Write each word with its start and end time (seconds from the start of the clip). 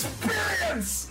Experience. 0.00 1.10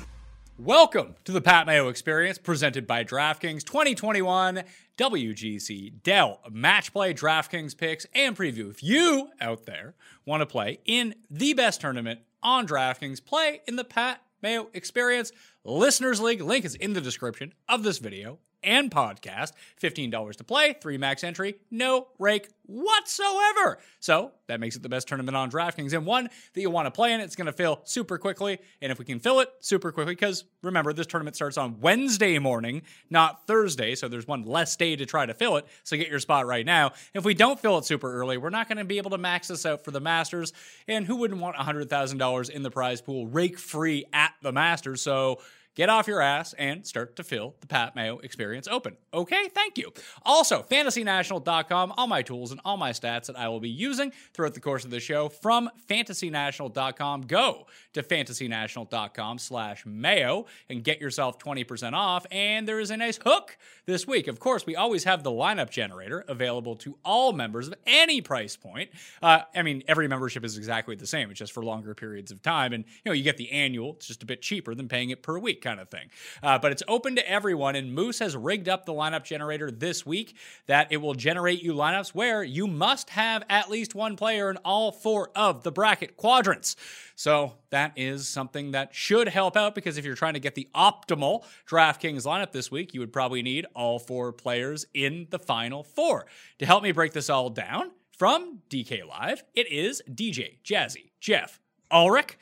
Welcome 0.58 1.14
to 1.26 1.32
the 1.32 1.42
Pat 1.42 1.68
Mayo 1.68 1.90
Experience 1.90 2.40
presented 2.40 2.88
by 2.88 3.04
DraftKings 3.04 3.64
2021 3.64 4.64
WGC 4.98 6.02
Dell 6.02 6.40
Match 6.50 6.92
Play 6.92 7.14
DraftKings 7.14 7.78
picks 7.78 8.08
and 8.16 8.36
preview. 8.36 8.72
If 8.72 8.82
you 8.82 9.30
out 9.40 9.68
there 9.68 9.94
want 10.26 10.42
to 10.42 10.48
play 10.48 10.80
in 10.86 11.14
the 11.30 11.54
best 11.54 11.82
tournament 11.82 12.22
on 12.42 12.68
DraftKings, 12.68 13.24
play 13.24 13.62
in 13.68 13.76
the 13.76 13.84
Pat 13.84 14.24
Mayo 14.42 14.70
Experience 14.74 15.32
Listeners 15.64 16.20
League. 16.20 16.42
Link 16.42 16.66
is 16.66 16.74
in 16.74 16.94
the 16.94 17.02
description 17.02 17.54
of 17.68 17.84
this 17.84 18.00
video 18.00 18.40
and 18.64 18.92
podcast. 18.92 19.54
$15 19.82 20.36
to 20.36 20.44
play, 20.44 20.76
three 20.82 20.98
max 20.98 21.24
entry, 21.24 21.56
no 21.72 22.08
rake 22.18 22.50
whatsoever. 22.70 23.80
So 24.00 24.32
that 24.48 24.60
makes 24.60 24.76
it 24.76 24.84
the 24.84 24.90
best 24.90 25.08
tournament 25.08 25.36
on 25.36 25.50
DraftKings 25.50 25.94
and 25.94 26.06
one 26.06 26.30
that 26.54 26.62
you 26.62 26.70
want 26.70 26.86
to 26.86 26.92
play 26.92 27.14
in. 27.14 27.20
It's 27.20 27.36
going 27.36 27.48
to 27.48 27.54
fill 27.54 27.82
super 27.86 28.18
quickly. 28.20 28.60
And 28.82 28.92
if 28.92 29.00
we 29.00 29.06
can 29.06 29.20
fill 29.20 29.40
it 29.40 29.50
super 29.60 29.92
quickly, 29.92 30.14
because 30.14 30.44
remember, 30.62 30.94
this 30.94 31.08
tournament 31.08 31.36
starts 31.36 31.58
on 31.58 31.80
Wednesday 31.80 32.38
morning, 32.38 32.84
not 33.10 33.48
Thursday. 33.48 33.96
So 33.96 34.08
there's 34.08 34.28
one 34.28 34.44
less 34.44 34.76
day 34.76 34.96
to 34.96 35.06
try 35.06 35.26
to 35.26 35.34
fill 35.34 35.58
it. 35.58 35.66
So 35.84 35.98
get 35.98 36.10
your 36.10 36.20
spot 36.20 36.46
right 36.46 36.66
now. 36.66 36.92
If 37.14 37.26
we 37.26 37.34
don't 37.34 37.60
fill 37.60 37.80
it 37.80 37.86
super 37.86 38.14
early, 38.14 38.38
we're 38.38 38.50
not 38.52 38.68
going 38.68 38.78
to 38.78 38.86
be 38.86 38.98
able 38.98 39.12
to 39.12 39.18
max 39.18 39.48
this 39.48 39.66
out 39.66 39.84
for 39.84 39.92
the 39.92 40.00
Masters. 40.00 40.54
And 40.88 41.06
who 41.06 41.16
wouldn't 41.18 41.42
want 41.42 41.56
$100,000 41.56 42.50
in 42.50 42.62
the 42.62 42.72
prize 42.72 43.02
pool 43.02 43.26
rake 43.26 43.58
free 43.58 44.06
at 44.14 44.34
the 44.42 44.52
Masters? 44.52 45.02
So 45.02 45.40
get 45.80 45.88
off 45.88 46.10
your 46.10 46.20
ass 46.20 46.52
and 46.58 46.86
start 46.86 47.16
to 47.16 47.24
fill 47.24 47.56
the 47.62 47.68
Pat 47.68 47.96
Mayo 47.96 48.18
experience 48.18 48.68
open. 48.68 48.98
Okay, 49.14 49.48
thank 49.48 49.78
you. 49.78 49.94
Also, 50.26 50.62
fantasynational.com, 50.70 51.94
all 51.96 52.06
my 52.06 52.22
tools 52.22 52.52
and 52.52 52.60
all 52.66 52.76
my 52.76 52.92
stats 52.92 53.28
that 53.28 53.40
I 53.40 53.48
will 53.48 53.62
be 53.62 53.70
using 53.70 54.12
throughout 54.34 54.56
the 54.56 54.60
course 54.60 54.84
of 54.84 54.92
the 54.92 55.00
show 55.00 55.30
from 55.30 55.70
fantasynational.com. 55.90 57.22
Go 57.22 57.66
to 57.94 58.04
fantasynational.com 58.04 59.40
slash 59.40 59.86
mayo 59.86 60.46
and 60.70 60.84
get 60.84 61.02
yourself 61.02 61.40
20% 61.40 61.94
off. 61.94 62.26
And 62.32 62.68
there 62.68 62.80
is 62.80 62.92
a 62.92 62.98
nice 62.98 63.20
hook 63.24 63.58
this 63.86 64.06
week. 64.06 64.28
Of 64.28 64.40
course, 64.40 64.66
we 64.66 64.76
always 64.76 65.04
have 65.06 65.24
the 65.24 65.32
lineup 65.32 65.70
generator 65.70 66.24
available 66.28 66.76
to 66.78 66.98
all 67.04 67.34
members 67.34 67.68
of 67.68 67.74
any 67.88 68.22
price 68.22 68.56
point. 68.56 68.92
Uh, 69.22 69.42
I 69.56 69.64
mean, 69.64 69.84
every 69.88 70.08
membership 70.08 70.46
is 70.46 70.58
exactly 70.58 70.96
the 70.96 71.08
same. 71.08 71.30
It's 71.32 71.40
just 71.40 71.52
for 71.52 71.64
longer 71.64 71.96
periods 71.96 72.32
of 72.32 72.42
time. 72.42 72.74
And, 72.74 72.86
you 72.86 73.10
know, 73.10 73.14
you 73.14 73.24
get 73.24 73.38
the 73.38 73.52
annual. 73.52 73.94
It's 73.94 74.08
just 74.08 74.24
a 74.24 74.26
bit 74.26 74.42
cheaper 74.42 74.76
than 74.76 74.88
paying 74.88 75.10
it 75.10 75.24
per 75.24 75.40
week 75.40 75.62
kind 75.62 75.80
of 75.80 75.90
thing. 75.90 76.10
Uh, 76.44 76.60
but 76.60 76.72
it's 76.72 76.84
open 76.88 77.16
to 77.16 77.30
everyone. 77.30 77.76
And 77.76 77.94
Moose 77.94 78.20
has 78.20 78.36
rigged 78.36 78.70
up 78.70 78.86
the 78.86 78.94
lineup 78.94 79.24
generator 79.24 79.72
this 79.72 80.06
week 80.06 80.36
that 80.68 80.92
it 80.92 80.98
will 80.98 81.16
generate 81.16 81.64
you 81.64 81.74
lineups 81.74 82.10
where 82.10 82.44
you 82.44 82.68
must 82.68 83.10
have 83.12 83.44
at 83.50 83.70
least 83.70 83.96
one 83.96 84.16
player 84.16 84.50
in 84.50 84.58
all 84.58 84.92
four 84.92 85.32
of 85.36 85.64
the 85.64 85.72
bracket 85.72 86.16
quadrants. 86.18 86.76
So 87.20 87.56
that 87.72 87.92
is 87.98 88.30
something 88.30 88.72
that 88.72 88.96
should 88.96 89.28
help 89.28 89.58
out 89.58 89.76
because 89.76 89.98
if 89.98 90.06
you're 90.06 90.16
trying 90.16 90.36
to 90.36 90.40
get 90.40 90.56
the 90.56 90.70
optimal 90.74 91.44
DraftKings 91.68 92.26
lineup 92.26 92.54
this 92.54 92.72
week, 92.72 92.94
you 92.94 93.02
would 93.02 93.12
probably 93.12 93.42
need 93.42 93.66
all 93.76 94.00
four 94.00 94.32
players 94.32 94.86
in 94.94 95.28
the 95.30 95.38
final 95.38 95.84
four. 95.84 96.28
To 96.60 96.66
help 96.66 96.82
me 96.82 96.94
break 96.94 97.12
this 97.12 97.30
all 97.30 97.50
down 97.50 97.92
from 98.18 98.60
DK 98.70 99.06
Live, 99.06 99.44
it 99.54 99.70
is 99.70 100.02
DJ, 100.10 100.60
Jazzy, 100.64 101.12
Jeff, 101.20 101.60
Ulrich. 101.92 102.38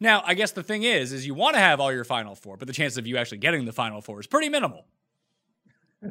Now, 0.00 0.22
I 0.26 0.34
guess 0.34 0.52
the 0.52 0.62
thing 0.62 0.82
is, 0.82 1.10
is 1.10 1.26
you 1.26 1.32
want 1.32 1.54
to 1.54 1.60
have 1.60 1.80
all 1.80 1.90
your 1.90 2.04
final 2.04 2.34
four, 2.34 2.58
but 2.58 2.68
the 2.68 2.74
chance 2.74 2.98
of 2.98 3.06
you 3.06 3.16
actually 3.16 3.38
getting 3.38 3.64
the 3.64 3.72
final 3.72 4.02
four 4.02 4.20
is 4.20 4.26
pretty 4.26 4.50
minimal. 4.50 4.84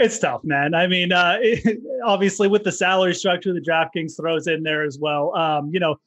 It's 0.00 0.16
tough, 0.20 0.44
man. 0.44 0.74
I 0.74 0.86
mean, 0.86 1.10
uh, 1.10 1.38
it, 1.40 1.80
obviously 2.04 2.46
with 2.46 2.62
the 2.62 2.70
salary 2.70 3.16
structure 3.16 3.52
the 3.52 3.60
DraftKings 3.60 4.16
throws 4.16 4.46
in 4.46 4.62
there 4.62 4.84
as 4.84 4.96
well. 4.96 5.34
Um, 5.34 5.70
you 5.74 5.80
know, 5.80 5.98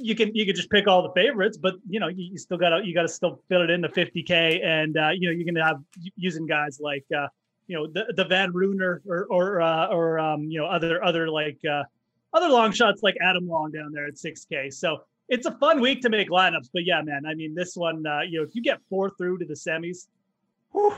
you 0.00 0.14
can 0.14 0.34
you 0.34 0.46
can 0.46 0.54
just 0.54 0.70
pick 0.70 0.86
all 0.86 1.02
the 1.02 1.12
favorites, 1.12 1.56
but 1.56 1.74
you 1.88 2.00
know 2.00 2.08
you, 2.08 2.30
you 2.32 2.38
still 2.38 2.58
got 2.58 2.70
to 2.70 2.84
you 2.84 2.94
got 2.94 3.02
to 3.02 3.08
still 3.08 3.40
fill 3.48 3.62
it 3.62 3.70
in 3.70 3.80
the 3.80 3.88
50k, 3.88 4.64
and 4.64 4.96
uh, 4.96 5.10
you 5.10 5.28
know 5.28 5.32
you're 5.32 5.44
gonna 5.44 5.64
have 5.64 5.82
using 6.16 6.46
guys 6.46 6.78
like 6.80 7.04
uh, 7.16 7.26
you 7.66 7.76
know 7.76 7.86
the, 7.86 8.12
the 8.16 8.24
Van 8.24 8.52
Rooyen 8.52 8.80
or 8.80 9.26
or 9.30 9.60
uh, 9.60 9.86
or 9.88 10.18
um, 10.18 10.44
you 10.44 10.60
know 10.60 10.66
other 10.66 11.02
other 11.04 11.28
like 11.28 11.58
uh, 11.70 11.82
other 12.32 12.48
long 12.48 12.72
shots 12.72 13.02
like 13.02 13.16
Adam 13.20 13.48
Long 13.48 13.70
down 13.70 13.92
there 13.92 14.06
at 14.06 14.14
6k. 14.14 14.72
So 14.72 15.02
it's 15.28 15.46
a 15.46 15.52
fun 15.52 15.80
week 15.80 16.02
to 16.02 16.10
make 16.10 16.28
lineups, 16.28 16.68
but 16.72 16.84
yeah, 16.84 17.00
man. 17.02 17.24
I 17.26 17.34
mean, 17.34 17.54
this 17.54 17.76
one, 17.76 18.06
uh, 18.06 18.20
you 18.20 18.38
know, 18.38 18.44
if 18.44 18.54
you 18.54 18.62
get 18.62 18.80
four 18.88 19.10
through 19.10 19.38
to 19.38 19.44
the 19.44 19.54
semis, 19.54 20.08
whew, 20.72 20.94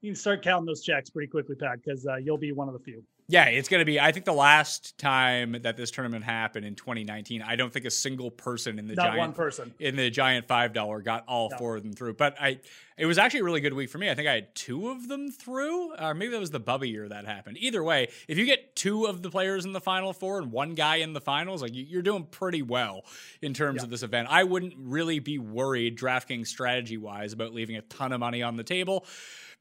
you 0.00 0.10
can 0.10 0.16
start 0.16 0.42
counting 0.42 0.66
those 0.66 0.82
checks 0.82 1.10
pretty 1.10 1.30
quickly, 1.30 1.56
Pat, 1.56 1.78
because 1.82 2.06
uh, 2.06 2.16
you'll 2.16 2.38
be 2.38 2.52
one 2.52 2.68
of 2.68 2.74
the 2.74 2.80
few. 2.80 3.02
Yeah, 3.28 3.44
it's 3.46 3.68
going 3.68 3.80
to 3.80 3.84
be. 3.84 3.98
I 4.00 4.12
think 4.12 4.24
the 4.26 4.32
last 4.32 4.98
time 4.98 5.56
that 5.62 5.76
this 5.76 5.90
tournament 5.90 6.24
happened 6.24 6.66
in 6.66 6.74
2019, 6.74 7.40
I 7.40 7.56
don't 7.56 7.72
think 7.72 7.86
a 7.86 7.90
single 7.90 8.30
person 8.30 8.78
in 8.78 8.88
the 8.88 8.94
Not 8.94 9.04
giant 9.06 9.18
one 9.18 9.32
person. 9.32 9.72
in 9.78 9.96
the 9.96 10.10
giant 10.10 10.46
five 10.48 10.72
dollar 10.72 11.00
got 11.00 11.24
all 11.28 11.48
No. 11.50 11.56
four 11.56 11.76
of 11.76 11.82
them 11.82 11.92
through. 11.92 12.14
But 12.14 12.36
I, 12.40 12.58
it 12.98 13.06
was 13.06 13.18
actually 13.18 13.40
a 13.40 13.44
really 13.44 13.60
good 13.60 13.72
week 13.72 13.88
for 13.90 13.98
me. 13.98 14.10
I 14.10 14.14
think 14.14 14.28
I 14.28 14.34
had 14.34 14.54
two 14.54 14.88
of 14.90 15.08
them 15.08 15.30
through, 15.30 15.94
or 15.96 16.14
maybe 16.14 16.32
that 16.32 16.40
was 16.40 16.50
the 16.50 16.60
Bubba 16.60 16.90
year 16.90 17.08
that 17.08 17.24
happened. 17.24 17.56
Either 17.60 17.82
way, 17.82 18.08
if 18.28 18.36
you 18.36 18.44
get 18.44 18.74
two 18.76 19.06
of 19.06 19.22
the 19.22 19.30
players 19.30 19.64
in 19.64 19.72
the 19.72 19.80
final 19.80 20.12
four 20.12 20.38
and 20.38 20.52
one 20.52 20.74
guy 20.74 20.96
in 20.96 21.12
the 21.12 21.20
finals, 21.20 21.62
like 21.62 21.72
you- 21.74 21.84
you're 21.88 22.02
doing 22.02 22.24
pretty 22.24 22.60
well 22.62 23.04
in 23.40 23.54
terms 23.54 23.82
of 23.82 23.88
this 23.90 24.02
event. 24.02 24.28
I 24.30 24.44
wouldn't 24.44 24.74
really 24.76 25.20
be 25.20 25.38
worried 25.38 25.96
DraftKings 25.96 26.48
strategy 26.48 26.96
wise 26.98 27.32
about 27.32 27.54
leaving 27.54 27.76
a 27.76 27.82
ton 27.82 28.12
of 28.12 28.20
money 28.20 28.42
on 28.42 28.56
the 28.56 28.64
table. 28.64 29.06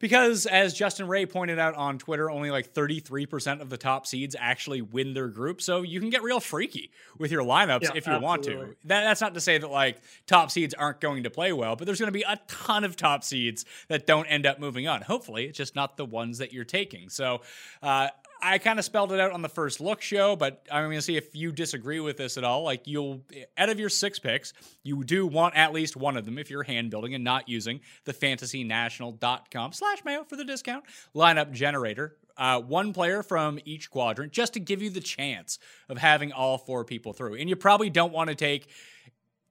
Because 0.01 0.47
as 0.47 0.73
Justin 0.73 1.07
Ray 1.07 1.25
pointed 1.25 1.59
out 1.59 1.75
on 1.75 1.97
Twitter, 1.99 2.29
only 2.29 2.51
like 2.51 2.73
33% 2.73 3.61
of 3.61 3.69
the 3.69 3.77
top 3.77 4.07
seeds 4.07 4.35
actually 4.37 4.81
win 4.81 5.13
their 5.13 5.27
group. 5.27 5.61
So 5.61 5.83
you 5.83 5.99
can 5.99 6.09
get 6.09 6.23
real 6.23 6.39
freaky 6.39 6.91
with 7.17 7.31
your 7.31 7.43
lineups 7.43 7.83
Yeah, 7.83 7.91
if 7.95 8.07
you 8.07 8.19
want 8.19 8.43
to. 8.43 8.75
That, 8.85 9.03
that's 9.03 9.21
not 9.21 9.35
to 9.35 9.41
say 9.41 9.59
that 9.59 9.69
like 9.69 10.01
top 10.25 10.51
seeds 10.51 10.73
aren't 10.73 10.99
going 10.99 11.23
to 11.23 11.29
play 11.29 11.53
well, 11.53 11.75
but 11.75 11.85
there's 11.85 11.99
going 11.99 12.11
to 12.11 12.17
be 12.17 12.25
a 12.27 12.39
ton 12.47 12.83
of 12.83 12.95
top 12.95 13.23
seeds 13.23 13.63
that 13.87 14.07
don't 14.07 14.25
end 14.25 14.45
up 14.45 14.59
moving 14.59 14.87
on. 14.87 15.03
Hopefully, 15.03 15.45
it's 15.45 15.57
just 15.57 15.75
not 15.75 15.97
the 15.97 16.05
ones 16.05 16.39
that 16.39 16.51
you're 16.51 16.65
taking. 16.65 17.09
So, 17.09 17.41
uh, 17.83 18.07
I 18.41 18.57
kind 18.57 18.79
of 18.79 18.85
spelled 18.85 19.11
it 19.11 19.19
out 19.19 19.31
on 19.31 19.41
the 19.41 19.49
first 19.49 19.79
look 19.79 20.01
show, 20.01 20.35
but 20.35 20.65
I'm 20.71 20.85
going 20.85 20.97
to 20.97 21.01
see 21.01 21.17
if 21.17 21.35
you 21.35 21.51
disagree 21.51 21.99
with 21.99 22.17
this 22.17 22.37
at 22.37 22.43
all. 22.43 22.63
Like, 22.63 22.87
you'll, 22.87 23.21
out 23.57 23.69
of 23.69 23.79
your 23.79 23.89
six 23.89 24.19
picks, 24.19 24.53
you 24.83 25.03
do 25.03 25.27
want 25.27 25.55
at 25.55 25.73
least 25.73 25.95
one 25.95 26.17
of 26.17 26.25
them 26.25 26.37
if 26.37 26.49
you're 26.49 26.63
hand 26.63 26.89
building 26.89 27.13
and 27.13 27.23
not 27.23 27.47
using 27.47 27.81
the 28.05 28.13
fantasynational.com 28.13 29.73
slash 29.73 30.03
mayo 30.03 30.23
for 30.23 30.35
the 30.35 30.45
discount 30.45 30.83
lineup 31.15 31.51
generator. 31.51 32.17
Uh, 32.37 32.59
one 32.59 32.93
player 32.93 33.21
from 33.21 33.59
each 33.65 33.91
quadrant 33.91 34.31
just 34.31 34.53
to 34.53 34.59
give 34.59 34.81
you 34.81 34.89
the 34.89 35.01
chance 35.01 35.59
of 35.89 35.97
having 35.97 36.31
all 36.31 36.57
four 36.57 36.83
people 36.83 37.13
through. 37.13 37.35
And 37.35 37.47
you 37.49 37.55
probably 37.55 37.89
don't 37.89 38.13
want 38.13 38.29
to 38.29 38.35
take 38.35 38.69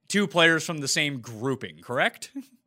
two 0.08 0.26
players 0.26 0.64
from 0.64 0.78
the 0.78 0.88
same 0.88 1.20
grouping, 1.20 1.78
correct? 1.82 2.32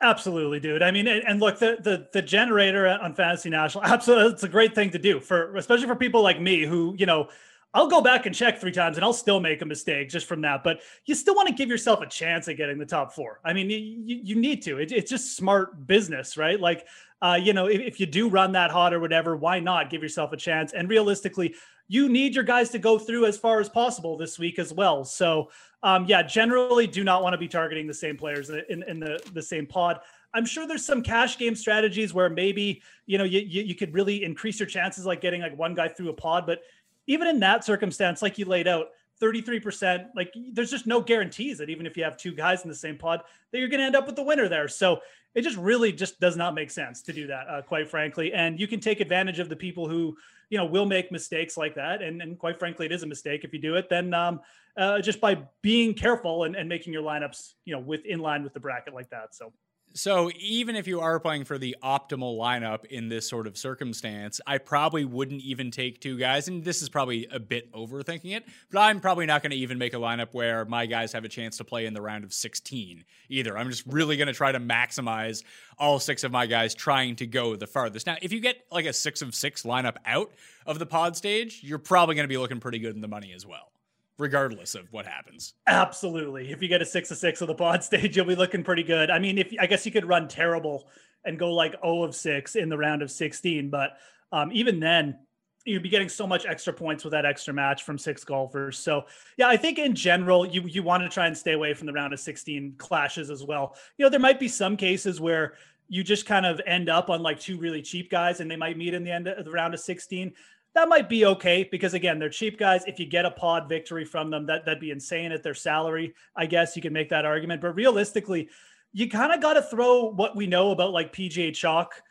Absolutely, 0.00 0.60
dude. 0.60 0.82
I 0.82 0.90
mean, 0.90 1.06
and, 1.08 1.40
look, 1.40 1.58
the, 1.58 1.78
the 1.80 2.08
the 2.12 2.20
generator 2.20 2.86
on 2.86 3.14
Fantasy 3.14 3.48
National, 3.48 3.84
absolutely, 3.86 4.32
it's 4.32 4.42
a 4.42 4.48
great 4.48 4.74
thing 4.74 4.90
to 4.90 4.98
do 4.98 5.20
for, 5.20 5.56
especially 5.56 5.86
for 5.86 5.96
people 5.96 6.22
like 6.22 6.40
me 6.40 6.64
who, 6.64 6.94
you 6.98 7.06
know, 7.06 7.28
I'll 7.72 7.88
go 7.88 8.00
back 8.00 8.26
and 8.26 8.34
check 8.34 8.60
three 8.60 8.70
times 8.70 8.96
and 8.96 9.04
I'll 9.04 9.12
still 9.12 9.40
make 9.40 9.60
a 9.62 9.64
mistake 9.64 10.08
just 10.08 10.26
from 10.26 10.42
that. 10.42 10.62
But 10.62 10.80
you 11.06 11.14
still 11.14 11.34
want 11.34 11.48
to 11.48 11.54
give 11.54 11.68
yourself 11.68 12.02
a 12.02 12.06
chance 12.06 12.46
at 12.48 12.56
getting 12.56 12.78
the 12.78 12.86
top 12.86 13.12
four. 13.14 13.40
I 13.44 13.52
mean, 13.52 13.68
you, 13.68 14.20
you 14.22 14.36
need 14.36 14.62
to. 14.62 14.78
It, 14.78 14.92
it's 14.92 15.10
just 15.10 15.36
smart 15.36 15.86
business, 15.86 16.36
right? 16.36 16.60
Like, 16.60 16.86
uh, 17.20 17.38
you 17.42 17.52
know, 17.52 17.66
if, 17.66 17.80
if 17.80 17.98
you 17.98 18.06
do 18.06 18.28
run 18.28 18.52
that 18.52 18.70
hot 18.70 18.94
or 18.94 19.00
whatever, 19.00 19.34
why 19.36 19.58
not 19.58 19.90
give 19.90 20.02
yourself 20.02 20.32
a 20.32 20.36
chance? 20.36 20.72
And 20.72 20.88
realistically, 20.88 21.54
you 21.88 22.08
need 22.08 22.34
your 22.34 22.44
guys 22.44 22.70
to 22.70 22.78
go 22.78 22.98
through 22.98 23.26
as 23.26 23.36
far 23.36 23.60
as 23.60 23.68
possible 23.68 24.16
this 24.16 24.38
week 24.38 24.58
as 24.58 24.72
well. 24.72 25.04
So, 25.04 25.50
um, 25.82 26.06
yeah, 26.06 26.22
generally 26.22 26.86
do 26.86 27.04
not 27.04 27.22
want 27.22 27.34
to 27.34 27.38
be 27.38 27.48
targeting 27.48 27.86
the 27.86 27.94
same 27.94 28.16
players 28.16 28.50
in, 28.50 28.82
in 28.84 28.98
the, 28.98 29.20
the 29.32 29.42
same 29.42 29.66
pod. 29.66 30.00
I'm 30.32 30.46
sure 30.46 30.66
there's 30.66 30.84
some 30.84 31.02
cash 31.02 31.38
game 31.38 31.54
strategies 31.54 32.12
where 32.12 32.28
maybe 32.28 32.82
you 33.06 33.18
know 33.18 33.24
you, 33.24 33.40
you, 33.40 33.62
you 33.62 33.74
could 33.74 33.94
really 33.94 34.24
increase 34.24 34.58
your 34.58 34.66
chances, 34.66 35.06
like 35.06 35.20
getting 35.20 35.42
like 35.42 35.56
one 35.56 35.74
guy 35.74 35.88
through 35.88 36.08
a 36.08 36.14
pod. 36.14 36.46
But 36.46 36.62
even 37.06 37.28
in 37.28 37.40
that 37.40 37.64
circumstance, 37.64 38.22
like 38.22 38.38
you 38.38 38.46
laid 38.46 38.66
out, 38.66 38.88
33%, 39.20 40.08
like 40.16 40.34
there's 40.52 40.70
just 40.70 40.86
no 40.86 41.00
guarantees 41.00 41.58
that 41.58 41.70
even 41.70 41.86
if 41.86 41.96
you 41.96 42.04
have 42.04 42.16
two 42.16 42.34
guys 42.34 42.62
in 42.62 42.68
the 42.68 42.74
same 42.74 42.98
pod, 42.98 43.20
that 43.52 43.58
you're 43.58 43.68
going 43.68 43.80
to 43.80 43.86
end 43.86 43.94
up 43.94 44.06
with 44.06 44.16
the 44.16 44.22
winner 44.22 44.48
there. 44.48 44.66
So 44.66 45.00
it 45.34 45.42
just 45.42 45.56
really 45.56 45.92
just 45.92 46.20
does 46.20 46.36
not 46.36 46.54
make 46.54 46.70
sense 46.70 47.02
to 47.02 47.12
do 47.12 47.26
that, 47.26 47.48
uh, 47.48 47.62
quite 47.62 47.88
frankly. 47.88 48.32
And 48.32 48.58
you 48.58 48.66
can 48.66 48.80
take 48.80 49.00
advantage 49.00 49.38
of 49.38 49.48
the 49.48 49.56
people 49.56 49.88
who 49.88 50.16
you 50.50 50.58
know 50.58 50.64
will 50.64 50.86
make 50.86 51.10
mistakes 51.10 51.56
like 51.56 51.74
that. 51.74 52.02
And, 52.02 52.22
and 52.22 52.38
quite 52.38 52.58
frankly 52.58 52.86
it 52.86 52.92
is 52.92 53.02
a 53.02 53.06
mistake 53.06 53.44
if 53.44 53.52
you 53.52 53.58
do 53.58 53.74
it. 53.76 53.88
Then 53.88 54.14
um, 54.14 54.40
uh, 54.76 55.00
just 55.00 55.20
by 55.20 55.38
being 55.62 55.94
careful 55.94 56.44
and, 56.44 56.54
and 56.54 56.68
making 56.68 56.92
your 56.92 57.02
lineups 57.02 57.54
you 57.64 57.74
know 57.74 57.80
with 57.80 58.04
in 58.04 58.20
line 58.20 58.42
with 58.42 58.54
the 58.54 58.60
bracket 58.60 58.94
like 58.94 59.10
that. 59.10 59.34
So 59.34 59.52
so 59.96 60.28
even 60.40 60.74
if 60.74 60.88
you 60.88 61.00
are 61.00 61.20
playing 61.20 61.44
for 61.44 61.56
the 61.56 61.76
optimal 61.80 62.36
lineup 62.36 62.84
in 62.86 63.08
this 63.08 63.28
sort 63.28 63.46
of 63.46 63.56
circumstance, 63.56 64.40
I 64.44 64.58
probably 64.58 65.04
wouldn't 65.04 65.40
even 65.42 65.70
take 65.70 66.00
two 66.00 66.18
guys. 66.18 66.48
And 66.48 66.64
this 66.64 66.82
is 66.82 66.88
probably 66.88 67.28
a 67.30 67.38
bit 67.38 67.72
overthinking 67.72 68.36
it, 68.36 68.44
but 68.72 68.80
I'm 68.80 69.00
probably 69.00 69.24
not 69.24 69.42
going 69.42 69.52
to 69.52 69.56
even 69.56 69.78
make 69.78 69.94
a 69.94 69.98
lineup 69.98 70.28
where 70.32 70.64
my 70.64 70.86
guys 70.86 71.12
have 71.12 71.24
a 71.24 71.28
chance 71.28 71.58
to 71.58 71.64
play 71.64 71.86
in 71.86 71.94
the 71.94 72.02
round 72.02 72.24
of 72.24 72.32
16 72.32 73.04
either. 73.28 73.56
I'm 73.56 73.70
just 73.70 73.86
really 73.86 74.16
going 74.16 74.26
to 74.26 74.34
try 74.34 74.50
to 74.50 74.58
maximize 74.58 75.44
all 75.78 76.00
six 76.00 76.24
of 76.24 76.32
my 76.32 76.46
guys 76.46 76.74
trying 76.74 77.14
to 77.16 77.26
go 77.26 77.54
the 77.54 77.68
farthest. 77.68 78.08
Now, 78.08 78.16
if 78.20 78.32
you 78.32 78.40
get 78.40 78.64
like 78.72 78.86
a 78.86 78.92
six 78.92 79.22
of 79.22 79.32
six 79.32 79.62
lineup 79.62 79.96
out 80.06 80.32
of 80.66 80.80
the 80.80 80.86
pod 80.86 81.16
stage, 81.16 81.60
you're 81.62 81.78
probably 81.78 82.16
going 82.16 82.24
to 82.24 82.28
be 82.28 82.38
looking 82.38 82.58
pretty 82.58 82.80
good 82.80 82.96
in 82.96 83.00
the 83.00 83.08
money 83.08 83.32
as 83.32 83.46
well 83.46 83.70
regardless 84.18 84.74
of 84.74 84.92
what 84.92 85.06
happens. 85.06 85.54
Absolutely. 85.66 86.50
If 86.50 86.62
you 86.62 86.68
get 86.68 86.82
a 86.82 86.86
six 86.86 87.10
of 87.10 87.18
six 87.18 87.40
of 87.40 87.48
the 87.48 87.54
pod 87.54 87.82
stage, 87.84 88.16
you'll 88.16 88.26
be 88.26 88.36
looking 88.36 88.62
pretty 88.62 88.82
good. 88.82 89.10
I 89.10 89.18
mean, 89.18 89.38
if 89.38 89.52
I 89.58 89.66
guess 89.66 89.84
you 89.84 89.92
could 89.92 90.06
run 90.06 90.28
terrible 90.28 90.88
and 91.24 91.38
go 91.38 91.52
like 91.52 91.72
0 91.82 92.04
of 92.04 92.14
six 92.14 92.56
in 92.56 92.68
the 92.68 92.78
round 92.78 93.02
of 93.02 93.10
16, 93.10 93.70
but 93.70 93.96
um, 94.32 94.50
even 94.52 94.80
then, 94.80 95.18
you'd 95.64 95.82
be 95.82 95.88
getting 95.88 96.10
so 96.10 96.26
much 96.26 96.44
extra 96.44 96.72
points 96.72 97.04
with 97.04 97.12
that 97.12 97.24
extra 97.24 97.54
match 97.54 97.84
from 97.84 97.96
six 97.96 98.22
golfers. 98.22 98.78
So 98.78 99.04
yeah, 99.38 99.48
I 99.48 99.56
think 99.56 99.78
in 99.78 99.94
general, 99.94 100.44
you 100.46 100.62
you 100.62 100.82
want 100.82 101.02
to 101.02 101.08
try 101.08 101.26
and 101.26 101.36
stay 101.36 101.52
away 101.52 101.72
from 101.74 101.86
the 101.86 101.92
round 101.92 102.12
of 102.12 102.20
16 102.20 102.74
clashes 102.76 103.30
as 103.30 103.42
well. 103.42 103.74
You 103.96 104.04
know, 104.04 104.10
there 104.10 104.20
might 104.20 104.38
be 104.38 104.48
some 104.48 104.76
cases 104.76 105.20
where 105.20 105.54
you 105.88 106.02
just 106.02 106.26
kind 106.26 106.46
of 106.46 106.60
end 106.66 106.88
up 106.88 107.10
on 107.10 107.22
like 107.22 107.38
two 107.38 107.58
really 107.58 107.82
cheap 107.82 108.10
guys 108.10 108.40
and 108.40 108.50
they 108.50 108.56
might 108.56 108.76
meet 108.76 108.94
in 108.94 109.04
the 109.04 109.10
end 109.10 109.28
of 109.28 109.44
the 109.44 109.50
round 109.50 109.74
of 109.74 109.80
16 109.80 110.32
that 110.74 110.88
might 110.88 111.08
be 111.08 111.24
okay 111.26 111.66
because 111.70 111.94
again, 111.94 112.18
they're 112.18 112.28
cheap 112.28 112.58
guys. 112.58 112.82
If 112.86 112.98
you 112.98 113.06
get 113.06 113.24
a 113.24 113.30
pod 113.30 113.68
victory 113.68 114.04
from 114.04 114.30
them, 114.30 114.46
that 114.46 114.64
that'd 114.64 114.80
be 114.80 114.90
insane 114.90 115.32
at 115.32 115.42
their 115.42 115.54
salary. 115.54 116.14
I 116.36 116.46
guess 116.46 116.74
you 116.76 116.82
can 116.82 116.92
make 116.92 117.08
that 117.10 117.24
argument, 117.24 117.60
but 117.60 117.74
realistically, 117.74 118.48
you 118.92 119.08
kind 119.08 119.32
of 119.32 119.40
got 119.40 119.54
to 119.54 119.62
throw 119.62 120.10
what 120.10 120.36
we 120.36 120.46
know 120.46 120.70
about 120.70 120.92
like 120.92 121.12
PGA 121.12 121.54
Chalk 121.54 122.02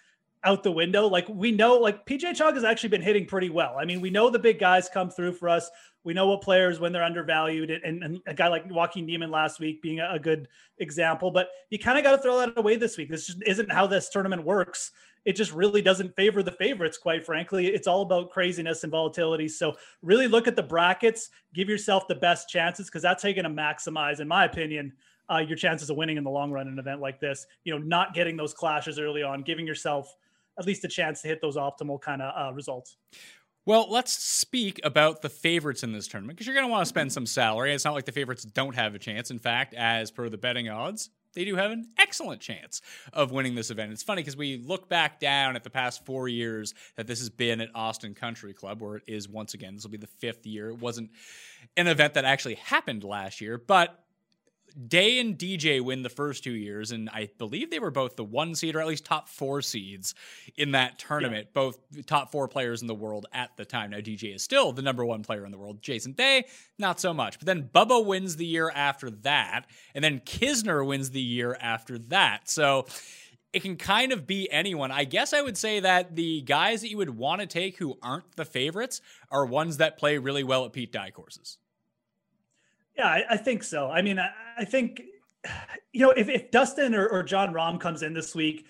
out 0.45 0.63
the 0.63 0.71
window. 0.71 1.07
Like 1.07 1.27
we 1.30 1.51
know, 1.51 1.75
like 1.75 2.06
PGA 2.06 2.36
Chalk 2.36 2.56
has 2.56 2.63
actually 2.63 2.89
been 2.89 3.01
hitting 3.01 3.25
pretty 3.25 3.50
well. 3.50 3.75
I 3.80 3.86
mean, 3.86 4.01
we 4.01 4.10
know 4.10 4.30
the 4.30 4.39
big 4.39 4.60
guys 4.60 4.89
come 4.89 5.10
through 5.10 5.33
for 5.33 5.50
us. 5.50 5.69
We 6.06 6.13
know 6.13 6.27
what 6.27 6.42
players 6.42 6.80
when 6.81 6.92
they're 6.92 7.04
undervalued, 7.04 7.71
and, 7.71 8.04
and 8.04 8.19
a 8.27 8.33
guy 8.33 8.50
like 8.50 8.69
Joaquin 8.69 9.06
Niemann 9.06 9.31
last 9.31 9.62
week 9.62 9.81
being 9.81 10.01
a, 10.01 10.12
a 10.13 10.19
good 10.19 10.50
example. 10.80 11.31
But 11.31 11.50
you 11.69 11.80
kind 11.80 11.98
of 11.98 12.04
got 12.04 12.18
to 12.18 12.21
throw 12.21 12.38
that 12.39 12.57
away 12.57 12.75
this 12.75 12.98
week. 12.98 13.10
This 13.10 13.27
just 13.27 13.42
isn't 13.45 13.71
how 13.71 13.88
this 13.88 14.10
tournament 14.10 14.44
works 14.44 14.92
it 15.25 15.33
just 15.33 15.53
really 15.53 15.81
doesn't 15.81 16.15
favor 16.15 16.43
the 16.43 16.51
favorites, 16.51 16.97
quite 16.97 17.25
frankly. 17.25 17.67
It's 17.67 17.87
all 17.87 18.01
about 18.01 18.31
craziness 18.31 18.83
and 18.83 18.91
volatility. 18.91 19.47
So 19.47 19.75
really 20.01 20.27
look 20.27 20.47
at 20.47 20.55
the 20.55 20.63
brackets, 20.63 21.29
give 21.53 21.69
yourself 21.69 22.07
the 22.07 22.15
best 22.15 22.49
chances 22.49 22.87
because 22.87 23.01
that's 23.01 23.23
how 23.23 23.29
you're 23.29 23.41
going 23.41 23.55
to 23.55 23.61
maximize, 23.61 24.19
in 24.19 24.27
my 24.27 24.45
opinion, 24.45 24.93
uh, 25.29 25.37
your 25.37 25.57
chances 25.57 25.89
of 25.89 25.97
winning 25.97 26.17
in 26.17 26.23
the 26.23 26.29
long 26.29 26.51
run 26.51 26.67
in 26.67 26.73
an 26.73 26.79
event 26.79 26.99
like 26.99 27.19
this. 27.19 27.45
You 27.63 27.73
know, 27.73 27.79
not 27.79 28.13
getting 28.13 28.35
those 28.35 28.53
clashes 28.53 28.99
early 28.99 29.23
on, 29.23 29.43
giving 29.43 29.65
yourself 29.65 30.13
at 30.59 30.65
least 30.65 30.83
a 30.83 30.87
chance 30.87 31.21
to 31.21 31.27
hit 31.27 31.41
those 31.41 31.55
optimal 31.55 31.99
kind 32.01 32.21
of 32.21 32.33
uh, 32.35 32.53
results. 32.53 32.97
Well, 33.65 33.87
let's 33.89 34.11
speak 34.11 34.81
about 34.83 35.21
the 35.21 35.29
favorites 35.29 35.83
in 35.83 35.93
this 35.93 36.07
tournament 36.07 36.35
because 36.35 36.47
you're 36.47 36.55
going 36.55 36.67
to 36.67 36.71
want 36.71 36.81
to 36.81 36.89
spend 36.89 37.13
some 37.13 37.25
salary. 37.25 37.73
It's 37.73 37.85
not 37.85 37.93
like 37.93 38.03
the 38.03 38.11
favorites 38.11 38.43
don't 38.43 38.75
have 38.75 38.93
a 38.93 38.99
chance. 38.99 39.31
In 39.31 39.39
fact, 39.39 39.73
as 39.73 40.11
per 40.11 40.27
the 40.27 40.37
betting 40.37 40.67
odds, 40.67 41.09
they 41.33 41.45
do 41.45 41.56
have 41.56 41.71
an 41.71 41.89
excellent 41.97 42.41
chance 42.41 42.81
of 43.12 43.31
winning 43.31 43.56
this 43.56 43.71
event. 43.71 43.91
It's 43.91 44.03
funny 44.03 44.21
because 44.21 44.38
we 44.38 44.57
look 44.57 44.89
back 44.89 45.19
down 45.19 45.56
at 45.56 45.63
the 45.63 45.69
past 45.69 46.06
four 46.06 46.27
years 46.27 46.74
that 46.95 47.07
this 47.07 47.19
has 47.19 47.30
been 47.30 47.62
at 47.62 47.69
Austin 47.74 48.13
Country 48.13 48.53
Club, 48.53 48.81
where 48.81 48.97
it 48.97 49.03
is 49.07 49.27
once 49.27 49.53
again. 49.53 49.75
This 49.75 49.83
will 49.83 49.91
be 49.91 49.97
the 49.97 50.07
fifth 50.07 50.45
year. 50.45 50.69
It 50.69 50.80
wasn't 50.80 51.12
an 51.77 51.88
event 51.88 52.15
that 52.15 52.25
actually 52.25 52.56
happened 52.56 53.03
last 53.03 53.41
year, 53.41 53.57
but 53.57 54.02
Day 54.87 55.19
and 55.19 55.37
DJ 55.37 55.81
win 55.81 56.01
the 56.01 56.09
first 56.09 56.43
two 56.43 56.53
years, 56.53 56.91
and 56.91 57.09
I 57.09 57.29
believe 57.37 57.69
they 57.69 57.79
were 57.79 57.91
both 57.91 58.15
the 58.15 58.23
one 58.23 58.55
seed 58.55 58.75
or 58.75 58.81
at 58.81 58.87
least 58.87 59.05
top 59.05 59.29
four 59.29 59.61
seeds 59.61 60.15
in 60.57 60.71
that 60.71 60.97
tournament, 60.97 61.47
yeah. 61.47 61.53
both 61.53 61.77
top 62.05 62.31
four 62.31 62.47
players 62.47 62.81
in 62.81 62.87
the 62.87 62.95
world 62.95 63.27
at 63.33 63.55
the 63.57 63.65
time. 63.65 63.91
Now, 63.91 63.97
DJ 63.97 64.35
is 64.35 64.43
still 64.43 64.71
the 64.71 64.81
number 64.81 65.05
one 65.05 65.23
player 65.23 65.45
in 65.45 65.51
the 65.51 65.57
world. 65.57 65.81
Jason 65.81 66.13
Day, 66.13 66.45
not 66.79 67.00
so 67.00 67.13
much. 67.13 67.39
But 67.39 67.45
then 67.45 67.69
Bubba 67.74 68.03
wins 68.03 68.36
the 68.36 68.45
year 68.45 68.71
after 68.74 69.12
that, 69.12 69.65
and 69.93 70.03
then 70.03 70.19
Kisner 70.21 70.86
wins 70.86 71.12
the 71.12 71.21
year 71.21 71.57
after 71.62 71.98
that. 72.00 72.50
So 72.50 72.86
it 73.53 73.62
can 73.62 73.77
kind 73.77 74.12
of 74.12 74.25
be 74.25 74.51
anyone. 74.51 74.91
I 74.91 75.03
guess 75.03 75.31
I 75.31 75.41
would 75.41 75.57
say 75.57 75.79
that 75.79 76.15
the 76.15 76.41
guys 76.41 76.81
that 76.81 76.89
you 76.89 76.98
would 76.98 77.12
want 77.12 77.41
to 77.41 77.48
take 77.48 77.77
who 77.77 77.98
aren't 78.01 78.36
the 78.36 78.45
favorites 78.45 79.00
are 79.29 79.45
ones 79.45 79.77
that 79.77 79.98
play 79.98 80.17
really 80.17 80.43
well 80.43 80.65
at 80.65 80.74
Pete 80.74 80.91
Dye 80.91 81.12
courses. 81.12 81.59
Yeah, 82.97 83.07
I, 83.07 83.23
I 83.31 83.38
think 83.38 83.63
so. 83.63 83.89
I 83.89 84.01
mean, 84.01 84.19
I, 84.19 84.29
I, 84.57 84.65
think, 84.65 85.01
you 85.91 86.01
know, 86.01 86.12
if, 86.12 86.29
if 86.29 86.51
Dustin 86.51 86.93
or, 86.93 87.07
or 87.07 87.23
Jon 87.23 87.53
Rahm 87.53 87.79
comes 87.79 88.03
in 88.03 88.13
this 88.13 88.35
week 88.35 88.65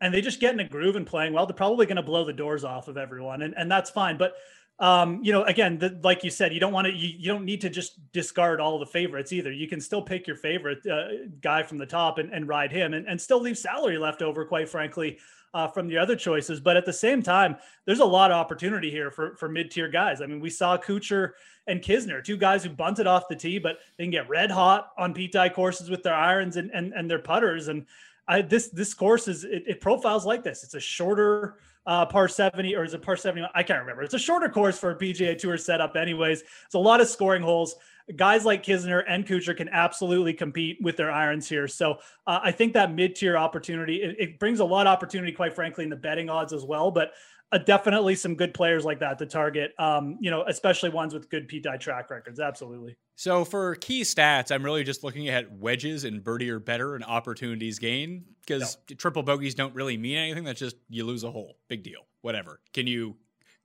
and 0.00 0.12
they 0.12 0.20
just 0.20 0.40
get 0.40 0.54
in 0.54 0.60
a 0.60 0.68
groove 0.68 0.96
and 0.96 1.06
playing 1.06 1.32
well, 1.32 1.46
they're 1.46 1.54
probably 1.54 1.86
going 1.86 1.96
to 1.96 2.02
blow 2.02 2.24
the 2.24 2.32
doors 2.32 2.64
off 2.64 2.88
of 2.88 2.96
everyone, 2.96 3.42
and, 3.42 3.54
and 3.56 3.70
that's 3.70 3.90
fine. 3.90 4.16
But 4.16 4.34
um, 4.80 5.20
you 5.24 5.32
know, 5.32 5.42
again, 5.44 5.78
the, 5.78 5.98
like 6.04 6.22
you 6.22 6.30
said, 6.30 6.54
you 6.54 6.60
don't 6.60 6.72
want 6.72 6.86
to, 6.86 6.92
you, 6.92 7.08
you 7.18 7.26
don't 7.26 7.44
need 7.44 7.60
to 7.62 7.70
just 7.70 8.12
discard 8.12 8.60
all 8.60 8.78
the 8.78 8.86
favorites 8.86 9.32
either. 9.32 9.50
You 9.50 9.66
can 9.66 9.80
still 9.80 10.02
pick 10.02 10.26
your 10.26 10.36
favorite 10.36 10.86
uh, 10.86 11.26
guy 11.40 11.64
from 11.64 11.78
the 11.78 11.86
top 11.86 12.18
and, 12.18 12.32
and 12.32 12.46
ride 12.46 12.70
him 12.70 12.94
and, 12.94 13.06
and 13.08 13.20
still 13.20 13.40
leave 13.40 13.58
salary 13.58 13.98
left 13.98 14.22
over, 14.22 14.44
quite 14.44 14.68
frankly, 14.68 15.18
uh, 15.54 15.68
from 15.68 15.88
the 15.88 15.98
other 15.98 16.16
choices. 16.16 16.60
But 16.60 16.76
at 16.76 16.84
the 16.84 16.92
same 16.92 17.22
time, 17.22 17.56
there's 17.84 18.00
a 18.00 18.04
lot 18.04 18.30
of 18.30 18.36
opportunity 18.36 18.90
here 18.90 19.10
for, 19.10 19.36
for 19.36 19.48
mid 19.48 19.70
tier 19.70 19.88
guys. 19.88 20.20
I 20.20 20.26
mean, 20.26 20.40
we 20.40 20.50
saw 20.50 20.76
Kuchar 20.76 21.32
and 21.66 21.82
Kisner, 21.82 22.22
two 22.22 22.36
guys 22.36 22.64
who 22.64 22.70
bunted 22.70 23.06
off 23.06 23.28
the 23.28 23.36
tee, 23.36 23.58
but 23.58 23.78
they 23.96 24.04
can 24.04 24.10
get 24.10 24.28
red 24.28 24.50
hot 24.50 24.92
on 24.96 25.12
Dye 25.12 25.48
courses 25.48 25.90
with 25.90 26.02
their 26.02 26.14
irons 26.14 26.56
and, 26.56 26.70
and, 26.72 26.92
and 26.92 27.10
their 27.10 27.18
putters. 27.18 27.68
And 27.68 27.86
I, 28.26 28.42
this 28.42 28.68
this 28.68 28.94
course 28.94 29.26
is 29.26 29.44
it, 29.44 29.64
it 29.66 29.80
profiles 29.80 30.26
like 30.26 30.42
this. 30.42 30.62
It's 30.62 30.74
a 30.74 30.80
shorter 30.80 31.56
uh, 31.86 32.06
par 32.06 32.28
70 32.28 32.76
or 32.76 32.84
is 32.84 32.94
it 32.94 33.02
par 33.02 33.16
71? 33.16 33.50
I 33.54 33.62
can't 33.62 33.80
remember. 33.80 34.02
It's 34.02 34.14
a 34.14 34.18
shorter 34.18 34.48
course 34.48 34.78
for 34.78 34.90
a 34.90 34.96
PGA 34.96 35.38
Tour 35.38 35.56
setup, 35.56 35.96
anyways. 35.96 36.42
It's 36.66 36.74
a 36.74 36.78
lot 36.78 37.00
of 37.00 37.08
scoring 37.08 37.42
holes. 37.42 37.74
Guys 38.16 38.44
like 38.44 38.62
Kisner 38.62 39.04
and 39.06 39.26
Kuchar 39.26 39.56
can 39.56 39.68
absolutely 39.68 40.32
compete 40.32 40.78
with 40.80 40.96
their 40.96 41.10
irons 41.10 41.48
here. 41.48 41.68
So 41.68 41.98
uh, 42.26 42.40
I 42.42 42.52
think 42.52 42.72
that 42.72 42.94
mid 42.94 43.14
tier 43.14 43.36
opportunity 43.36 43.96
it, 43.96 44.16
it, 44.18 44.38
brings 44.38 44.60
a 44.60 44.64
lot 44.64 44.86
of 44.86 44.92
opportunity, 44.92 45.32
quite 45.32 45.54
frankly, 45.54 45.84
in 45.84 45.90
the 45.90 45.96
betting 45.96 46.30
odds 46.30 46.54
as 46.54 46.64
well. 46.64 46.90
But 46.90 47.12
uh, 47.50 47.58
definitely 47.58 48.14
some 48.14 48.34
good 48.34 48.52
players 48.52 48.84
like 48.84 49.00
that 49.00 49.18
to 49.18 49.26
target. 49.26 49.72
Um, 49.78 50.18
you 50.20 50.30
know, 50.30 50.44
especially 50.46 50.90
ones 50.90 51.14
with 51.14 51.30
good 51.30 51.48
Pete 51.48 51.62
Dye 51.62 51.76
track 51.76 52.10
records. 52.10 52.40
Absolutely. 52.40 52.96
So 53.16 53.44
for 53.44 53.74
key 53.76 54.02
stats, 54.02 54.52
I'm 54.52 54.62
really 54.62 54.84
just 54.84 55.02
looking 55.02 55.28
at 55.28 55.50
wedges 55.52 56.04
and 56.04 56.22
birdie 56.22 56.50
or 56.50 56.58
better 56.58 56.94
and 56.94 57.04
opportunities 57.04 57.78
gained 57.78 58.24
because 58.40 58.76
no. 58.88 58.96
triple 58.96 59.22
bogeys 59.22 59.54
don't 59.54 59.74
really 59.74 59.96
mean 59.96 60.18
anything. 60.18 60.44
That's 60.44 60.60
just 60.60 60.76
you 60.88 61.04
lose 61.04 61.24
a 61.24 61.30
hole. 61.30 61.56
Big 61.68 61.82
deal. 61.82 62.02
Whatever. 62.22 62.60
Can 62.72 62.86
you 62.86 63.16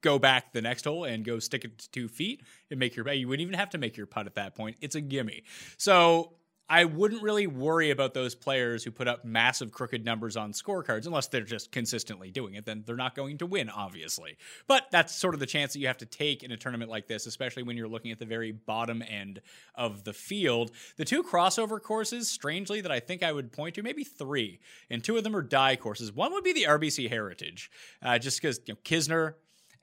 go 0.03 0.19
back 0.19 0.53
the 0.53 0.61
next 0.61 0.85
hole 0.85 1.05
and 1.05 1.25
go 1.25 1.39
stick 1.39 1.65
it 1.65 1.77
to 1.79 1.89
two 1.91 2.07
feet 2.07 2.41
and 2.69 2.79
make 2.79 2.95
your 2.95 3.09
you 3.11 3.27
wouldn't 3.27 3.41
even 3.41 3.57
have 3.57 3.71
to 3.71 3.77
make 3.79 3.97
your 3.97 4.05
putt 4.05 4.27
at 4.27 4.35
that 4.35 4.53
point. 4.53 4.75
It's 4.81 4.95
a 4.95 5.01
gimme. 5.01 5.43
So 5.77 6.33
I 6.69 6.85
wouldn't 6.85 7.21
really 7.21 7.45
worry 7.45 7.91
about 7.91 8.13
those 8.13 8.35
players 8.35 8.83
who 8.83 8.91
put 8.91 9.07
up 9.07 9.25
massive 9.25 9.71
crooked 9.71 10.05
numbers 10.05 10.37
on 10.37 10.53
scorecards 10.53 11.05
unless 11.05 11.27
they're 11.27 11.41
just 11.41 11.71
consistently 11.71 12.31
doing 12.31 12.55
it. 12.55 12.65
Then 12.65 12.83
they're 12.85 12.95
not 12.95 13.15
going 13.15 13.37
to 13.39 13.45
win, 13.45 13.69
obviously. 13.69 14.37
But 14.65 14.87
that's 14.89 15.13
sort 15.13 15.33
of 15.33 15.41
the 15.41 15.45
chance 15.45 15.73
that 15.73 15.79
you 15.79 15.87
have 15.87 15.97
to 15.97 16.05
take 16.05 16.41
in 16.41 16.51
a 16.51 16.57
tournament 16.57 16.89
like 16.89 17.07
this, 17.07 17.25
especially 17.25 17.63
when 17.63 17.75
you're 17.75 17.87
looking 17.87 18.11
at 18.11 18.19
the 18.19 18.25
very 18.25 18.53
bottom 18.53 19.03
end 19.07 19.41
of 19.75 20.05
the 20.05 20.13
field. 20.13 20.71
The 20.95 21.05
two 21.05 21.21
crossover 21.21 21.81
courses, 21.81 22.29
strangely, 22.29 22.79
that 22.81 22.91
I 22.91 23.01
think 23.01 23.23
I 23.23 23.33
would 23.33 23.51
point 23.51 23.75
to, 23.75 23.83
maybe 23.83 24.05
three, 24.05 24.59
and 24.89 25.03
two 25.03 25.17
of 25.17 25.23
them 25.23 25.35
are 25.35 25.41
Dye 25.41 25.75
courses. 25.75 26.13
One 26.13 26.31
would 26.31 26.45
be 26.45 26.53
the 26.53 26.63
RBC 26.63 27.09
Heritage, 27.09 27.69
uh, 28.01 28.17
just 28.19 28.41
because 28.41 28.61
you 28.65 28.73
know, 28.73 28.79
Kisner, 28.85 29.33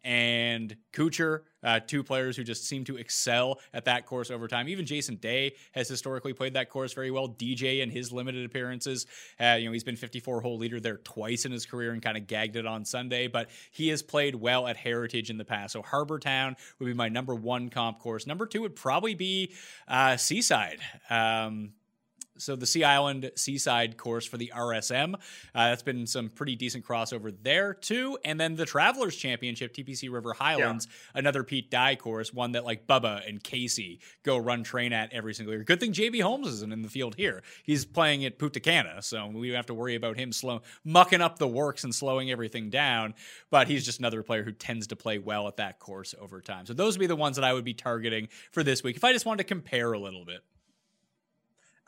and 0.03 0.77
Kuchar, 0.93 1.43
uh, 1.63 1.81
two 1.81 2.03
players 2.03 2.37
who 2.37 2.45
just 2.45 2.67
seem 2.67 2.85
to 2.85 2.97
excel 2.97 3.61
at 3.75 3.85
that 3.85 4.07
course 4.07 4.31
over 4.31 4.49
time. 4.49 4.69
Even 4.69 4.87
Jason 4.87 5.17
Day 5.17 5.55
has 5.73 5.89
historically 5.89 6.33
played 6.33 6.55
that 6.55 6.71
course 6.71 6.93
very 6.95 7.11
well. 7.11 7.29
DJ 7.29 7.83
in 7.83 7.91
his 7.91 8.13
limited 8.13 8.45
appearances, 8.45 9.07
uh, 9.41 9.57
you 9.59 9.67
know, 9.67 9.73
he's 9.73 9.85
been 9.85 9.97
54 9.97 10.41
hole 10.41 10.57
leader 10.57 10.81
there 10.81 10.99
twice 10.99 11.45
in 11.45 11.53
his 11.53 11.67
career 11.67 11.93
and 11.93 12.03
kind 12.03 12.17
of 12.17 12.27
gagged 12.27 12.57
it 12.57 12.67
on 12.67 12.85
Sunday, 12.85 13.27
but 13.27 13.51
he 13.71 13.89
has 13.89 14.03
played 14.03 14.35
well 14.35 14.67
at 14.67 14.77
Heritage 14.77 15.31
in 15.31 15.37
the 15.37 15.45
past. 15.45 15.73
So 15.73 15.83
Harbour 15.83 16.19
Town 16.19 16.57
would 16.79 16.87
be 16.87 16.95
my 16.95 17.09
number 17.09 17.35
one 17.35 17.69
comp 17.69 17.99
course. 17.99 18.27
Number 18.27 18.47
two 18.47 18.63
would 18.63 18.77
probably 18.77 19.15
be 19.15 19.53
uh, 19.87 20.17
Seaside. 20.17 20.81
Um, 21.11 21.73
so 22.41 22.57
the 22.57 22.67
Sea 22.67 22.85
Island 22.85 23.31
Seaside 23.37 23.97
course 23.97 24.27
for 24.27 24.37
the 24.37 24.53
RSM. 24.55 25.15
Uh, 25.15 25.19
that's 25.55 25.83
been 25.83 26.07
some 26.07 26.29
pretty 26.29 26.57
decent 26.57 26.85
crossover 26.85 27.35
there 27.43 27.75
too. 27.75 28.19
And 28.25 28.41
then 28.41 28.57
the 28.57 28.67
Travelers 28.67 29.17
Championship, 29.17 29.75
TPC 29.75 30.11
River 30.11 30.33
Highlands, 30.33 30.87
yeah. 30.89 31.21
another 31.21 31.45
Pete 31.45 31.71
Dye 31.71 31.97
course, 31.97 32.33
one 32.33 32.53
that 32.53 32.65
like 32.65 32.87
Bubba 32.87 33.29
and 33.29 33.43
Casey 33.43 34.01
go 34.23 34.37
run 34.39 34.63
train 34.63 34.93
at 34.93 35.13
every 35.13 35.35
single 35.35 35.55
year. 35.55 35.65
Good 35.65 35.81
thing 35.81 35.93
JB 35.93 36.23
Holmes 36.23 36.49
isn't 36.49 36.73
in 36.73 36.83
the 36.83 36.89
field 36.89 37.15
here. 37.15 37.43
He's 37.65 37.85
playing 37.85 38.25
at 38.25 38.39
Punta 38.39 38.61
Cana, 38.61 39.03
so 39.03 39.27
we 39.29 39.49
don't 39.49 39.57
have 39.57 39.67
to 39.67 39.75
worry 39.75 39.95
about 39.95 40.17
him 40.17 40.33
slow 40.33 40.63
mucking 40.85 41.21
up 41.21 41.39
the 41.39 41.49
works 41.49 41.85
and 41.85 41.95
slowing 41.95 42.31
everything 42.31 42.71
down. 42.71 43.15
But 43.51 43.69
he's 43.69 43.85
just 43.85 43.99
another 43.99 44.23
player 44.23 44.43
who 44.43 44.53
tends 44.53 44.89
to 44.89 44.97
play 44.97 45.19
well 45.19 45.49
at 45.49 45.57
that 45.57 45.79
course 45.79 46.15
over 46.21 46.41
time. 46.41 46.67
So 46.67 46.75
those 46.75 46.97
would 46.97 47.01
be 47.01 47.07
the 47.07 47.17
ones 47.17 47.37
that 47.37 47.45
I 47.45 47.53
would 47.53 47.65
be 47.65 47.75
targeting 47.75 48.29
for 48.53 48.63
this 48.63 48.83
week 48.83 48.97
if 48.97 49.05
I 49.05 49.13
just 49.13 49.27
wanted 49.27 49.45
to 49.45 49.49
compare 49.49 49.93
a 49.93 49.99
little 49.99 50.25
bit. 50.25 50.41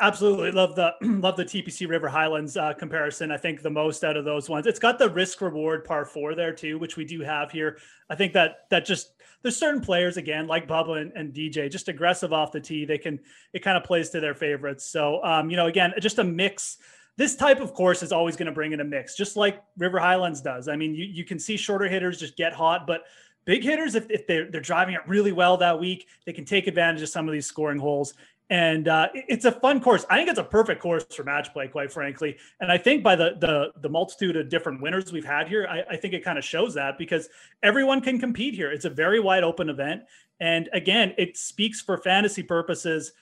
Absolutely 0.03 0.51
love 0.51 0.75
the 0.75 0.93
love 1.01 1.37
the 1.37 1.45
TPC 1.45 1.89
River 1.89 2.09
Highlands 2.09 2.57
uh, 2.57 2.73
comparison. 2.73 3.31
I 3.31 3.37
think 3.37 3.63
the 3.63 3.71
most 3.71 4.03
out 4.03 4.17
of 4.17 4.25
those 4.25 4.49
ones. 4.49 4.67
It's 4.67 4.81
got 4.81 4.99
the 4.99 5.09
risk 5.09 5.41
reward 5.41 5.85
par 5.85 6.05
four 6.05 6.35
there 6.35 6.53
too, 6.53 6.77
which 6.77 6.97
we 6.97 7.05
do 7.05 7.21
have 7.21 7.53
here. 7.53 7.79
I 8.11 8.17
think 8.17 8.33
that 8.33 8.69
that 8.71 8.85
just 8.85 9.13
there's 9.43 9.57
certain 9.57 9.81
players 9.81 10.17
again 10.17 10.49
like 10.49 10.67
Bubba 10.67 11.01
and, 11.01 11.13
and 11.13 11.33
DJ, 11.33 11.71
just 11.71 11.87
aggressive 11.89 12.33
off 12.33 12.51
the 12.51 12.59
tee. 12.59 12.85
They 12.85 12.99
can 12.99 13.21
it 13.53 13.61
kind 13.61 13.77
of 13.77 13.85
plays 13.85 14.11
to 14.11 14.19
their 14.19 14.35
favorites. 14.35 14.85
So 14.85 15.23
um, 15.23 15.51
you 15.51 15.57
know, 15.57 15.67
again, 15.67 15.95
just 16.01 16.19
a 16.19 16.25
mix. 16.25 16.79
This 17.17 17.37
type 17.37 17.61
of 17.61 17.73
course 17.73 18.03
is 18.03 18.11
always 18.11 18.35
going 18.35 18.47
to 18.47 18.53
bring 18.53 18.73
in 18.73 18.81
a 18.81 18.85
mix, 18.85 19.15
just 19.15 19.37
like 19.37 19.63
River 19.79 20.01
Highlands 20.01 20.41
does. 20.41 20.67
I 20.67 20.75
mean, 20.75 20.97
you, 20.97 21.05
you 21.05 21.25
can 21.25 21.39
see 21.39 21.57
shorter 21.57 21.87
hitters 21.87 22.19
just 22.19 22.37
get 22.37 22.55
hot, 22.55 22.89
but 22.89 23.05
big 23.45 23.63
hitters, 23.63 23.95
if, 23.95 24.11
if 24.11 24.27
they're, 24.27 24.51
they're 24.51 24.63
driving 24.63 24.95
it 24.95 25.03
really 25.07 25.31
well 25.31 25.59
that 25.59 25.79
week, 25.79 26.09
they 26.25 26.33
can 26.33 26.47
take 26.47 26.67
advantage 26.67 27.03
of 27.03 27.11
some 27.11 27.29
of 27.29 27.33
these 27.33 27.47
scoring 27.47 27.79
holes 27.79 28.15
and 28.53 28.87
uh, 28.87 29.09
it's 29.15 29.47
a 29.47 29.51
fun 29.51 29.81
course. 29.81 30.05
I 30.11 30.19
think 30.19 30.29
it's 30.29 30.39
a 30.39 30.45
perfect 30.45 30.83
course 30.83 31.07
for 31.09 31.25
match 31.25 31.55
play, 31.55 31.69
quite 31.69 31.91
frankly. 31.91 32.37
And 32.61 32.71
I 32.71 32.77
think 32.77 33.03
by 33.03 33.17
the 33.17 33.35
the, 33.41 33.73
the 33.81 33.89
multitude 33.89 34.37
of 34.37 34.51
different 34.51 34.83
winners 34.83 35.11
we've 35.11 35.25
had 35.25 35.49
here, 35.49 35.67
I, 35.67 35.95
I 35.95 35.97
think 35.97 36.13
it 36.13 36.23
kind 36.23 36.37
of 36.37 36.45
shows 36.45 36.75
that 36.75 36.99
because 36.99 37.31
everyone 37.63 38.03
can 38.03 38.21
compete 38.21 38.55
here. 38.55 38.71
It's 38.71 38.85
a 38.85 38.91
very 38.91 39.21
wide 39.21 39.43
open 39.43 39.71
event, 39.71 40.03
and 40.39 40.69
again, 40.75 41.15
it 41.17 41.39
speaks 41.39 41.81
for 41.81 41.97
fantasy 41.97 42.43
purposes. 42.43 43.13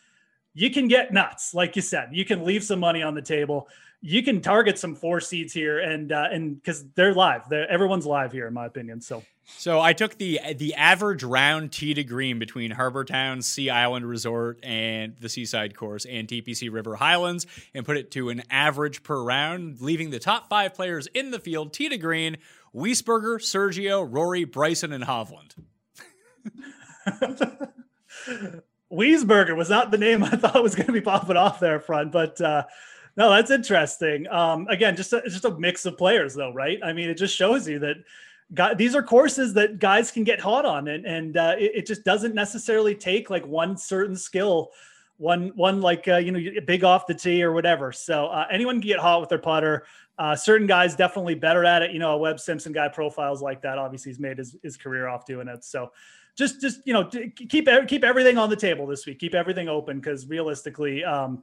You 0.53 0.69
can 0.69 0.89
get 0.89 1.13
nuts, 1.13 1.55
like 1.55 1.77
you 1.77 1.83
said. 1.83 2.09
You 2.11 2.25
can 2.25 2.45
leave 2.45 2.65
some 2.65 2.81
money 2.81 3.05
on 3.05 3.15
the 3.15 3.23
table 3.23 3.69
you 4.03 4.23
can 4.23 4.41
target 4.41 4.79
some 4.79 4.95
four 4.95 5.21
seeds 5.21 5.53
here, 5.53 5.79
and 5.79 6.11
uh, 6.13 6.29
and 6.31 6.57
because 6.57 6.85
they're 6.95 7.15
live, 7.15 7.49
they're, 7.49 7.71
everyone's 7.71 8.07
live 8.07 8.33
here, 8.33 8.47
in 8.47 8.55
my 8.55 8.67
opinion. 8.67 9.01
So. 9.01 9.23
So 9.57 9.81
I 9.81 9.95
took 9.95 10.17
the 10.17 10.39
the 10.57 10.75
average 10.75 11.25
round 11.25 11.73
tee 11.73 11.93
to 11.95 12.05
green 12.05 12.39
between 12.39 12.71
Harbour 12.71 13.05
Town, 13.05 13.43
Sea 13.43 13.69
Island 13.69 14.07
Resort, 14.07 14.61
and 14.63 15.17
the 15.19 15.29
Seaside 15.29 15.75
Course 15.75 16.05
and 16.05 16.29
TPC 16.29 16.73
River 16.73 16.95
Highlands, 16.95 17.49
and 17.75 17.85
put 17.85 17.97
it 17.97 18.13
to 18.13 18.29
an 18.29 18.45
average 18.49 19.03
per 19.03 19.21
round, 19.21 19.81
leaving 19.81 20.11
the 20.11 20.21
top 20.21 20.49
five 20.49 20.73
players 20.73 21.09
in 21.09 21.33
the 21.33 21.41
field 21.41 21.73
tee 21.73 21.89
to 21.89 21.99
green: 21.99 22.37
Wiesberger, 22.73 23.41
Sergio, 23.41 24.07
Rory, 24.09 24.45
Bryson, 24.45 24.93
and 24.93 25.03
Hovland. 25.03 25.57
Wiesberger 28.93 29.57
was 29.57 29.69
not 29.69 29.91
the 29.91 29.99
name 29.99 30.23
I 30.23 30.31
thought 30.31 30.63
was 30.63 30.77
going 30.77 30.87
to 30.87 30.93
be 30.93 31.01
popping 31.01 31.37
off 31.37 31.59
there 31.59 31.81
front, 31.81 32.13
but 32.13 32.41
uh, 32.41 32.65
no, 33.17 33.31
that's 33.31 33.51
interesting. 33.51 34.29
Um, 34.29 34.67
again, 34.69 34.97
just 34.97 35.13
a, 35.13 35.23
just 35.23 35.45
a 35.45 35.51
mix 35.59 35.87
of 35.87 35.99
players, 35.99 36.35
though, 36.35 36.53
right? 36.53 36.79
I 36.83 36.93
mean, 36.93 37.11
it 37.11 37.17
just 37.17 37.35
shows 37.37 37.69
you 37.69 37.79
that 37.81 37.97
these 38.77 38.95
are 38.95 39.03
courses 39.03 39.55
that 39.55 39.79
guys 39.79 40.11
can 40.11 40.25
get 40.25 40.41
hot 40.41 40.65
on, 40.65 40.89
and 40.89 41.07
and 41.07 41.37
uh, 41.37 41.55
it, 41.59 41.73
it, 41.77 41.87
just 41.87 42.05
doesn't 42.05 42.35
necessarily 42.35 42.95
take 42.95 43.31
like 43.31 43.47
one 43.47 43.77
certain 43.77 44.17
skill, 44.17 44.71
one 45.19 45.53
one 45.55 45.81
like 45.81 46.09
uh, 46.09 46.17
you 46.17 46.33
know 46.33 46.61
big 46.67 46.83
off 46.83 47.07
the 47.07 47.15
tee 47.15 47.43
or 47.43 47.53
whatever. 47.53 47.93
So 47.93 48.27
uh, 48.27 48.47
anyone 48.51 48.81
can 48.81 48.89
get 48.89 48.99
hot 48.99 49.21
with 49.21 49.29
their 49.29 49.39
putter. 49.39 49.85
Uh, 50.19 50.37
certain 50.37 50.67
guys 50.67 50.97
definitely 50.97 51.35
better 51.35 51.65
at 51.65 51.83
it. 51.83 51.93
You 51.93 51.99
know, 51.99 52.13
a 52.13 52.19
Webb 52.19 52.41
Simpson 52.41 52.73
guy 52.73 52.89
profiles 52.89 53.41
like 53.41 53.63
that. 53.63 53.79
Obviously, 53.79 54.11
he's 54.11 54.21
made 54.21 54.39
his, 54.39 54.57
his 54.63 54.77
career 54.77 55.09
off 55.09 55.25
doing 55.25 55.49
it. 55.49 55.65
So 55.65 55.93
just 56.37 56.61
just 56.61 56.81
you 56.85 56.93
know 56.93 57.05
keep 57.05 57.69
keep 57.89 58.05
everything 58.05 58.37
on 58.37 58.51
the 58.51 58.57
table 58.57 58.87
this 58.87 59.07
week. 59.07 59.19
Keep 59.21 59.35
everything 59.35 59.69
open 59.69 60.01
because 60.01 60.27
realistically. 60.27 61.05
Um, 61.05 61.43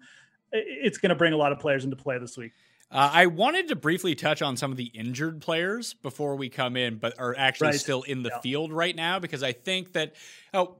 it's 0.51 0.97
going 0.97 1.09
to 1.09 1.15
bring 1.15 1.33
a 1.33 1.37
lot 1.37 1.51
of 1.51 1.59
players 1.59 1.83
into 1.83 1.95
play 1.95 2.17
this 2.17 2.37
week. 2.37 2.53
Uh, 2.89 3.09
I 3.13 3.25
wanted 3.25 3.67
to 3.67 3.75
briefly 3.75 4.15
touch 4.15 4.41
on 4.41 4.55
some 4.55 4.71
of 4.71 4.77
the 4.77 4.85
injured 4.85 5.41
players 5.41 5.93
before 5.93 6.35
we 6.35 6.47
come 6.47 6.77
in, 6.77 6.97
but 6.97 7.19
are 7.19 7.35
actually 7.37 7.67
right. 7.67 7.79
still 7.79 8.03
in 8.03 8.23
the 8.23 8.29
yeah. 8.29 8.39
field 8.39 8.71
right 8.71 8.95
now 8.95 9.19
because 9.19 9.43
I 9.43 9.51
think 9.51 9.91
that 9.93 10.15
oh, 10.53 10.77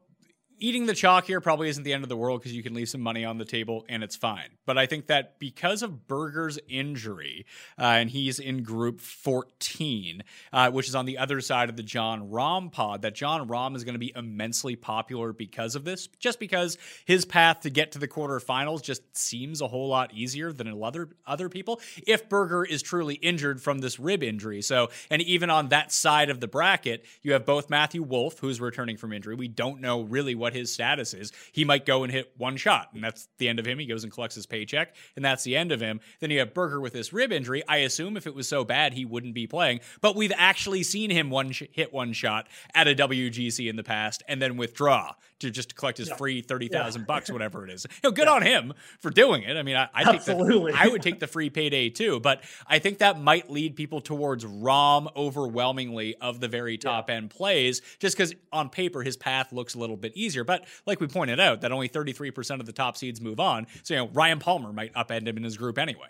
eating 0.60 0.86
the 0.86 0.94
chalk 0.94 1.26
here 1.26 1.42
probably 1.42 1.70
isn't 1.70 1.84
the 1.84 1.94
end 1.94 2.04
of 2.04 2.10
the 2.10 2.18
world 2.18 2.42
because 2.42 2.54
you 2.54 2.64
can 2.64 2.74
leave 2.74 2.90
some 2.90 3.02
money 3.02 3.24
on 3.26 3.38
the 3.38 3.46
table 3.46 3.86
and 3.90 4.04
it's 4.04 4.16
fine. 4.16 4.50
But 4.66 4.78
I 4.78 4.86
think 4.86 5.08
that 5.08 5.40
because 5.40 5.84
of 5.84 6.08
Berger's 6.08 6.60
injury, 6.68 7.46
uh, 7.80 7.84
and 7.84 8.10
he's 8.10 8.40
in 8.40 8.64
group 8.64 9.00
14, 9.02 10.24
uh, 10.52 10.72
which 10.72 10.88
is 10.88 10.96
on 10.96 11.06
the 11.06 11.18
other 11.18 11.42
side 11.42 11.70
of 11.70 11.76
the 11.76 11.84
Jon 11.84 12.30
Rahm 12.30 12.72
pod, 12.72 13.04
that 13.04 13.16
Jon 13.16 13.48
Rahm 13.48 13.76
is 13.76 13.84
going 13.84 13.96
to 13.96 14.00
be 14.00 14.12
immensely 14.16 14.76
popular 14.76 15.34
because 15.34 15.76
of 15.76 15.84
this, 15.84 16.08
just 16.20 16.40
because 16.40 16.78
his 17.06 17.26
path 17.26 17.62
to 17.62 17.70
get 17.70 17.92
to 17.94 18.00
the 18.00 18.08
quarterfinals 18.08 18.82
just 18.82 19.02
seems 19.16 19.62
a 19.62 19.68
whole 19.68 19.88
lot 19.88 20.14
easier 20.14 20.52
than 20.52 20.68
other 20.84 21.10
other 21.26 21.50
people. 21.50 21.80
If 22.06 22.30
Berger 22.30 22.64
is 22.64 22.82
truly 22.82 23.16
injured 23.16 23.62
from 23.62 23.80
this 23.80 24.00
rib 24.00 24.24
injury, 24.24 24.62
so 24.62 24.90
and 25.10 25.22
even 25.22 25.50
on 25.50 25.70
that 25.70 25.92
side 25.92 26.30
of 26.30 26.40
the 26.40 26.48
bracket, 26.48 27.06
you 27.22 27.34
have 27.34 27.46
both 27.46 27.70
Matthew 27.70 28.04
Wolff, 28.04 28.40
who's 28.40 28.60
returning 28.60 28.98
from 28.98 29.14
injury. 29.14 29.36
We 29.36 29.48
don't 29.48 29.82
know 29.82 30.02
really 30.02 30.36
what 30.36 30.47
what 30.48 30.54
his 30.54 30.72
status 30.72 31.14
is. 31.14 31.34
He 31.52 31.66
might 31.66 31.86
go 31.86 32.04
and 32.04 32.12
hit 32.12 32.32
one 32.38 32.56
shot, 32.56 32.88
and 32.94 33.04
that's 33.04 33.28
the 33.38 33.50
end 33.50 33.60
of 33.60 33.66
him. 33.68 33.80
He 33.80 33.86
goes 33.86 34.06
and 34.06 34.14
collects 34.14 34.36
his 34.36 34.46
paycheck, 34.46 34.96
and 35.18 35.26
that's 35.26 35.44
the 35.44 35.58
end 35.58 35.74
of 35.74 35.82
him. 35.82 36.00
Then 36.22 36.32
you 36.32 36.40
have 36.40 36.54
Berger 36.54 36.80
with 36.80 36.94
this 36.94 37.12
rib 37.12 37.34
injury. 37.34 37.64
I 37.68 37.78
assume 37.78 38.16
if 38.16 38.26
it 38.26 38.34
was 38.34 38.48
so 38.48 38.64
bad, 38.64 38.94
he 38.94 39.04
wouldn't 39.04 39.34
be 39.34 39.46
playing. 39.46 39.82
But 40.00 40.16
we've 40.16 40.32
actually 40.38 40.84
seen 40.84 41.10
him 41.10 41.30
one 41.30 41.52
sh- 41.52 41.64
hit 41.74 41.92
one 41.92 42.14
shot 42.14 42.48
at 42.74 42.88
a 42.88 42.96
WGC 42.96 43.70
in 43.70 43.76
the 43.76 43.84
past, 43.84 44.24
and 44.30 44.42
then 44.42 44.56
withdraw 44.56 45.16
to 45.40 45.52
just 45.52 45.76
collect 45.76 45.98
his 45.98 46.08
yeah. 46.08 46.16
free 46.16 46.42
thirty 46.42 46.70
thousand 46.70 47.02
yeah. 47.02 47.08
bucks, 47.08 47.30
whatever 47.30 47.66
it 47.66 47.72
is. 47.72 47.86
You 47.98 48.12
know, 48.12 48.12
good 48.12 48.28
yeah. 48.28 48.34
on 48.34 48.42
him 48.44 48.74
for 49.00 49.10
doing 49.10 49.42
it. 49.42 49.58
I 49.58 49.64
mean, 49.64 49.76
I, 49.76 49.90
I 49.92 50.04
think 50.04 50.24
that 50.26 50.74
I 50.76 50.88
would 50.88 51.02
take 51.02 51.20
the 51.20 51.26
free 51.26 51.50
payday 51.50 51.90
too, 51.90 52.20
but 52.20 52.44
I 52.68 52.78
think 52.78 53.00
that 53.00 53.20
might 53.20 53.50
lead 53.50 53.76
people 53.76 54.02
towards 54.02 54.46
Rahm 54.46 55.08
overwhelmingly 55.16 56.16
of 56.18 56.40
the 56.40 56.48
very 56.48 56.78
top 56.78 57.10
end 57.10 57.32
plays, 57.32 57.82
just 58.00 58.16
because 58.16 58.36
on 58.54 58.70
paper 58.70 59.02
his 59.02 59.18
path 59.18 59.52
looks 59.52 59.74
a 59.74 59.80
little 59.80 59.98
bit 59.98 60.16
easier. 60.16 60.37
But 60.44 60.66
like 60.86 61.00
we 61.00 61.08
pointed 61.08 61.40
out, 61.40 61.62
that 61.62 61.72
only 61.72 61.88
thirty 61.88 62.14
three 62.14 62.32
percent 62.32 62.62
of 62.62 62.66
the 62.68 62.74
top 62.74 62.98
seeds 62.98 63.22
move 63.22 63.40
on. 63.40 63.68
So 63.84 63.94
you 63.94 64.00
know, 64.02 64.10
Ryan 64.14 64.40
Palmer 64.40 64.74
might 64.74 64.94
upend 64.94 65.28
him 65.28 65.38
in 65.38 65.44
his 65.44 65.58
group 65.58 65.78
anyway. 65.78 66.10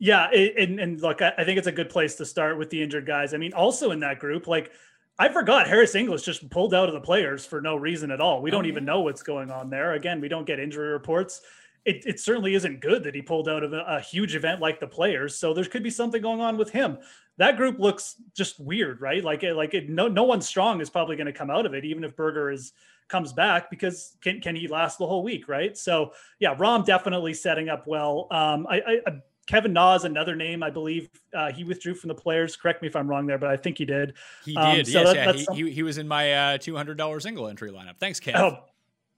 Yeah, 0.00 0.30
and, 0.30 0.78
and 0.78 1.00
look, 1.00 1.22
I 1.22 1.42
think 1.44 1.58
it's 1.58 1.66
a 1.66 1.72
good 1.72 1.90
place 1.90 2.14
to 2.16 2.24
start 2.24 2.56
with 2.56 2.70
the 2.70 2.80
injured 2.80 3.04
guys. 3.04 3.34
I 3.34 3.36
mean, 3.36 3.52
also 3.52 3.90
in 3.90 3.98
that 4.00 4.20
group, 4.20 4.46
like 4.46 4.70
I 5.18 5.28
forgot 5.28 5.66
Harris 5.66 5.96
English 5.96 6.22
just 6.22 6.48
pulled 6.50 6.72
out 6.72 6.88
of 6.88 6.94
the 6.94 7.00
players 7.00 7.44
for 7.44 7.60
no 7.60 7.74
reason 7.74 8.12
at 8.12 8.20
all. 8.20 8.40
We 8.40 8.52
don't 8.52 8.66
oh, 8.66 8.68
even 8.68 8.84
know 8.84 9.00
what's 9.00 9.22
going 9.22 9.50
on 9.50 9.68
there. 9.68 9.94
Again, 9.94 10.20
we 10.20 10.28
don't 10.28 10.46
get 10.46 10.60
injury 10.60 10.90
reports. 10.90 11.40
It, 11.84 12.04
it 12.06 12.20
certainly 12.20 12.54
isn't 12.54 12.80
good 12.80 13.02
that 13.04 13.14
he 13.14 13.22
pulled 13.22 13.48
out 13.48 13.64
of 13.64 13.72
a, 13.72 13.80
a, 13.80 14.00
huge 14.00 14.36
event 14.36 14.60
like 14.60 14.78
the 14.78 14.86
players. 14.86 15.36
So 15.36 15.54
there 15.54 15.64
could 15.64 15.82
be 15.82 15.90
something 15.90 16.22
going 16.22 16.40
on 16.40 16.56
with 16.56 16.70
him. 16.70 16.98
That 17.38 17.56
group 17.56 17.78
looks 17.78 18.16
just 18.36 18.60
weird, 18.60 19.00
right? 19.00 19.24
Like 19.24 19.42
it, 19.42 19.54
like 19.54 19.74
it, 19.74 19.88
no 19.88 20.08
no 20.08 20.24
one 20.24 20.40
strong 20.40 20.80
is 20.80 20.90
probably 20.90 21.16
going 21.16 21.26
to 21.26 21.32
come 21.32 21.50
out 21.50 21.66
of 21.66 21.74
it, 21.74 21.84
even 21.84 22.04
if 22.04 22.14
Berger 22.14 22.50
is 22.50 22.72
comes 23.08 23.32
back 23.32 23.70
because 23.70 24.16
can 24.20 24.40
can 24.40 24.54
he 24.54 24.68
last 24.68 24.98
the 24.98 25.06
whole 25.06 25.22
week, 25.22 25.48
right? 25.48 25.76
So 25.76 26.12
yeah, 26.40 26.54
Rahm 26.54 26.84
definitely 26.84 27.34
setting 27.34 27.68
up 27.68 27.86
well. 27.86 28.26
Um, 28.30 28.66
I, 28.68 28.82
I 29.06 29.12
Kevin 29.48 29.72
Na 29.72 29.94
is 29.94 30.04
another 30.04 30.36
name. 30.36 30.62
I 30.62 30.68
believe 30.68 31.08
uh, 31.34 31.50
he 31.50 31.64
withdrew 31.64 31.94
from 31.94 32.08
the 32.08 32.14
players. 32.14 32.54
Correct 32.54 32.82
me 32.82 32.88
if 32.88 32.94
I'm 32.94 33.08
wrong 33.08 33.26
there, 33.26 33.38
but 33.38 33.48
I 33.48 33.56
think 33.56 33.78
he 33.78 33.86
did. 33.86 34.12
He 34.44 34.54
um, 34.54 34.76
did. 34.76 34.86
So 34.86 35.00
yes, 35.00 35.14
that, 35.14 35.38
yeah. 35.38 35.54
He, 35.54 35.64
he, 35.64 35.70
he, 35.70 35.82
was 35.82 35.96
in 35.96 36.06
my 36.06 36.32
uh, 36.34 36.58
$200 36.58 37.22
single 37.22 37.48
entry 37.48 37.70
lineup. 37.70 37.96
Thanks, 37.98 38.20
Kev. 38.20 38.36
Oh, 38.36 38.58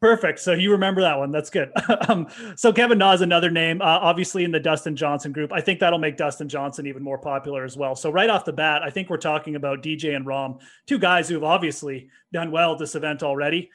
perfect. 0.01 0.41
So 0.41 0.53
you 0.53 0.73
remember 0.73 1.01
that 1.03 1.19
one. 1.19 1.31
That's 1.31 1.51
good. 1.51 1.71
um, 2.09 2.27
so 2.57 2.73
Kevin 2.73 2.99
Na 2.99 3.13
is 3.13 3.21
another 3.21 3.51
name, 3.51 3.81
uh, 3.83 3.85
obviously 3.85 4.45
in 4.45 4.51
the 4.51 4.61
Dustin 4.61 4.97
Johnson 4.97 5.33
group. 5.33 5.53
I 5.53 5.61
think 5.61 5.81
that'll 5.81 5.99
make 5.99 6.17
Dustin 6.17 6.49
Johnson 6.49 6.87
even 6.87 7.03
more 7.03 7.19
popular 7.19 7.65
as 7.65 7.77
well. 7.77 7.95
So 7.95 8.11
right 8.11 8.31
off 8.31 8.45
the 8.45 8.53
bat, 8.53 8.83
I 8.83 8.91
think 8.91 9.11
we're 9.11 9.19
talking 9.19 9.57
about 9.57 9.83
DJ 9.83 10.17
and 10.17 10.27
Rahm, 10.27 10.61
two 10.87 10.99
guys 10.99 11.29
who 11.29 11.35
have 11.35 11.45
obviously 11.45 12.09
done 12.33 12.51
well 12.51 12.73
at 12.73 12.79
this 12.79 12.95
event 12.95 13.23
already 13.23 13.71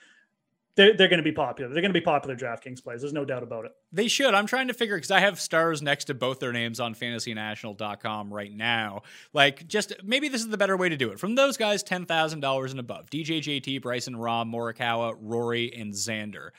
they're, 0.75 0.96
they're 0.96 1.08
going 1.08 1.20
to 1.20 1.24
be 1.24 1.32
popular. 1.32 1.72
They're 1.72 1.82
going 1.82 1.94
to 1.94 2.00
be 2.00 2.03
popular 2.03 2.36
DraftKings 2.36 2.84
plays. 2.84 3.01
There's 3.01 3.13
no 3.13 3.25
doubt 3.25 3.44
about 3.44 3.65
it. 3.65 3.72
They 3.91 4.08
should. 4.08 4.34
I'm 4.34 4.46
trying 4.46 4.67
to 4.67 4.74
figure 4.74 4.98
because 4.98 5.12
I 5.12 5.22
have 5.22 5.39
stars 5.39 5.82
next 5.82 6.05
to 6.05 6.13
both 6.13 6.39
their 6.39 6.51
names 6.51 6.79
on 6.79 6.96
fantasynational.com 6.96 8.34
right 8.34 8.51
now. 8.51 9.03
Like, 9.34 9.67
just 9.67 9.94
maybe 10.03 10.27
this 10.27 10.41
is 10.41 10.50
the 10.50 10.58
better 10.58 10.75
way 10.75 10.89
to 10.89 10.98
do 10.98 11.12
it. 11.12 11.20
From 11.20 11.36
those 11.36 11.58
guys, 11.58 11.84
$10,000 11.84 12.72
and 12.72 12.79
above 12.79 13.10
DJ, 13.10 13.39
JT, 13.39 13.82
Bryson, 13.82 14.15
Rahm, 14.15 14.53
Morikawa, 14.53 15.15
Rory, 15.20 15.74
and 15.75 15.94
Xander. 15.94 16.50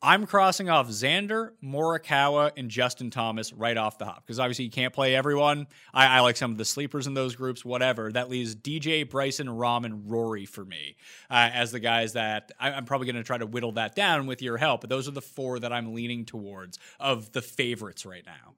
I'm 0.00 0.26
crossing 0.26 0.70
off 0.70 0.88
Xander, 0.88 1.52
Morikawa, 1.62 2.52
and 2.56 2.70
Justin 2.70 3.10
Thomas 3.10 3.52
right 3.52 3.76
off 3.76 3.98
the 3.98 4.04
hop 4.04 4.24
because 4.24 4.38
obviously 4.38 4.66
you 4.66 4.70
can't 4.70 4.94
play 4.94 5.16
everyone. 5.16 5.66
I, 5.92 6.18
I, 6.18 6.20
like 6.20 6.36
some 6.36 6.52
of 6.52 6.58
the 6.58 6.64
sleepers 6.64 7.08
in 7.08 7.14
those 7.14 7.34
groups, 7.34 7.64
whatever. 7.64 8.12
That 8.12 8.30
leaves 8.30 8.54
DJ, 8.54 9.08
Bryson, 9.08 9.48
Rahm, 9.48 9.84
and 9.84 10.08
Rory 10.08 10.46
for 10.46 10.64
me 10.64 10.96
uh, 11.28 11.50
as 11.52 11.72
the 11.72 11.80
guys 11.80 12.12
that 12.12 12.52
I, 12.60 12.70
am 12.70 12.84
probably 12.84 13.06
going 13.06 13.16
to 13.16 13.24
try 13.24 13.38
to 13.38 13.46
whittle 13.46 13.72
that 13.72 13.96
down 13.96 14.26
with 14.26 14.40
your 14.40 14.56
help. 14.56 14.82
But 14.82 14.90
those 14.90 15.08
are 15.08 15.12
the 15.12 15.20
four 15.20 15.58
that 15.58 15.72
I'm 15.72 15.92
leaning 15.92 16.24
towards 16.24 16.78
of 17.00 17.32
the 17.32 17.42
favorites 17.42 18.06
right 18.06 18.24
now. 18.24 18.54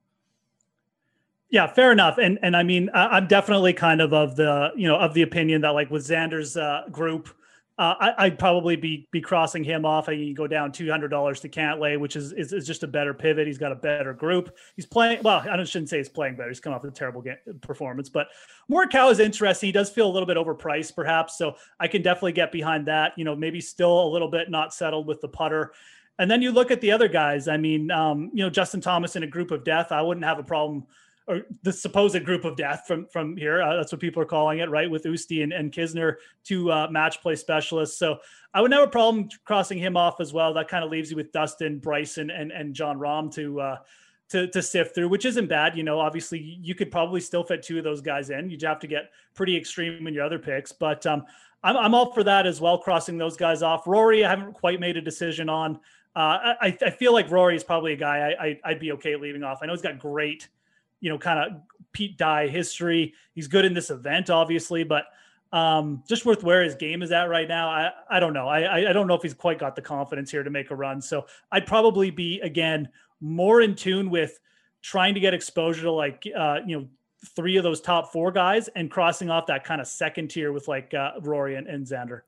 Yeah, 1.49 1.67
fair 1.67 1.91
enough. 1.91 2.17
And 2.17 2.39
and 2.41 2.55
I 2.55 2.63
mean, 2.63 2.89
I'm 2.93 3.27
definitely 3.27 3.73
kind 3.73 3.99
of 3.99 4.13
of 4.13 4.37
the 4.37 4.71
you 4.77 4.87
know 4.87 4.97
of 4.97 5.13
the 5.13 5.23
opinion 5.23 5.61
that 5.61 5.71
like 5.71 5.89
with 5.89 6.03
Xander's 6.03 6.55
uh, 6.55 6.83
group 6.91 7.29
uh, 7.81 8.13
I, 8.15 8.25
would 8.25 8.37
probably 8.37 8.75
be 8.75 9.07
be 9.11 9.21
crossing 9.21 9.63
him 9.63 9.87
off. 9.87 10.07
I 10.07 10.15
can 10.15 10.35
go 10.35 10.45
down 10.45 10.71
two 10.71 10.87
hundred 10.87 11.07
dollars 11.07 11.39
to 11.39 11.49
Cantlay, 11.49 11.99
which 11.99 12.15
is, 12.15 12.31
is, 12.31 12.53
is 12.53 12.67
just 12.67 12.83
a 12.83 12.87
better 12.87 13.11
pivot. 13.11 13.47
He's 13.47 13.57
got 13.57 13.71
a 13.71 13.75
better 13.75 14.13
group. 14.13 14.55
He's 14.75 14.85
playing 14.85 15.23
well. 15.23 15.43
I 15.49 15.63
shouldn't 15.63 15.89
say 15.89 15.97
he's 15.97 16.07
playing 16.07 16.35
better. 16.35 16.49
He's 16.49 16.59
come 16.59 16.73
off 16.73 16.83
a 16.83 16.91
terrible 16.91 17.23
game, 17.23 17.37
performance, 17.61 18.07
but 18.07 18.27
Morikawa 18.69 19.11
is 19.11 19.19
interesting. 19.19 19.69
He 19.69 19.71
does 19.71 19.89
feel 19.89 20.07
a 20.07 20.13
little 20.13 20.27
bit 20.27 20.37
overpriced, 20.37 20.95
perhaps. 20.95 21.39
So 21.39 21.55
I 21.79 21.87
can 21.87 22.03
definitely 22.03 22.33
get 22.33 22.51
behind 22.51 22.85
that. 22.85 23.13
You 23.17 23.25
know, 23.25 23.35
maybe 23.35 23.59
still 23.59 24.03
a 24.03 24.09
little 24.09 24.29
bit 24.29 24.51
not 24.51 24.75
settled 24.75 25.07
with 25.07 25.19
the 25.19 25.29
putter. 25.29 25.71
And 26.19 26.29
then 26.29 26.43
you 26.43 26.51
look 26.51 26.69
at 26.69 26.81
the 26.81 26.91
other 26.91 27.07
guys. 27.07 27.47
I 27.47 27.57
mean, 27.57 27.89
um, 27.89 28.29
you 28.31 28.43
know, 28.43 28.49
Justin 28.51 28.79
Thomas 28.79 29.15
in 29.15 29.23
a 29.23 29.27
group 29.27 29.49
of 29.49 29.63
death. 29.63 29.91
I 29.91 30.03
wouldn't 30.03 30.25
have 30.25 30.37
a 30.37 30.43
problem 30.43 30.85
or 31.27 31.41
the 31.63 31.71
supposed 31.71 32.23
group 32.25 32.45
of 32.45 32.55
death 32.55 32.83
from 32.87 33.07
from 33.07 33.37
here. 33.37 33.61
Uh, 33.61 33.75
that's 33.75 33.91
what 33.91 34.01
people 34.01 34.21
are 34.21 34.25
calling 34.25 34.59
it, 34.59 34.69
right? 34.69 34.89
With 34.89 35.03
Oosty 35.03 35.43
and, 35.43 35.53
and 35.53 35.71
Kisner, 35.71 36.15
two 36.43 36.71
uh, 36.71 36.87
match 36.89 37.21
play 37.21 37.35
specialists. 37.35 37.97
So 37.97 38.17
I 38.53 38.61
would 38.61 38.71
have 38.73 38.83
a 38.83 38.87
problem 38.87 39.29
crossing 39.45 39.77
him 39.77 39.95
off 39.95 40.19
as 40.19 40.33
well. 40.33 40.53
That 40.53 40.67
kind 40.67 40.83
of 40.83 40.91
leaves 40.91 41.11
you 41.11 41.17
with 41.17 41.31
Dustin, 41.31 41.79
Bryson, 41.79 42.29
and 42.29 42.51
and 42.51 42.73
Jon 42.73 42.97
Rahm 42.97 43.33
to 43.35 43.61
uh, 43.61 43.77
to 44.29 44.47
to 44.47 44.61
sift 44.61 44.95
through, 44.95 45.09
which 45.09 45.25
isn't 45.25 45.47
bad. 45.47 45.77
You 45.77 45.83
know, 45.83 45.99
obviously 45.99 46.39
you 46.39 46.75
could 46.75 46.91
probably 46.91 47.21
still 47.21 47.43
fit 47.43 47.63
two 47.63 47.77
of 47.77 47.83
those 47.83 48.01
guys 48.01 48.29
in. 48.29 48.49
You'd 48.49 48.61
have 48.63 48.79
to 48.79 48.87
get 48.87 49.11
pretty 49.35 49.55
extreme 49.55 50.07
in 50.07 50.13
your 50.13 50.25
other 50.25 50.39
picks, 50.39 50.71
but 50.71 51.05
um, 51.05 51.23
I'm 51.63 51.77
I'm 51.77 51.93
all 51.93 52.11
for 52.13 52.23
that 52.23 52.47
as 52.47 52.59
well. 52.59 52.77
Crossing 52.77 53.17
those 53.17 53.37
guys 53.37 53.61
off. 53.61 53.85
Rory, 53.85 54.25
I 54.25 54.29
haven't 54.29 54.53
quite 54.53 54.79
made 54.79 54.97
a 54.97 55.01
decision 55.01 55.49
on. 55.49 55.79
Uh, 56.13 56.55
I, 56.61 56.77
I 56.85 56.89
feel 56.89 57.13
like 57.13 57.31
Rory 57.31 57.55
is 57.55 57.63
probably 57.63 57.93
a 57.93 57.97
guy 57.97 58.35
I, 58.37 58.59
I 58.65 58.71
would 58.71 58.79
be 58.79 58.91
okay 58.93 59.15
leaving 59.15 59.43
off. 59.43 59.59
I 59.61 59.65
know 59.65 59.71
he's 59.71 59.81
got 59.81 59.97
great 59.97 60.49
you 61.01 61.09
know, 61.09 61.17
kind 61.17 61.39
of 61.39 61.61
Pete 61.91 62.17
Dye 62.17 62.47
history. 62.47 63.13
He's 63.33 63.47
good 63.47 63.65
in 63.65 63.73
this 63.73 63.89
event, 63.89 64.29
obviously, 64.29 64.83
but 64.83 65.05
um, 65.51 66.03
just 66.07 66.25
worth 66.25 66.43
where 66.43 66.63
his 66.63 66.75
game 66.75 67.01
is 67.01 67.11
at 67.11 67.23
right 67.23 67.47
now, 67.47 67.69
I, 67.69 67.91
I 68.09 68.19
don't 68.19 68.33
know. 68.33 68.47
I, 68.47 68.89
I 68.89 68.93
don't 68.93 69.07
know 69.07 69.15
if 69.15 69.21
he's 69.21 69.33
quite 69.33 69.59
got 69.59 69.75
the 69.75 69.81
confidence 69.81 70.31
here 70.31 70.43
to 70.43 70.49
make 70.49 70.71
a 70.71 70.75
run. 70.75 71.01
So 71.01 71.25
I'd 71.51 71.65
probably 71.65 72.09
be 72.09 72.39
again 72.39 72.87
more 73.19 73.61
in 73.61 73.75
tune 73.75 74.09
with 74.09 74.39
trying 74.81 75.13
to 75.13 75.19
get 75.19 75.33
exposure 75.33 75.83
to 75.83 75.91
like 75.91 76.25
uh, 76.35 76.59
you 76.65 76.79
know 76.79 76.87
three 77.35 77.57
of 77.57 77.63
those 77.63 77.81
top 77.81 78.11
four 78.11 78.31
guys 78.31 78.67
and 78.69 78.89
crossing 78.89 79.29
off 79.29 79.45
that 79.45 79.63
kind 79.63 79.79
of 79.79 79.87
second 79.87 80.29
tier 80.29 80.51
with 80.51 80.67
like 80.67 80.93
uh, 80.93 81.11
Rory 81.21 81.55
and, 81.55 81.67
and 81.67 81.85
Xander. 81.85 82.21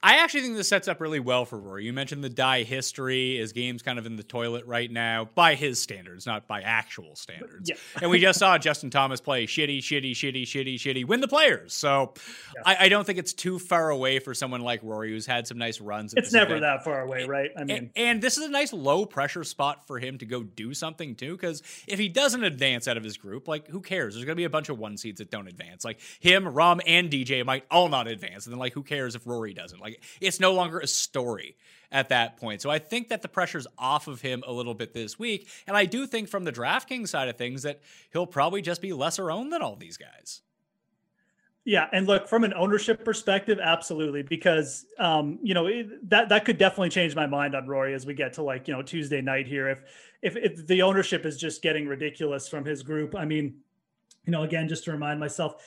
I 0.00 0.18
actually 0.18 0.42
think 0.42 0.54
this 0.54 0.68
sets 0.68 0.86
up 0.86 1.00
really 1.00 1.18
well 1.18 1.44
for 1.44 1.58
Rory. 1.58 1.84
You 1.84 1.92
mentioned 1.92 2.22
the 2.22 2.28
Dye 2.28 2.62
history. 2.62 3.38
His 3.38 3.52
game's 3.52 3.82
kind 3.82 3.98
of 3.98 4.06
in 4.06 4.14
the 4.14 4.22
toilet 4.22 4.64
right 4.64 4.88
now 4.88 5.28
by 5.34 5.56
his 5.56 5.82
standards, 5.82 6.24
not 6.24 6.46
by 6.46 6.60
actual 6.60 7.16
standards. 7.16 7.68
Yeah. 7.68 7.74
and 8.00 8.08
we 8.08 8.20
just 8.20 8.38
saw 8.38 8.56
Justin 8.58 8.90
Thomas 8.90 9.20
play 9.20 9.46
shitty, 9.46 9.78
shitty, 9.78 10.12
shitty, 10.12 10.42
shitty, 10.42 10.76
shitty, 10.76 11.04
win 11.04 11.20
the 11.20 11.26
players. 11.26 11.74
So 11.74 12.14
yeah. 12.54 12.62
I, 12.64 12.84
I, 12.84 12.88
don't 12.88 13.04
think 13.04 13.18
it's 13.18 13.32
too 13.32 13.58
far 13.58 13.90
away 13.90 14.20
for 14.20 14.34
someone 14.34 14.60
like 14.60 14.80
Rory 14.84 15.10
who's 15.10 15.26
had 15.26 15.48
some 15.48 15.58
nice 15.58 15.80
runs. 15.80 16.14
It's 16.16 16.32
never 16.32 16.56
event. 16.56 16.62
that 16.62 16.84
far 16.84 17.02
away, 17.02 17.24
right? 17.24 17.50
I 17.56 17.64
mean, 17.64 17.76
and, 17.76 17.90
and, 17.96 18.22
this 18.22 18.38
is 18.38 18.44
a 18.44 18.50
nice 18.50 18.72
low 18.72 19.04
pressure 19.04 19.42
spot 19.42 19.86
for 19.88 19.98
him 19.98 20.18
to 20.18 20.26
go 20.26 20.44
do 20.44 20.74
something 20.74 21.16
too. 21.16 21.32
Because 21.32 21.60
if 21.88 21.98
he 21.98 22.08
doesn't 22.08 22.44
advance 22.44 22.86
out 22.86 22.96
of 22.96 23.02
his 23.02 23.16
group, 23.16 23.48
like 23.48 23.66
who 23.66 23.80
cares? 23.80 24.14
There's 24.14 24.24
going 24.24 24.36
to 24.36 24.40
be 24.40 24.44
a 24.44 24.50
bunch 24.50 24.68
of 24.68 24.78
one 24.78 24.96
seeds 24.96 25.18
that 25.18 25.32
don't 25.32 25.48
advance. 25.48 25.84
Like 25.84 25.98
him, 26.20 26.44
Rahm, 26.44 26.80
and 26.86 27.10
DJ 27.10 27.44
might 27.44 27.64
all 27.68 27.88
not 27.88 28.06
advance. 28.06 28.46
And 28.46 28.52
then 28.52 28.60
like 28.60 28.74
who 28.74 28.84
cares 28.84 29.16
if 29.16 29.26
Rory 29.26 29.54
doesn't? 29.54 29.80
Like 29.80 29.87
like 29.88 30.02
it's 30.20 30.40
no 30.40 30.52
longer 30.52 30.78
a 30.78 30.86
story 30.86 31.56
at 31.90 32.10
that 32.10 32.36
point. 32.36 32.60
So 32.60 32.70
I 32.70 32.78
think 32.78 33.08
that 33.08 33.22
the 33.22 33.28
pressure's 33.28 33.66
off 33.78 34.08
of 34.08 34.20
him 34.20 34.44
a 34.46 34.52
little 34.52 34.74
bit 34.74 34.92
this 34.92 35.18
week. 35.18 35.48
And 35.66 35.76
I 35.76 35.86
do 35.86 36.06
think 36.06 36.28
from 36.28 36.44
the 36.44 36.52
DraftKings 36.52 37.08
side 37.08 37.28
of 37.28 37.36
things 37.36 37.62
that 37.62 37.80
he'll 38.12 38.26
probably 38.26 38.60
just 38.60 38.82
be 38.82 38.92
lesser 38.92 39.30
owned 39.30 39.52
than 39.52 39.62
all 39.62 39.76
these 39.76 39.96
guys. 39.96 40.42
Yeah, 41.64 41.86
and 41.92 42.06
look 42.06 42.28
from 42.28 42.44
an 42.44 42.54
ownership 42.54 43.04
perspective, 43.04 43.58
absolutely, 43.62 44.22
because 44.22 44.86
um, 44.98 45.38
you 45.42 45.52
know 45.52 45.68
that 46.04 46.30
that 46.30 46.46
could 46.46 46.56
definitely 46.56 46.88
change 46.88 47.14
my 47.14 47.26
mind 47.26 47.54
on 47.54 47.66
Rory 47.66 47.92
as 47.92 48.06
we 48.06 48.14
get 48.14 48.32
to 48.34 48.42
like 48.42 48.68
you 48.68 48.74
know 48.74 48.80
Tuesday 48.80 49.20
night 49.20 49.46
here. 49.46 49.68
If 49.68 49.82
if, 50.22 50.36
if 50.36 50.66
the 50.66 50.80
ownership 50.80 51.26
is 51.26 51.36
just 51.36 51.60
getting 51.60 51.86
ridiculous 51.86 52.48
from 52.48 52.64
his 52.64 52.82
group, 52.82 53.14
I 53.14 53.26
mean, 53.26 53.56
you 54.24 54.32
know, 54.32 54.44
again, 54.44 54.66
just 54.66 54.84
to 54.84 54.92
remind 54.92 55.20
myself, 55.20 55.62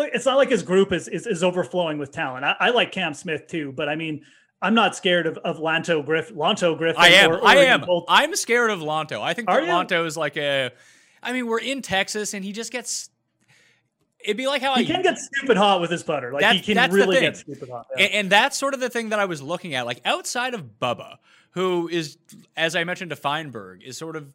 look, 0.00 0.10
it's 0.14 0.26
not 0.26 0.36
like 0.36 0.50
his 0.50 0.62
group 0.62 0.92
is 0.92 1.08
is, 1.08 1.26
is 1.26 1.44
overflowing 1.44 1.98
with 1.98 2.10
talent. 2.10 2.44
I, 2.44 2.56
I, 2.58 2.70
like 2.70 2.92
Cam 2.92 3.14
Smith 3.14 3.46
too, 3.46 3.72
but 3.72 3.88
I 3.88 3.96
mean, 3.96 4.24
I'm 4.62 4.74
not 4.74 4.96
scared 4.96 5.26
of, 5.26 5.38
of 5.38 5.58
Lanto 5.58 6.04
Griff 6.04 6.32
Lanto 6.32 6.76
Griffin. 6.76 7.00
I 7.00 7.08
am. 7.08 7.30
Or, 7.30 7.38
or 7.38 7.46
I 7.46 7.56
am. 7.56 7.82
Both. 7.82 8.04
I'm 8.08 8.34
scared 8.36 8.70
of 8.70 8.80
Lanto. 8.80 9.20
I 9.20 9.34
think 9.34 9.48
that 9.48 9.62
Lanto 9.62 10.06
is 10.06 10.16
like 10.16 10.36
a. 10.36 10.70
I 11.22 11.32
mean, 11.32 11.46
we're 11.46 11.60
in 11.60 11.82
Texas, 11.82 12.34
and 12.34 12.44
he 12.44 12.52
just 12.52 12.72
gets. 12.72 13.10
It'd 14.22 14.36
be 14.36 14.46
like 14.46 14.60
how 14.60 14.74
he 14.74 14.82
I, 14.82 14.86
can 14.86 15.02
get 15.02 15.16
stupid 15.16 15.56
hot 15.56 15.80
with 15.80 15.90
his 15.90 16.02
putter. 16.02 16.32
Like 16.32 16.44
he 16.56 16.74
can 16.74 16.92
really 16.92 17.20
get 17.20 17.38
stupid 17.38 17.70
hot. 17.70 17.86
Yeah. 17.96 18.04
And, 18.04 18.14
and 18.14 18.30
that's 18.30 18.58
sort 18.58 18.74
of 18.74 18.80
the 18.80 18.90
thing 18.90 19.10
that 19.10 19.18
I 19.18 19.24
was 19.24 19.40
looking 19.40 19.74
at. 19.74 19.86
Like 19.86 20.00
outside 20.04 20.52
of 20.52 20.78
Bubba, 20.80 21.16
who 21.52 21.88
is, 21.88 22.18
as 22.54 22.76
I 22.76 22.84
mentioned 22.84 23.10
to 23.10 23.16
Feinberg, 23.16 23.82
is 23.82 23.96
sort 23.96 24.16
of 24.16 24.30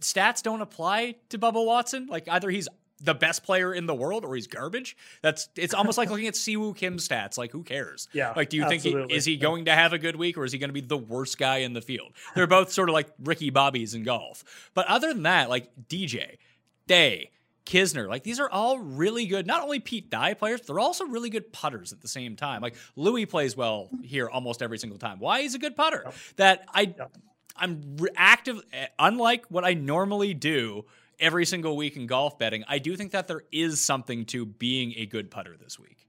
stats 0.00 0.40
don't 0.42 0.60
apply 0.60 1.16
to 1.30 1.38
Bubba 1.38 1.64
Watson. 1.64 2.06
Like 2.06 2.28
either 2.28 2.48
he's 2.48 2.68
the 3.00 3.14
best 3.14 3.44
player 3.44 3.72
in 3.72 3.86
the 3.86 3.94
world 3.94 4.24
or 4.24 4.34
he's 4.34 4.46
garbage. 4.46 4.96
That's 5.22 5.48
it's 5.56 5.74
almost 5.74 5.98
like 5.98 6.10
looking 6.10 6.26
at 6.26 6.36
Si 6.36 6.56
Woo 6.56 6.74
Kim 6.74 6.98
stats. 6.98 7.38
Like 7.38 7.50
who 7.50 7.62
cares? 7.62 8.08
Yeah. 8.12 8.32
Like 8.34 8.50
do 8.50 8.56
you 8.56 8.64
absolutely. 8.64 9.00
think 9.00 9.10
he, 9.10 9.16
is 9.16 9.24
he 9.24 9.36
going 9.36 9.66
to 9.66 9.74
have 9.74 9.92
a 9.92 9.98
good 9.98 10.16
week 10.16 10.36
or 10.36 10.44
is 10.44 10.52
he 10.52 10.58
going 10.58 10.70
to 10.70 10.74
be 10.74 10.80
the 10.80 10.96
worst 10.96 11.38
guy 11.38 11.58
in 11.58 11.72
the 11.72 11.82
field? 11.82 12.12
They're 12.34 12.46
both 12.46 12.72
sort 12.72 12.88
of 12.88 12.94
like 12.94 13.08
Ricky 13.22 13.50
Bobbies 13.50 13.94
in 13.94 14.02
golf. 14.02 14.44
But 14.74 14.86
other 14.86 15.12
than 15.12 15.24
that, 15.24 15.48
like 15.48 15.70
DJ, 15.88 16.38
Day, 16.86 17.30
Kisner, 17.66 18.08
like 18.08 18.22
these 18.22 18.40
are 18.40 18.50
all 18.50 18.78
really 18.78 19.26
good. 19.26 19.46
Not 19.46 19.62
only 19.62 19.78
Pete 19.78 20.10
Dye 20.10 20.34
players, 20.34 20.62
they're 20.62 20.80
also 20.80 21.04
really 21.04 21.30
good 21.30 21.52
putters 21.52 21.92
at 21.92 22.00
the 22.00 22.08
same 22.08 22.34
time. 22.34 22.62
Like 22.62 22.76
Louis 22.96 23.26
plays 23.26 23.56
well 23.56 23.90
here 24.02 24.28
almost 24.28 24.62
every 24.62 24.78
single 24.78 24.98
time. 24.98 25.18
Why 25.18 25.42
he's 25.42 25.54
a 25.54 25.58
good 25.58 25.76
putter? 25.76 26.02
Yep. 26.04 26.14
That 26.36 26.64
I. 26.72 26.94
Yep. 26.96 27.16
I'm 27.60 27.96
active, 28.14 28.60
eh, 28.72 28.86
unlike 29.00 29.46
what 29.48 29.64
I 29.64 29.74
normally 29.74 30.32
do 30.32 30.84
every 31.20 31.46
single 31.46 31.76
week 31.76 31.96
in 31.96 32.06
golf 32.06 32.38
betting, 32.38 32.64
I 32.68 32.78
do 32.78 32.96
think 32.96 33.12
that 33.12 33.28
there 33.28 33.42
is 33.52 33.80
something 33.80 34.24
to 34.26 34.46
being 34.46 34.94
a 34.96 35.06
good 35.06 35.30
putter 35.30 35.56
this 35.56 35.78
week. 35.78 36.06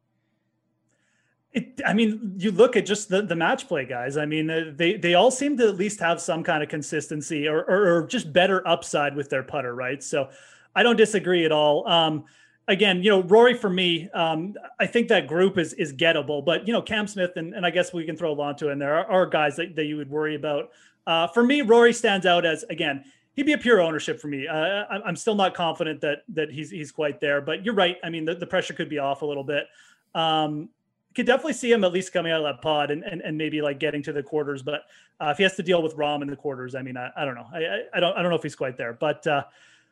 It, 1.52 1.82
I 1.86 1.94
mean, 1.94 2.36
you 2.38 2.52
look 2.52 2.76
at 2.76 2.86
just 2.86 3.10
the, 3.10 3.24
the 3.24 3.36
match 3.36 3.68
play 3.68 3.86
guys. 3.86 4.18
I 4.18 4.26
mean, 4.26 4.50
uh, 4.50 4.72
they 4.76 4.98
they 4.98 5.16
all 5.16 5.32
seem 5.32 5.58
to 5.58 5.68
at 5.68 5.78
least 5.78 6.00
have 6.00 6.22
some 6.22 6.44
kind 6.44 6.62
of 6.62 6.70
consistency 6.70 7.48
or, 7.48 7.64
or, 7.64 7.96
or 7.96 8.08
just 8.08 8.32
better 8.32 8.66
upside 8.68 9.16
with 9.16 9.30
their 9.30 9.42
putter, 9.42 9.74
right? 9.74 10.04
So, 10.04 10.30
I 10.76 10.84
don't 10.84 10.96
disagree 10.96 11.46
at 11.46 11.52
all. 11.52 11.88
Um, 11.88 12.26
again, 12.68 13.04
you 13.04 13.10
know, 13.10 13.24
Rory 13.24 13.54
for 13.54 13.70
me, 13.70 14.10
um, 14.12 14.54
I 14.80 14.86
think 14.86 15.08
that 15.10 15.28
group 15.28 15.58
is 15.58 15.74
is 15.74 15.94
gettable. 15.94 16.44
But 16.44 16.68
you 16.68 16.74
know, 16.74 16.82
Cam 16.82 17.08
Smith 17.08 17.32
and, 17.36 17.54
and 17.54 17.66
I 17.66 17.70
guess 17.70 17.92
we 17.94 18.06
can 18.06 18.16
throw 18.16 18.36
Lanto 18.36 18.72
in 18.72 18.80
there 18.80 18.96
are, 18.96 19.06
are 19.06 19.26
guys 19.26 19.56
that, 19.58 19.76
that 19.76 19.86
you 19.86 19.98
would 19.98 20.10
worry 20.10 20.36
about. 20.36 20.72
Uh, 21.08 21.28
for 21.28 21.44
me, 21.44 21.62
Rory 21.62 21.94
stands 21.94 22.26
out 22.26 22.46
as 22.46 22.64
again 22.70 23.04
he'd 23.40 23.46
be 23.46 23.54
a 23.54 23.58
pure 23.58 23.80
ownership 23.80 24.20
for 24.20 24.28
me. 24.28 24.48
Uh, 24.50 24.84
I'm 25.06 25.16
still 25.16 25.34
not 25.34 25.54
confident 25.54 26.02
that 26.02 26.24
that 26.34 26.52
he's 26.52 26.70
he's 26.70 26.92
quite 26.92 27.22
there, 27.22 27.40
but 27.40 27.64
you're 27.64 27.74
right. 27.74 27.96
I 28.04 28.10
mean, 28.10 28.26
the, 28.26 28.36
the 28.36 28.46
pressure 28.46 28.74
could 28.74 28.90
be 28.90 29.00
off 29.00 29.22
a 29.22 29.26
little 29.26 29.46
bit. 29.46 29.66
Um, 30.14 30.68
could 31.16 31.26
definitely 31.26 31.54
see 31.54 31.72
him 31.72 31.86
at 31.86 31.94
least 31.94 32.12
coming 32.12 32.34
out 32.34 32.42
of 32.42 32.44
that 32.44 32.62
pod 32.62 32.92
and, 32.92 33.02
and, 33.04 33.22
and 33.22 33.38
maybe 33.38 33.62
like 33.62 33.80
getting 33.80 34.04
to 34.04 34.12
the 34.12 34.22
quarters. 34.22 34.62
But 34.62 34.82
uh, 35.22 35.30
if 35.30 35.38
he 35.38 35.44
has 35.44 35.56
to 35.56 35.64
deal 35.64 35.82
with 35.82 35.96
Rahm 35.96 36.22
in 36.22 36.28
the 36.28 36.36
quarters, 36.36 36.76
I 36.76 36.82
mean, 36.82 36.98
I, 36.98 37.12
I 37.16 37.24
don't 37.24 37.36
know. 37.36 37.48
I, 37.54 37.84
I, 37.94 38.00
don't 38.02 38.18
I 38.18 38.22
don't 38.22 38.30
know 38.30 38.36
if 38.36 38.44
he's 38.44 38.58
quite 38.58 38.76
there. 38.76 38.92
But 38.92 39.26
uh, 39.26 39.46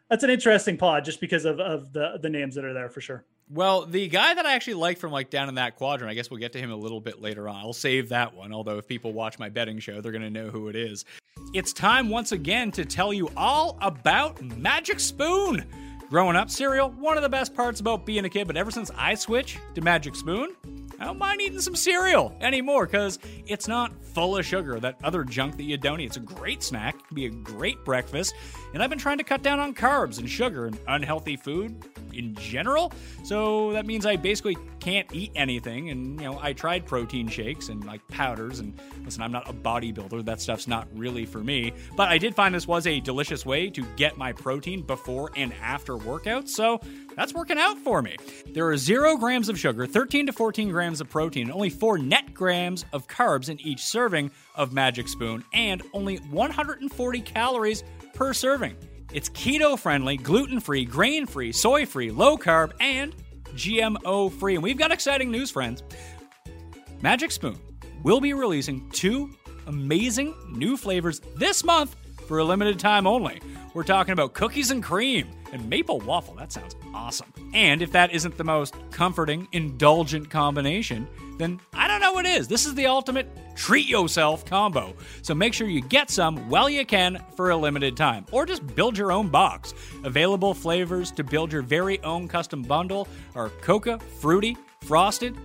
that's 0.10 0.26
an 0.26 0.30
interesting 0.30 0.76
pod 0.76 1.06
just 1.06 1.22
because 1.22 1.46
of, 1.46 1.62
of 1.62 1.94
the 1.94 2.20
the 2.22 2.30
names 2.30 2.54
that 2.56 2.66
are 2.66 2.74
there 2.74 2.90
for 2.90 3.00
sure. 3.00 3.24
Well, 3.50 3.86
the 3.86 4.10
guy 4.10 4.34
that 4.34 4.46
I 4.46 4.56
actually 4.56 4.74
like 4.74 4.98
from 4.98 5.14
like 5.14 5.30
down 5.30 5.48
in 5.48 5.56
that 5.56 5.78
quadrant, 5.78 6.12
I 6.12 6.16
guess 6.16 6.30
we'll 6.30 6.40
get 6.40 6.52
to 6.54 6.60
him 6.60 6.70
a 6.70 6.76
little 6.76 7.00
bit 7.00 7.22
later 7.22 7.48
on. 7.48 7.56
I'll 7.56 7.72
save 7.72 8.10
that 8.10 8.34
one, 8.34 8.52
although 8.52 8.78
if 8.78 8.88
people 8.88 9.14
watch 9.14 9.40
my 9.40 9.48
betting 9.48 9.80
show, 9.80 10.02
they're 10.02 10.12
going 10.12 10.22
to 10.22 10.30
know 10.30 10.50
who 10.50 10.68
it 10.68 10.76
is. 10.76 11.06
It's 11.54 11.72
time 11.72 12.10
once 12.10 12.34
again 12.34 12.72
to 12.74 12.84
tell 12.84 13.14
you 13.14 13.30
all 13.38 13.78
about 13.82 14.42
Magic 14.42 15.00
Spoon. 15.00 15.66
Growing 16.10 16.36
up, 16.36 16.50
cereal, 16.50 16.90
one 16.92 17.16
of 17.16 17.24
the 17.24 17.30
best 17.30 17.54
parts 17.56 17.80
about 17.80 18.06
being 18.06 18.26
a 18.26 18.30
kid, 18.30 18.48
but 18.48 18.58
ever 18.58 18.72
since 18.72 18.92
I 18.98 19.16
switched 19.16 19.60
to 19.76 19.82
Magic 19.82 20.16
Spoon, 20.16 20.54
I 21.00 21.06
don't 21.06 21.18
mind 21.18 21.42
eating 21.42 21.60
some 21.60 21.76
cereal 21.76 22.36
anymore 22.42 22.86
because 22.86 23.20
it's 23.46 23.68
not 23.68 23.92
full 24.14 24.38
of 24.38 24.46
sugar, 24.46 24.80
that 24.80 24.98
other 25.04 25.24
junk 25.24 25.58
that 25.58 25.64
you 25.64 25.78
don't 25.78 26.00
eat. 26.00 26.06
It's 26.06 26.18
a 26.18 26.22
great 26.22 26.64
snack, 26.64 26.96
it 26.96 27.08
can 27.08 27.16
be 27.16 27.26
a 27.28 27.30
great 27.30 27.84
breakfast, 27.86 28.34
and 28.74 28.82
I've 28.82 28.90
been 28.90 29.00
trying 29.00 29.20
to 29.20 29.24
cut 29.24 29.44
down 29.44 29.60
on 29.60 29.74
carbs 29.74 30.20
and 30.20 30.30
sugar 30.30 30.66
and 30.66 30.78
unhealthy 30.88 31.38
food 31.38 31.86
in 32.14 32.34
general. 32.36 32.92
So 33.24 33.74
that 33.74 33.86
means 33.86 34.06
I 34.06 34.16
basically 34.16 34.58
can't 34.80 35.08
eat 35.14 35.32
anything. 35.36 35.90
And, 35.90 36.20
you 36.20 36.28
know, 36.28 36.40
I 36.42 36.54
tried 36.54 36.86
protein 36.86 37.28
shakes 37.28 37.70
and 37.70 37.84
like 37.86 38.06
powders. 38.08 38.60
And 38.60 38.80
listen, 39.06 39.22
I'm 39.22 39.32
not 39.32 39.50
a 39.50 39.54
bodybuilder. 39.54 40.26
That 40.26 40.42
stuff's 40.42 40.68
not 40.68 40.88
really 40.94 41.26
for 41.26 41.40
me. 41.40 41.74
But 41.96 42.10
I 42.10 42.18
did 42.18 42.36
find 42.36 42.54
this 42.54 42.68
was 42.68 42.88
a 42.88 43.00
delicious 43.00 43.46
way 43.46 43.70
to 43.70 43.84
get 43.96 44.18
my 44.18 44.34
protein 44.34 44.82
before 44.82 45.32
and 45.36 45.54
after 45.62 45.94
workouts. 45.94 46.50
So 46.50 46.82
that's 47.18 47.34
working 47.34 47.58
out 47.58 47.80
for 47.80 48.02
me. 48.02 48.16
There 48.54 48.68
are 48.70 48.78
zero 48.78 49.18
grams 49.18 49.50
of 49.50 49.60
sugar, 49.60 49.88
13 49.88 50.28
to 50.28 50.34
14 50.34 50.70
grams 50.70 51.02
of 51.02 51.10
protein, 51.10 51.48
and 51.48 51.52
only 51.52 51.72
four 51.72 51.98
net 51.98 52.32
grams 52.34 52.86
of 52.94 53.08
carbs 53.08 53.50
in 53.50 53.60
each 53.60 53.84
serving 53.84 54.30
of 54.54 54.72
Magic 54.72 55.08
Spoon, 55.08 55.44
and 55.52 55.82
only 55.94 56.18
140 56.18 57.22
calories 57.22 57.84
per 58.14 58.34
serving. 58.34 58.78
It's 59.12 59.30
keto 59.30 59.80
friendly, 59.80 60.18
gluten 60.18 60.60
free, 60.60 60.86
grain 60.86 61.26
free, 61.26 61.52
soy 61.52 61.88
free, 61.88 62.12
low 62.12 62.38
carb, 62.38 62.72
and 62.80 63.16
GMO 63.56 64.32
free. 64.32 64.54
And 64.54 64.64
we've 64.64 64.78
got 64.78 64.92
exciting 64.92 65.32
news, 65.32 65.50
friends. 65.50 65.82
Magic 67.02 67.32
Spoon 67.32 67.58
will 68.04 68.22
be 68.22 68.34
releasing 68.34 68.88
two 68.92 69.36
amazing 69.66 70.36
new 70.52 70.78
flavors 70.78 71.20
this 71.36 71.64
month 71.64 71.96
for 72.28 72.38
a 72.38 72.44
limited 72.44 72.78
time 72.78 73.08
only. 73.08 73.42
We're 73.78 73.84
talking 73.84 74.14
about 74.14 74.34
cookies 74.34 74.72
and 74.72 74.82
cream 74.82 75.30
and 75.54 75.70
maple 75.70 76.00
waffle. 76.00 76.34
That 76.34 76.52
sounds 76.52 76.76
awesome. 76.96 77.32
And 77.54 77.84
if 77.84 77.92
that 77.92 78.12
isn't 78.12 78.36
the 78.36 78.44
most 78.44 78.74
comforting, 78.90 79.48
indulgent 79.52 80.32
combination, 80.32 81.08
then 81.38 81.60
I 81.76 81.88
don't 81.88 82.02
know 82.02 82.14
what 82.14 82.26
is. 82.26 82.48
This 82.48 82.66
is 82.66 82.74
the 82.74 82.88
ultimate 82.88 83.30
treat 83.56 83.86
yourself 83.86 84.46
combo. 84.46 84.96
So 85.22 85.36
make 85.36 85.54
sure 85.54 85.68
you 85.68 85.82
get 85.82 86.10
some 86.10 86.50
while 86.50 86.68
you 86.68 86.88
can 86.88 87.24
for 87.36 87.52
a 87.52 87.56
limited 87.56 87.96
time, 87.96 88.26
or 88.32 88.48
just 88.48 88.66
build 88.76 88.98
your 88.98 89.12
own 89.12 89.28
box. 89.28 89.76
Available 90.04 90.56
flavors 90.56 91.12
to 91.12 91.24
build 91.24 91.54
your 91.54 91.62
very 91.62 92.02
own 92.02 92.28
custom 92.28 92.64
bundle 92.64 93.08
are 93.36 93.50
cocoa, 93.62 94.00
fruity, 94.00 94.58
frosted, 94.82 95.38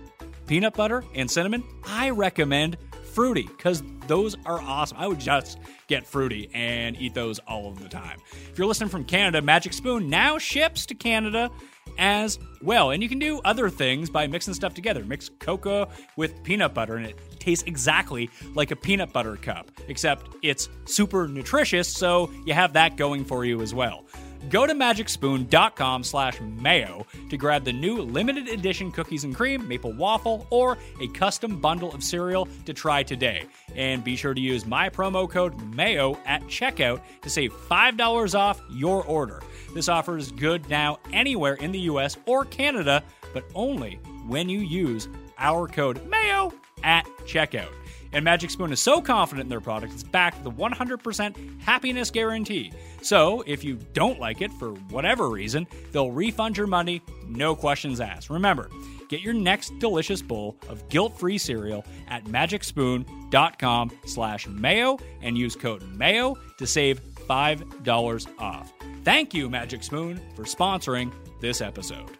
peanut 0.47 0.73
butter, 0.73 1.03
and 1.13 1.29
cinnamon. 1.29 1.63
I 1.85 2.09
recommend 2.09 2.77
fruity 3.13 3.43
because 3.43 3.83
those 4.07 4.35
are 4.45 4.59
awesome. 4.61 4.97
I 4.97 5.07
would 5.07 5.19
just 5.19 5.59
get 5.87 6.05
fruity 6.05 6.49
and 6.53 6.95
eat 6.99 7.13
those 7.13 7.39
all 7.39 7.67
of 7.67 7.81
the 7.81 7.89
time. 7.89 8.19
If 8.31 8.57
you're 8.57 8.67
listening 8.67 8.89
from 8.89 9.05
Canada, 9.05 9.41
Magic 9.41 9.73
Spoon 9.73 10.09
now 10.09 10.37
ships 10.37 10.85
to 10.87 10.95
Canada 10.95 11.49
as 11.97 12.39
well. 12.61 12.91
And 12.91 13.03
you 13.03 13.09
can 13.09 13.19
do 13.19 13.39
other 13.45 13.69
things 13.69 14.09
by 14.09 14.27
mixing 14.27 14.53
stuff 14.53 14.73
together. 14.73 15.03
Mix 15.03 15.29
cocoa 15.39 15.89
with 16.15 16.43
peanut 16.43 16.73
butter, 16.73 16.95
and 16.95 17.05
it 17.05 17.17
tastes 17.39 17.63
exactly 17.67 18.29
like 18.55 18.71
a 18.71 18.75
peanut 18.75 19.13
butter 19.13 19.35
cup, 19.35 19.69
except 19.87 20.27
it's 20.41 20.69
super 20.85 21.27
nutritious, 21.27 21.87
so 21.87 22.31
you 22.45 22.53
have 22.53 22.73
that 22.73 22.97
going 22.97 23.25
for 23.25 23.45
you 23.45 23.61
as 23.61 23.73
well. 23.73 24.05
Go 24.49 24.67
to 24.67 24.73
magicspoon.com 24.73 26.03
slash 26.03 26.39
mayo 26.41 27.05
to 27.29 27.37
grab 27.37 27.63
the 27.63 27.73
new 27.73 28.01
limited 28.01 28.47
edition 28.47 28.91
cookies 28.91 29.23
and 29.23 29.35
cream, 29.35 29.67
maple 29.67 29.93
waffle, 29.93 30.45
or 30.49 30.77
a 31.01 31.07
custom 31.09 31.59
bundle 31.59 31.93
of 31.93 32.03
cereal 32.03 32.47
to 32.65 32.73
try 32.73 33.03
today. 33.03 33.45
And 33.75 34.03
be 34.03 34.15
sure 34.15 34.33
to 34.33 34.41
use 34.41 34.65
my 34.65 34.89
promo 34.89 35.29
code 35.29 35.55
MAYO 35.73 36.17
at 36.25 36.43
checkout 36.43 37.01
to 37.21 37.29
save 37.29 37.53
$5 37.53 38.37
off 38.37 38.61
your 38.69 39.03
order. 39.05 39.41
This 39.73 39.89
offer 39.89 40.17
is 40.17 40.31
good 40.31 40.69
now 40.69 40.99
anywhere 41.11 41.55
in 41.55 41.71
the 41.71 41.79
US 41.79 42.17
or 42.25 42.45
Canada, 42.45 43.03
but 43.33 43.45
only 43.55 43.95
when 44.27 44.49
you 44.49 44.59
use 44.59 45.07
our 45.37 45.67
code 45.67 46.07
MAYO 46.09 46.53
at 46.83 47.05
checkout. 47.25 47.71
And 48.13 48.23
Magic 48.23 48.51
Spoon 48.51 48.71
is 48.71 48.79
so 48.79 49.01
confident 49.01 49.45
in 49.45 49.49
their 49.49 49.59
product, 49.59 49.93
it's 49.93 50.03
backed 50.03 50.43
with 50.43 50.53
a 50.53 50.55
100% 50.55 51.61
happiness 51.61 52.11
guarantee. 52.11 52.71
So 53.01 53.43
if 53.47 53.63
you 53.63 53.77
don't 53.93 54.19
like 54.19 54.41
it 54.41 54.51
for 54.53 54.71
whatever 54.89 55.29
reason, 55.29 55.67
they'll 55.91 56.11
refund 56.11 56.55
your 56.55 56.67
money, 56.67 57.01
no 57.27 57.55
questions 57.55 57.99
asked. 57.99 58.29
Remember, 58.29 58.69
get 59.09 59.21
your 59.21 59.33
next 59.33 59.77
delicious 59.79 60.21
bowl 60.21 60.57
of 60.69 60.87
guilt-free 60.89 61.39
cereal 61.39 61.83
at 62.07 62.25
magicspoon.com 62.25 63.91
slash 64.05 64.47
mayo 64.47 64.99
and 65.21 65.37
use 65.37 65.55
code 65.55 65.83
mayo 65.95 66.37
to 66.59 66.67
save 66.67 67.01
$5 67.27 68.39
off. 68.39 68.71
Thank 69.03 69.33
you, 69.33 69.49
Magic 69.49 69.83
Spoon, 69.83 70.21
for 70.35 70.43
sponsoring 70.43 71.11
this 71.41 71.61
episode. 71.61 72.11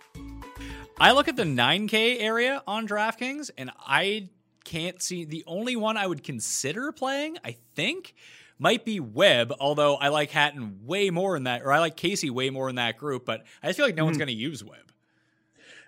I 1.00 1.12
look 1.12 1.28
at 1.28 1.36
the 1.36 1.44
9K 1.44 2.22
area 2.22 2.62
on 2.68 2.88
DraftKings 2.88 3.52
and 3.58 3.72
I 3.80 4.30
can't 4.64 5.02
see 5.02 5.26
the 5.26 5.44
only 5.48 5.76
one 5.76 5.98
I 5.98 6.08
would 6.08 6.24
consider 6.24 6.92
playing, 6.92 7.38
I 7.44 7.58
think, 7.76 8.16
might 8.60 8.86
be 8.86 9.00
Webb, 9.00 9.54
although 9.60 9.96
I 9.96 10.10
like 10.10 10.32
Hatton 10.32 10.80
way 10.86 11.10
more 11.10 11.36
in 11.36 11.44
that, 11.44 11.64
or 11.64 11.72
I 11.72 11.80
like 11.80 11.96
Casey 11.96 12.30
way 12.30 12.50
more 12.50 12.70
in 12.70 12.76
that 12.76 12.98
group, 12.98 13.26
but 13.26 13.44
I 13.62 13.68
just 13.68 13.78
feel 13.78 13.86
like 13.86 13.96
no 13.96 14.04
mm. 14.04 14.08
one's 14.08 14.18
going 14.18 14.28
to 14.28 14.34
use 14.34 14.64
Webb. 14.64 14.92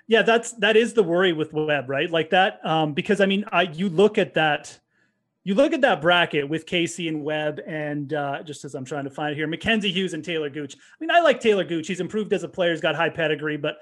Yeah, 0.07 0.21
that's 0.21 0.51
that 0.53 0.77
is 0.77 0.93
the 0.93 1.01
worry 1.01 1.33
with 1.33 1.51
Webb, 1.51 1.89
right? 1.89 2.09
Like 2.09 2.29
that, 2.29 2.63
um, 2.63 2.93
because 2.93 3.21
I 3.21 3.25
mean, 3.25 3.43
I 3.51 3.63
you 3.63 3.89
look 3.89 4.19
at 4.19 4.35
that, 4.35 4.77
you 5.43 5.55
look 5.55 5.73
at 5.73 5.81
that 5.81 5.99
bracket 5.99 6.47
with 6.47 6.67
Casey 6.67 7.07
and 7.07 7.23
Webb, 7.23 7.59
and 7.65 8.13
uh, 8.13 8.43
just 8.43 8.65
as 8.65 8.75
I'm 8.75 8.85
trying 8.85 9.05
to 9.05 9.09
find 9.09 9.31
it 9.31 9.35
here, 9.35 9.47
Mackenzie 9.47 9.91
Hughes 9.91 10.13
and 10.13 10.23
Taylor 10.23 10.49
Gooch. 10.49 10.75
I 10.75 10.97
mean, 10.99 11.09
I 11.09 11.21
like 11.21 11.39
Taylor 11.39 11.63
Gooch; 11.63 11.87
he's 11.87 12.01
improved 12.01 12.33
as 12.33 12.43
a 12.43 12.47
player, 12.47 12.69
he's 12.69 12.81
got 12.81 12.95
high 12.95 13.09
pedigree, 13.09 13.57
but 13.57 13.77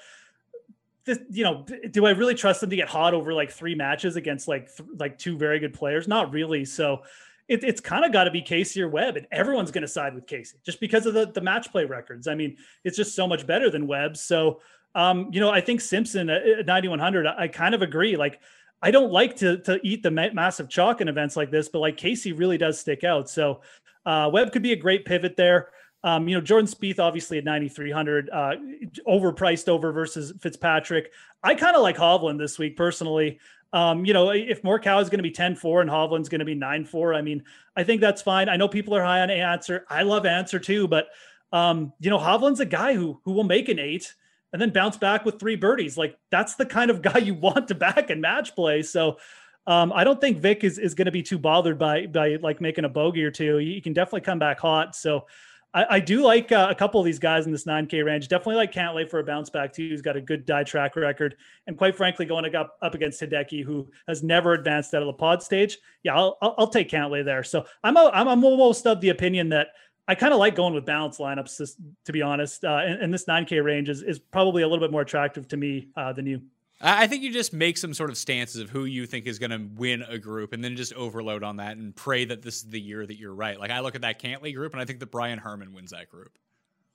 this, 1.05 1.19
you 1.29 1.43
know, 1.43 1.65
do 1.91 2.05
I 2.05 2.11
really 2.11 2.35
trust 2.35 2.61
them 2.61 2.69
to 2.69 2.75
get 2.75 2.87
hot 2.87 3.13
over 3.13 3.33
like 3.33 3.51
three 3.51 3.75
matches 3.75 4.15
against 4.15 4.47
like 4.47 4.75
th- 4.75 4.89
like 4.97 5.17
two 5.17 5.37
very 5.37 5.59
good 5.59 5.73
players? 5.73 6.07
Not 6.07 6.31
really. 6.31 6.65
So 6.65 7.03
it, 7.47 7.63
it's 7.63 7.81
kind 7.81 8.05
of 8.05 8.11
got 8.11 8.23
to 8.25 8.31
be 8.31 8.41
Casey 8.41 8.81
or 8.81 8.87
Webb, 8.87 9.17
and 9.17 9.27
everyone's 9.31 9.71
going 9.71 9.81
to 9.81 9.87
side 9.87 10.15
with 10.15 10.27
Casey 10.27 10.57
just 10.65 10.79
because 10.79 11.05
of 11.05 11.13
the 11.13 11.25
the 11.25 11.41
match 11.41 11.71
play 11.71 11.85
records. 11.85 12.27
I 12.27 12.35
mean, 12.35 12.57
it's 12.83 12.95
just 12.95 13.15
so 13.15 13.27
much 13.27 13.45
better 13.45 13.69
than 13.69 13.85
Webb. 13.85 14.15
So, 14.15 14.61
um, 14.95 15.29
you 15.31 15.41
know, 15.41 15.49
I 15.49 15.59
think 15.61 15.81
Simpson 15.81 16.29
at 16.29 16.65
9100. 16.65 17.27
I, 17.27 17.43
I 17.43 17.47
kind 17.49 17.75
of 17.75 17.81
agree. 17.81 18.15
Like, 18.15 18.39
I 18.81 18.91
don't 18.91 19.11
like 19.11 19.35
to 19.37 19.57
to 19.59 19.79
eat 19.83 20.03
the 20.03 20.11
massive 20.11 20.69
chalk 20.69 21.01
in 21.01 21.09
events 21.09 21.35
like 21.35 21.51
this, 21.51 21.67
but 21.67 21.79
like 21.79 21.97
Casey 21.97 22.31
really 22.31 22.57
does 22.57 22.79
stick 22.79 23.03
out. 23.03 23.29
So, 23.29 23.61
uh, 24.05 24.29
Webb 24.31 24.53
could 24.53 24.63
be 24.63 24.71
a 24.71 24.77
great 24.77 25.03
pivot 25.03 25.35
there. 25.35 25.69
Um, 26.03 26.27
you 26.27 26.35
know, 26.35 26.41
Jordan 26.41 26.67
Spieth 26.67 26.99
obviously 26.99 27.37
at 27.37 27.45
9,300, 27.45 28.29
uh, 28.29 28.55
overpriced 29.07 29.69
over 29.69 29.91
versus 29.91 30.33
Fitzpatrick. 30.41 31.11
I 31.43 31.55
kind 31.55 31.75
of 31.75 31.81
like 31.81 31.95
Hovland 31.95 32.37
this 32.37 32.59
week 32.59 32.75
personally. 32.75 33.39
Um, 33.71 34.05
you 34.05 34.13
know, 34.13 34.31
if 34.31 34.61
Morikawa 34.61 35.01
is 35.01 35.09
going 35.09 35.19
to 35.19 35.23
be 35.23 35.31
10-4 35.31 35.81
and 35.81 35.89
Hovland's 35.89 36.29
going 36.29 36.39
to 36.39 36.45
be 36.45 36.55
9-4, 36.55 37.15
I 37.15 37.21
mean, 37.21 37.43
I 37.75 37.83
think 37.83 38.01
that's 38.01 38.21
fine. 38.21 38.49
I 38.49 38.57
know 38.57 38.67
people 38.67 38.95
are 38.95 39.03
high 39.03 39.21
on 39.21 39.31
Ancer. 39.31 39.85
I 39.89 40.03
love 40.03 40.25
Ancer 40.25 40.59
too, 40.59 40.87
but 40.87 41.07
um, 41.53 41.93
you 41.99 42.09
know, 42.09 42.17
Hovland's 42.17 42.59
a 42.59 42.65
guy 42.65 42.95
who 42.95 43.21
who 43.23 43.31
will 43.31 43.43
make 43.43 43.69
an 43.69 43.79
eight 43.79 44.13
and 44.51 44.61
then 44.61 44.71
bounce 44.71 44.97
back 44.97 45.23
with 45.23 45.39
three 45.39 45.55
birdies. 45.55 45.97
Like 45.97 46.17
that's 46.31 46.55
the 46.55 46.65
kind 46.65 46.91
of 46.91 47.01
guy 47.01 47.19
you 47.19 47.33
want 47.35 47.67
to 47.69 47.75
back 47.75 48.09
in 48.09 48.19
match 48.19 48.55
play. 48.55 48.81
So 48.81 49.17
um, 49.65 49.93
I 49.93 50.03
don't 50.03 50.19
think 50.19 50.39
Vic 50.39 50.63
is, 50.63 50.77
is 50.77 50.93
going 50.93 51.05
to 51.05 51.11
be 51.11 51.23
too 51.23 51.37
bothered 51.37 51.79
by 51.79 52.07
by 52.07 52.35
like 52.41 52.59
making 52.59 52.85
a 52.85 52.89
bogey 52.89 53.23
or 53.23 53.31
two. 53.31 53.57
He, 53.57 53.75
he 53.75 53.81
can 53.81 53.93
definitely 53.93 54.21
come 54.21 54.39
back 54.39 54.59
hot. 54.59 54.95
So 54.95 55.25
I, 55.73 55.99
do 55.99 56.21
like 56.23 56.51
uh, 56.51 56.67
a 56.69 56.75
couple 56.75 56.99
of 56.99 57.05
these 57.05 57.17
guys 57.17 57.47
in 57.47 57.51
this 57.51 57.65
9K 57.65 58.05
range. 58.05 58.27
Definitely 58.27 58.55
like 58.55 58.71
Cantlay 58.71 59.09
for 59.09 59.19
a 59.19 59.23
bounce 59.23 59.49
back 59.49 59.73
too. 59.73 59.89
He's 59.89 60.03
got 60.03 60.15
a 60.15 60.21
good 60.21 60.45
Dye 60.45 60.63
track 60.63 60.95
record, 60.95 61.35
and 61.65 61.75
quite 61.77 61.95
frankly, 61.95 62.25
going 62.25 62.53
up 62.55 62.77
up 62.81 62.93
against 62.93 63.21
Hideki, 63.21 63.63
who 63.63 63.89
has 64.07 64.21
never 64.21 64.53
advanced 64.53 64.93
out 64.93 65.01
of 65.01 65.07
the 65.07 65.13
pod 65.13 65.41
stage. 65.41 65.79
Yeah, 66.03 66.15
I'll 66.15 66.37
I'll, 66.41 66.55
I'll 66.59 66.67
take 66.67 66.89
Cantlay 66.89 67.25
there. 67.25 67.43
So 67.43 67.65
I'm 67.83 67.97
a, 67.97 68.11
I'm 68.13 68.27
almost 68.43 68.85
of 68.85 69.01
the 69.01 69.09
opinion 69.09 69.49
that 69.49 69.69
I 70.07 70.15
kind 70.15 70.33
of 70.33 70.39
like 70.39 70.55
going 70.55 70.73
with 70.73 70.85
balance 70.85 71.17
lineups, 71.17 71.75
to 72.05 72.11
be 72.11 72.21
honest. 72.21 72.63
Uh, 72.65 72.81
and, 72.85 73.01
and, 73.01 73.13
this 73.13 73.25
9K 73.25 73.63
range 73.63 73.87
is, 73.87 74.03
is 74.03 74.19
probably 74.19 74.63
a 74.63 74.67
little 74.67 74.83
bit 74.83 74.91
more 74.91 75.01
attractive 75.01 75.47
to 75.49 75.57
me 75.57 75.87
uh, 75.95 76.11
than 76.11 76.25
you. 76.25 76.41
I 76.85 77.07
think 77.07 77.23
you 77.23 77.31
just 77.31 77.53
make 77.53 77.77
some 77.77 77.93
sort 77.93 78.09
of 78.09 78.17
stances 78.17 78.61
of 78.61 78.69
who 78.69 78.83
you 78.83 79.05
think 79.05 79.25
is 79.25 79.39
going 79.39 79.51
to 79.51 79.69
win 79.75 80.03
a 80.03 80.17
group, 80.17 80.51
and 80.51 80.61
then 80.61 80.75
just 80.75 80.93
overload 80.93 81.41
on 81.41 81.57
that 81.57 81.77
and 81.77 81.95
pray 81.95 82.25
that 82.25 82.41
this 82.41 82.57
is 82.57 82.63
the 82.63 82.79
year 82.79 83.05
that 83.05 83.17
you're 83.17 83.33
right. 83.33 83.57
Like 83.57 83.71
I 83.71 83.79
look 83.79 83.95
at 83.95 84.01
that 84.01 84.21
Cantlay 84.21 84.53
group, 84.53 84.73
and 84.73 84.81
I 84.81 84.85
think 84.85 84.99
that 84.99 85.09
Brian 85.09 85.39
Harman 85.39 85.73
wins 85.73 85.91
that 85.91 86.09
group. 86.09 86.37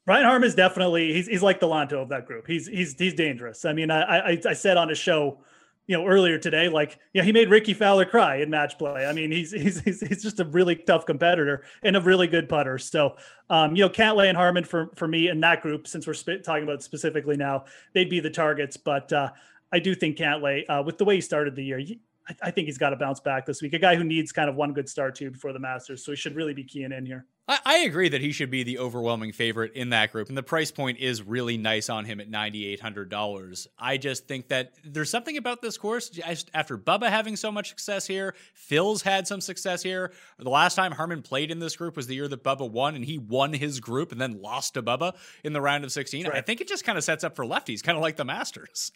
Brian 0.04 0.24
Harman 0.24 0.46
is 0.46 0.54
definitely 0.54 1.14
he's 1.14 1.26
he's 1.26 1.42
like 1.42 1.58
the 1.58 1.66
Lanto 1.66 2.02
of 2.02 2.10
that 2.10 2.26
group. 2.26 2.46
He's 2.46 2.66
he's 2.66 2.94
he's 2.98 3.14
dangerous. 3.14 3.64
I 3.64 3.72
mean, 3.72 3.90
I 3.90 4.02
I, 4.02 4.40
I 4.46 4.52
said 4.52 4.76
on 4.76 4.90
a 4.90 4.94
show 4.94 5.40
you 5.88 5.96
know, 5.96 6.06
earlier 6.06 6.38
today, 6.38 6.68
like, 6.68 6.98
yeah, 7.14 7.22
he 7.22 7.32
made 7.32 7.48
Rickie 7.48 7.72
Fowler 7.72 8.04
cry 8.04 8.36
in 8.36 8.50
match 8.50 8.76
play. 8.76 9.06
I 9.06 9.12
mean, 9.14 9.32
he's 9.32 9.50
he's 9.52 9.80
he's, 9.80 10.06
he's 10.06 10.22
just 10.22 10.38
a 10.38 10.44
really 10.44 10.76
tough 10.76 11.06
competitor 11.06 11.64
and 11.82 11.96
a 11.96 12.00
really 12.00 12.26
good 12.26 12.46
putter. 12.46 12.76
So, 12.76 13.16
um, 13.48 13.74
you 13.74 13.82
know, 13.82 13.88
Cantlay 13.88 14.28
and 14.28 14.36
Harman 14.36 14.64
for 14.64 14.90
for 14.96 15.08
me 15.08 15.28
in 15.28 15.40
that 15.40 15.62
group, 15.62 15.88
since 15.88 16.06
we're 16.06 16.12
sp- 16.12 16.44
talking 16.44 16.64
about 16.64 16.82
specifically 16.82 17.38
now, 17.38 17.64
they'd 17.94 18.10
be 18.10 18.20
the 18.20 18.28
targets. 18.28 18.76
But 18.76 19.10
uh, 19.14 19.30
I 19.72 19.78
do 19.78 19.94
think 19.94 20.16
Cantlay, 20.16 20.64
uh, 20.68 20.82
with 20.84 20.98
the 20.98 21.04
way 21.04 21.16
he 21.16 21.20
started 21.20 21.54
the 21.54 21.64
year, 21.64 21.78
he, 21.78 22.00
I, 22.28 22.34
I 22.44 22.50
think 22.50 22.66
he's 22.66 22.78
got 22.78 22.90
to 22.90 22.96
bounce 22.96 23.20
back 23.20 23.46
this 23.46 23.62
week. 23.62 23.72
A 23.74 23.78
guy 23.78 23.96
who 23.96 24.04
needs 24.04 24.32
kind 24.32 24.48
of 24.48 24.56
one 24.56 24.72
good 24.72 24.88
start 24.88 25.14
too 25.14 25.30
before 25.30 25.52
the 25.52 25.58
Masters, 25.58 26.04
so 26.04 26.12
he 26.12 26.16
should 26.16 26.36
really 26.36 26.54
be 26.54 26.64
keying 26.64 26.92
in 26.92 27.06
here. 27.06 27.26
I, 27.46 27.58
I 27.64 27.78
agree 27.78 28.10
that 28.10 28.20
he 28.20 28.32
should 28.32 28.50
be 28.50 28.62
the 28.62 28.78
overwhelming 28.78 29.32
favorite 29.32 29.72
in 29.74 29.90
that 29.90 30.12
group, 30.12 30.28
and 30.28 30.36
the 30.36 30.42
price 30.42 30.70
point 30.70 30.98
is 30.98 31.22
really 31.22 31.56
nice 31.56 31.88
on 31.88 32.04
him 32.04 32.20
at 32.20 32.28
ninety 32.28 32.66
eight 32.66 32.80
hundred 32.80 33.08
dollars. 33.08 33.66
I 33.78 33.96
just 33.96 34.28
think 34.28 34.48
that 34.48 34.72
there's 34.84 35.10
something 35.10 35.38
about 35.38 35.62
this 35.62 35.78
course. 35.78 36.10
Just 36.10 36.50
after 36.52 36.76
Bubba 36.76 37.08
having 37.08 37.36
so 37.36 37.50
much 37.50 37.70
success 37.70 38.06
here, 38.06 38.34
Phil's 38.54 39.00
had 39.00 39.26
some 39.26 39.40
success 39.40 39.82
here. 39.82 40.12
The 40.38 40.50
last 40.50 40.74
time 40.74 40.92
Harman 40.92 41.22
played 41.22 41.50
in 41.50 41.58
this 41.58 41.76
group 41.76 41.96
was 41.96 42.06
the 42.06 42.14
year 42.14 42.28
that 42.28 42.44
Bubba 42.44 42.70
won, 42.70 42.94
and 42.94 43.04
he 43.04 43.16
won 43.16 43.54
his 43.54 43.80
group 43.80 44.12
and 44.12 44.20
then 44.20 44.42
lost 44.42 44.74
to 44.74 44.82
Bubba 44.82 45.14
in 45.44 45.54
the 45.54 45.60
round 45.62 45.84
of 45.84 45.92
sixteen. 45.92 46.26
Right. 46.26 46.36
I 46.36 46.40
think 46.42 46.60
it 46.60 46.68
just 46.68 46.84
kind 46.84 46.98
of 46.98 47.04
sets 47.04 47.24
up 47.24 47.36
for 47.36 47.46
lefties, 47.46 47.82
kind 47.82 47.96
of 47.96 48.02
like 48.02 48.16
the 48.16 48.24
Masters. 48.26 48.92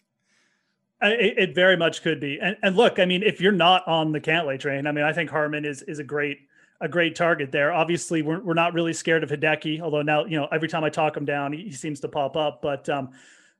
It, 1.01 1.37
it, 1.37 1.55
very 1.55 1.75
much 1.75 2.01
could 2.01 2.21
be. 2.21 2.39
And, 2.41 2.55
and 2.63 2.77
look, 2.77 2.97
I 2.97 3.05
mean, 3.05 3.23
if 3.23 3.41
you're 3.41 3.51
not 3.51 3.85
on 3.87 4.13
the 4.13 4.21
Cantlay 4.21 4.57
train, 4.57 4.87
I 4.87 4.93
mean, 4.93 5.03
I 5.03 5.11
think 5.11 5.29
Harman 5.29 5.65
is 5.65 5.81
is 5.81 5.99
a 5.99 6.03
great 6.03 6.39
a 6.79 6.87
great 6.87 7.15
target 7.15 7.51
there. 7.51 7.73
Obviously, 7.73 8.21
we're, 8.21 8.39
we're 8.39 8.53
not 8.53 8.73
really 8.73 8.93
scared 8.93 9.23
of 9.23 9.29
Hideki, 9.29 9.81
although 9.81 10.01
now 10.01 10.25
you 10.25 10.37
know 10.37 10.47
every 10.51 10.67
time 10.67 10.83
I 10.83 10.89
talk 10.89 11.17
him 11.17 11.25
down, 11.25 11.51
he, 11.53 11.63
he 11.63 11.71
seems 11.71 11.99
to 12.01 12.07
pop 12.07 12.37
up. 12.37 12.61
But 12.61 12.87
um, 12.89 13.09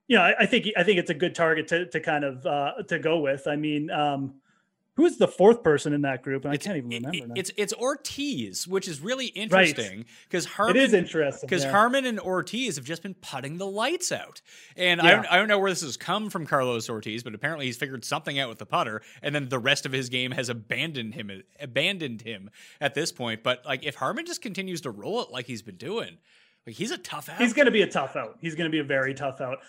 you 0.07 0.17
know, 0.17 0.23
I, 0.23 0.35
I, 0.41 0.45
think 0.45 0.67
I 0.77 0.83
think 0.83 0.99
it's 0.99 1.09
a 1.09 1.13
good 1.13 1.35
target 1.35 1.67
to 1.69 1.85
to 1.87 1.99
kind 1.99 2.23
of 2.23 2.45
uh, 2.45 2.73
to 2.87 2.99
go 2.99 3.19
with. 3.19 3.47
I 3.47 3.55
mean, 3.55 3.89
um, 3.89 4.35
Who's 4.95 5.17
the 5.17 5.27
fourth 5.27 5.63
person 5.63 5.91
in 5.91 6.01
that 6.01 6.21
group? 6.21 6.45
And 6.45 6.53
it's, 6.53 6.67
I 6.67 6.69
can't 6.69 6.77
even 6.77 6.89
remember. 6.89 7.33
It, 7.33 7.39
it's 7.39 7.51
it's 7.57 7.73
Ortiz, 7.73 8.67
which 8.67 8.87
is 8.87 9.01
really 9.01 9.27
interesting 9.27 10.05
because 10.29 10.45
right. 10.45 10.55
Harman. 10.55 10.77
It 10.77 10.83
is 10.83 10.93
interesting 10.93 11.47
because 11.47 11.63
yeah. 11.63 11.71
Harman 11.71 12.05
and 12.05 12.19
Ortiz 12.19 12.75
have 12.75 12.85
just 12.85 13.01
been 13.01 13.15
putting 13.15 13.57
the 13.57 13.65
lights 13.65 14.11
out, 14.11 14.41
and 14.77 15.01
yeah. 15.01 15.07
I 15.07 15.11
don't 15.11 15.31
I 15.31 15.37
don't 15.37 15.47
know 15.47 15.57
where 15.57 15.71
this 15.71 15.81
has 15.81 15.97
come 15.97 16.29
from 16.29 16.45
Carlos 16.45 16.89
Ortiz, 16.89 17.23
but 17.23 17.33
apparently 17.33 17.65
he's 17.65 17.77
figured 17.77 18.05
something 18.05 18.37
out 18.37 18.49
with 18.49 18.59
the 18.59 18.67
putter, 18.67 19.01
and 19.23 19.33
then 19.33 19.49
the 19.49 19.57
rest 19.57 19.87
of 19.87 19.91
his 19.91 20.09
game 20.09 20.29
has 20.31 20.49
abandoned 20.49 21.15
him 21.15 21.31
abandoned 21.59 22.21
him 22.21 22.51
at 22.79 22.93
this 22.93 23.11
point. 23.11 23.41
But 23.41 23.65
like 23.65 23.83
if 23.83 23.95
Harman 23.95 24.27
just 24.27 24.43
continues 24.43 24.81
to 24.81 24.91
roll 24.91 25.23
it 25.23 25.31
like 25.31 25.47
he's 25.47 25.63
been 25.63 25.77
doing, 25.77 26.17
like 26.67 26.75
he's 26.75 26.91
a 26.91 26.97
tough 26.99 27.29
out. 27.29 27.41
He's 27.41 27.53
going 27.53 27.65
to 27.65 27.71
be 27.71 27.81
a 27.81 27.87
tough 27.87 28.15
out. 28.15 28.37
He's 28.41 28.55
going 28.55 28.69
to 28.69 28.71
be 28.71 28.79
a 28.79 28.83
very 28.83 29.13
tough 29.13 29.41
out. 29.41 29.59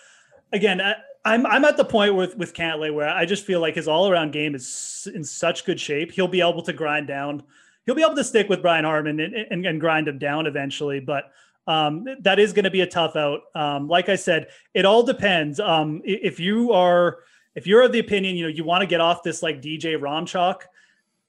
Again, 0.51 0.81
I, 0.81 0.95
I'm 1.23 1.45
I'm 1.45 1.65
at 1.65 1.77
the 1.77 1.85
point 1.85 2.15
with 2.15 2.37
with 2.37 2.53
Cantlay 2.53 2.93
where 2.93 3.09
I 3.09 3.25
just 3.25 3.45
feel 3.45 3.59
like 3.59 3.75
his 3.75 3.87
all 3.87 4.09
around 4.09 4.31
game 4.31 4.55
is 4.55 5.07
in 5.13 5.23
such 5.23 5.65
good 5.65 5.79
shape. 5.79 6.11
He'll 6.11 6.27
be 6.27 6.41
able 6.41 6.61
to 6.61 6.73
grind 6.73 7.07
down. 7.07 7.43
He'll 7.85 7.95
be 7.95 8.03
able 8.03 8.15
to 8.15 8.23
stick 8.23 8.49
with 8.49 8.61
Brian 8.61 8.85
Harman 8.85 9.19
and, 9.19 9.33
and, 9.33 9.65
and 9.65 9.79
grind 9.79 10.07
him 10.07 10.17
down 10.17 10.47
eventually. 10.47 10.99
But 10.99 11.31
um, 11.67 12.05
that 12.21 12.39
is 12.39 12.53
going 12.53 12.65
to 12.65 12.71
be 12.71 12.81
a 12.81 12.87
tough 12.87 13.15
out. 13.15 13.41
Um, 13.53 13.87
like 13.87 14.09
I 14.09 14.15
said, 14.15 14.47
it 14.73 14.85
all 14.85 15.03
depends. 15.03 15.59
Um, 15.59 16.01
if 16.03 16.39
you 16.39 16.71
are 16.73 17.19
if 17.55 17.65
you're 17.65 17.81
of 17.81 17.91
the 17.91 17.99
opinion, 17.99 18.35
you 18.35 18.43
know, 18.43 18.49
you 18.49 18.63
want 18.63 18.81
to 18.81 18.87
get 18.87 19.01
off 19.01 19.23
this 19.23 19.41
like 19.41 19.61
DJ 19.61 19.97
Rahm 19.97 20.27
chalk 20.27 20.67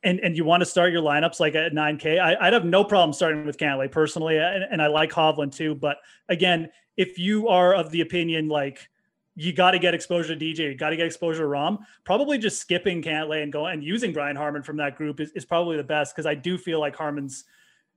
and, 0.02 0.20
and 0.20 0.37
you 0.37 0.44
want 0.44 0.61
to 0.61 0.66
start 0.66 0.92
your 0.92 1.02
lineups 1.02 1.40
like 1.40 1.55
at 1.55 1.72
9K, 1.72 2.18
I, 2.18 2.44
would 2.44 2.52
have 2.52 2.64
no 2.64 2.85
problem 2.85 3.12
starting 3.12 3.46
with 3.46 3.57
Cantlay 3.57 3.90
personally. 3.90 4.37
And, 4.37 4.64
and 4.64 4.83
I 4.83 4.88
like 4.88 5.11
Hovland 5.11 5.55
too. 5.55 5.74
But 5.74 5.98
again, 6.29 6.70
if 6.96 7.18
you 7.18 7.48
are 7.48 7.74
of 7.74 7.90
the 7.90 8.00
opinion 8.00 8.48
like 8.48 8.88
you 9.37 9.53
got 9.53 9.72
to 9.72 9.79
get 9.79 9.94
exposure 9.94 10.35
to 10.35 10.44
DJ, 10.44 10.59
you 10.61 10.75
got 10.75 10.90
to 10.90 10.96
get 10.96 11.07
exposure 11.07 11.42
to 11.42 11.49
Rahm. 11.49 11.79
Probably 12.05 12.38
just 12.38 12.59
skipping 12.59 13.03
Cantlay 13.03 13.42
and 13.42 13.53
going 13.53 13.75
and 13.75 13.85
using 13.85 14.12
Brian 14.12 14.35
Harman 14.35 14.62
from 14.62 14.79
that 14.79 14.96
group 14.96 15.20
is, 15.20 15.31
is 15.33 15.44
probably 15.44 15.77
the 15.77 15.85
best 15.85 16.16
because 16.16 16.27
I 16.27 16.35
do 16.35 16.57
feel 16.57 16.81
like 16.81 16.96
Harman's, 16.96 17.44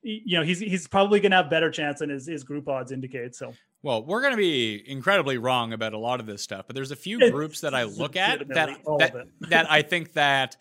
you 0.02 0.38
know, 0.38 0.44
he's 0.44 0.60
he's 0.60 0.88
probably 0.88 1.22
going 1.22 1.32
to 1.32 1.38
have 1.38 1.50
better 1.50 1.72
chance 1.72 2.00
than 2.00 2.10
his, 2.10 2.28
his 2.28 2.44
group 2.44 2.68
odds 2.68 2.92
indicate. 2.92 3.36
So, 3.36 3.54
well, 3.84 4.04
we're 4.04 4.22
going 4.22 4.34
to 4.34 4.38
be 4.38 4.84
incredibly 4.86 5.38
wrong 5.38 5.72
about 5.72 5.94
a 5.94 5.98
lot 5.98 6.20
of 6.20 6.26
this 6.26 6.42
stuff, 6.42 6.68
but 6.68 6.76
there's 6.76 6.92
a 6.92 6.98
few 6.98 7.32
groups 7.32 7.62
that 7.62 7.74
I 7.74 7.84
look 7.84 8.18
at 8.18 8.48
that 8.50 8.78
that, 9.00 9.28
that 9.50 9.72
I 9.72 9.82
think 9.82 10.14
that 10.14 10.58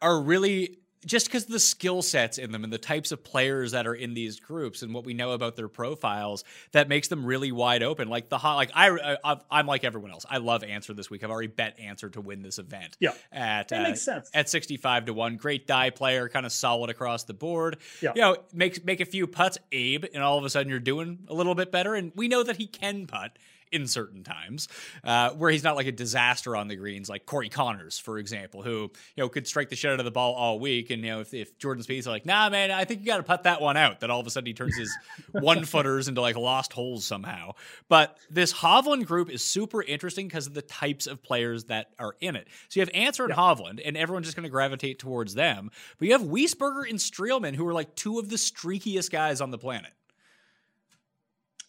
are 0.00 0.20
really 0.20 0.78
just 1.06 1.26
because 1.26 1.46
the 1.46 1.58
skill 1.58 2.02
sets 2.02 2.38
in 2.38 2.52
them 2.52 2.64
and 2.64 2.72
the 2.72 2.78
types 2.78 3.10
of 3.10 3.24
players 3.24 3.72
that 3.72 3.86
are 3.86 3.94
in 3.94 4.14
these 4.14 4.38
groups 4.38 4.82
and 4.82 4.92
what 4.92 5.04
we 5.04 5.14
know 5.14 5.32
about 5.32 5.56
their 5.56 5.68
profiles 5.68 6.44
that 6.72 6.88
makes 6.88 7.08
them 7.08 7.24
really 7.24 7.52
wide 7.52 7.82
open. 7.82 8.08
Like 8.08 8.28
the 8.28 8.38
hot 8.38 8.56
like 8.56 8.70
i, 8.74 9.16
I 9.24 9.60
am 9.60 9.66
like 9.66 9.84
everyone 9.84 10.10
else. 10.10 10.26
I 10.28 10.38
love 10.38 10.62
Ancer 10.62 10.92
this 10.92 11.08
week. 11.08 11.24
I've 11.24 11.30
already 11.30 11.48
bet 11.48 11.78
Ancer 11.78 12.10
to 12.10 12.20
win 12.20 12.42
this 12.42 12.58
event 12.58 12.96
yeah. 13.00 13.12
at 13.32 13.68
that 13.68 13.80
uh, 13.80 13.88
makes 13.88 14.02
sense. 14.02 14.30
at 14.34 14.48
65 14.48 15.06
to 15.06 15.14
1 15.14 15.36
great 15.36 15.66
Dye 15.66 15.90
player 15.90 16.28
kind 16.28 16.44
of 16.44 16.52
solid 16.52 16.90
across 16.90 17.24
the 17.24 17.34
board. 17.34 17.78
Yeah. 18.02 18.12
You 18.14 18.20
know 18.22 18.36
make 18.52 18.84
make 18.84 19.00
a 19.00 19.06
few 19.06 19.26
putts 19.26 19.58
abe 19.72 20.04
and 20.12 20.22
all 20.22 20.38
of 20.38 20.44
a 20.44 20.50
sudden 20.50 20.68
you're 20.68 20.80
doing 20.80 21.20
a 21.28 21.34
little 21.34 21.54
bit 21.54 21.72
better 21.72 21.94
and 21.94 22.12
we 22.14 22.28
know 22.28 22.42
that 22.42 22.56
he 22.56 22.66
can 22.66 23.06
putt 23.06 23.38
in 23.72 23.86
certain 23.86 24.22
times, 24.22 24.68
uh, 25.04 25.30
where 25.30 25.50
he's 25.50 25.64
not 25.64 25.76
like 25.76 25.86
a 25.86 25.92
disaster 25.92 26.56
on 26.56 26.68
the 26.68 26.76
greens, 26.76 27.08
like 27.08 27.26
Corey 27.26 27.48
Conners, 27.48 28.00
for 28.00 28.18
example, 28.18 28.62
who 28.62 28.90
you 29.16 29.22
know 29.22 29.28
could 29.28 29.46
strike 29.46 29.68
the 29.68 29.76
shit 29.76 29.92
out 29.92 29.98
of 29.98 30.04
the 30.04 30.10
ball 30.10 30.34
all 30.34 30.58
week, 30.58 30.90
and 30.90 31.02
you 31.02 31.10
know 31.10 31.20
if, 31.20 31.32
if 31.34 31.58
Jordan 31.58 31.84
Spieth's 31.84 32.06
like, 32.06 32.26
nah, 32.26 32.50
man, 32.50 32.70
I 32.70 32.84
think 32.84 33.00
you 33.00 33.06
got 33.06 33.18
to 33.18 33.22
put 33.22 33.44
that 33.44 33.60
one 33.60 33.76
out, 33.76 34.00
that 34.00 34.10
all 34.10 34.20
of 34.20 34.26
a 34.26 34.30
sudden 34.30 34.46
he 34.46 34.54
turns 34.54 34.76
his 34.76 34.94
one 35.32 35.64
footers 35.64 36.08
into 36.08 36.20
like 36.20 36.36
lost 36.36 36.72
holes 36.72 37.04
somehow. 37.04 37.52
But 37.88 38.18
this 38.30 38.52
Hovland 38.52 39.06
group 39.06 39.30
is 39.30 39.42
super 39.42 39.82
interesting 39.82 40.26
because 40.26 40.46
of 40.46 40.54
the 40.54 40.62
types 40.62 41.06
of 41.06 41.22
players 41.22 41.64
that 41.64 41.88
are 41.98 42.14
in 42.20 42.36
it. 42.36 42.48
So 42.68 42.80
you 42.80 42.82
have 42.82 42.90
Ancer 42.94 43.24
and 43.24 43.34
yeah. 43.36 43.40
Hovland, 43.40 43.80
and 43.84 43.96
everyone's 43.96 44.26
just 44.26 44.36
going 44.36 44.44
to 44.44 44.50
gravitate 44.50 44.98
towards 44.98 45.34
them. 45.34 45.70
But 45.98 46.08
you 46.08 46.12
have 46.12 46.22
Wiesberger 46.22 46.88
and 46.88 46.98
Streelman, 46.98 47.54
who 47.54 47.66
are 47.66 47.74
like 47.74 47.94
two 47.94 48.18
of 48.18 48.28
the 48.28 48.36
streakiest 48.36 49.10
guys 49.10 49.40
on 49.40 49.50
the 49.50 49.58
planet. 49.58 49.92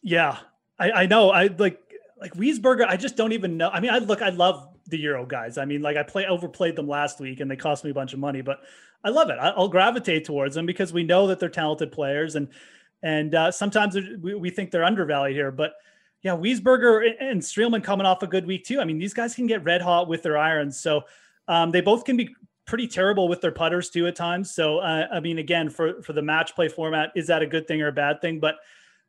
Yeah, 0.01 0.37
I, 0.79 0.91
I 0.91 1.05
know. 1.05 1.29
I 1.29 1.47
like 1.47 1.79
like 2.21 2.35
Wiesberger, 2.35 2.85
I 2.87 2.95
just 2.95 3.17
don't 3.17 3.33
even 3.33 3.57
know. 3.57 3.69
I 3.69 3.79
mean, 3.79 3.91
I 3.91 3.97
look, 3.97 4.21
I 4.21 4.29
love 4.29 4.69
the 4.87 4.99
Euro 4.99 5.25
guys. 5.25 5.57
I 5.57 5.65
mean, 5.65 5.81
like 5.81 5.97
I 5.97 6.03
play 6.03 6.27
overplayed 6.27 6.75
them 6.75 6.87
last 6.87 7.19
week 7.19 7.39
and 7.39 7.49
they 7.49 7.55
cost 7.55 7.83
me 7.83 7.89
a 7.89 7.93
bunch 7.93 8.13
of 8.13 8.19
money, 8.19 8.41
but 8.41 8.59
I 9.03 9.09
love 9.09 9.29
it. 9.31 9.37
I'll 9.41 9.67
gravitate 9.67 10.25
towards 10.25 10.53
them 10.53 10.67
because 10.67 10.93
we 10.93 11.03
know 11.03 11.27
that 11.27 11.39
they're 11.39 11.49
talented 11.49 11.91
players 11.91 12.35
and 12.35 12.47
and 13.03 13.33
uh, 13.33 13.51
sometimes 13.51 13.97
we, 14.21 14.35
we 14.35 14.51
think 14.51 14.69
they're 14.69 14.83
undervalued 14.83 15.35
here, 15.35 15.51
but 15.51 15.73
yeah, 16.21 16.35
Wiesberger 16.35 17.09
and 17.19 17.41
Streelman 17.41 17.83
coming 17.83 18.05
off 18.05 18.21
a 18.21 18.27
good 18.27 18.45
week 18.45 18.63
too. 18.63 18.79
I 18.79 18.85
mean, 18.85 18.99
these 18.99 19.15
guys 19.15 19.33
can 19.33 19.47
get 19.47 19.63
red 19.63 19.81
hot 19.81 20.07
with 20.07 20.21
their 20.21 20.37
irons, 20.37 20.79
so 20.79 21.01
um, 21.47 21.71
they 21.71 21.81
both 21.81 22.05
can 22.05 22.15
be 22.15 22.29
pretty 22.67 22.87
terrible 22.87 23.27
with 23.27 23.41
their 23.41 23.51
putters 23.51 23.89
too 23.89 24.05
at 24.05 24.15
times. 24.15 24.53
So 24.53 24.77
uh, 24.77 25.07
I 25.11 25.19
mean, 25.19 25.39
again, 25.39 25.69
for 25.69 26.03
for 26.03 26.13
the 26.13 26.21
match 26.21 26.53
play 26.53 26.67
format, 26.67 27.11
is 27.15 27.25
that 27.27 27.41
a 27.41 27.47
good 27.47 27.67
thing 27.67 27.81
or 27.81 27.87
a 27.87 27.91
bad 27.91 28.21
thing? 28.21 28.39
But 28.39 28.57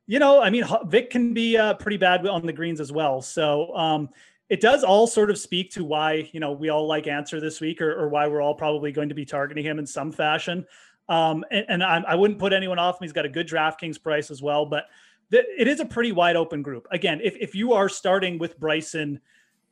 you 0.06 0.18
know, 0.18 0.42
I 0.42 0.50
mean, 0.50 0.64
Vic 0.86 1.10
can 1.10 1.32
be 1.32 1.56
uh, 1.56 1.74
pretty 1.74 1.96
bad 1.96 2.26
on 2.26 2.44
the 2.44 2.52
greens 2.52 2.80
as 2.80 2.92
well. 2.92 3.22
So 3.22 3.74
um, 3.76 4.08
it 4.48 4.60
does 4.60 4.84
all 4.84 5.06
sort 5.06 5.30
of 5.30 5.38
speak 5.38 5.70
to 5.72 5.84
why, 5.84 6.28
you 6.32 6.40
know, 6.40 6.52
we 6.52 6.68
all 6.68 6.86
like 6.86 7.06
Ancer 7.06 7.40
this 7.40 7.60
week 7.60 7.80
or, 7.80 7.92
or 7.92 8.08
why 8.08 8.26
we're 8.26 8.42
all 8.42 8.54
probably 8.54 8.92
going 8.92 9.08
to 9.08 9.14
be 9.14 9.24
targeting 9.24 9.64
him 9.64 9.78
in 9.78 9.86
some 9.86 10.12
fashion. 10.12 10.66
Um, 11.08 11.44
and, 11.50 11.64
and 11.68 11.82
I, 11.82 12.02
I, 12.06 12.14
wouldn't 12.14 12.38
put 12.38 12.52
anyone 12.52 12.78
off 12.78 13.00
him. 13.00 13.04
He's 13.04 13.12
got 13.12 13.24
a 13.24 13.28
good 13.28 13.48
DraftKings 13.48 14.02
price 14.02 14.30
as 14.30 14.40
well, 14.40 14.66
but 14.66 14.86
th- 15.30 15.44
it 15.58 15.66
is 15.66 15.80
a 15.80 15.84
pretty 15.84 16.12
wide 16.12 16.36
open 16.36 16.62
group. 16.62 16.86
Again, 16.90 17.20
if, 17.22 17.36
if 17.36 17.54
you 17.54 17.72
are 17.72 17.88
starting 17.88 18.38
with 18.38 18.58
Bryson 18.58 19.20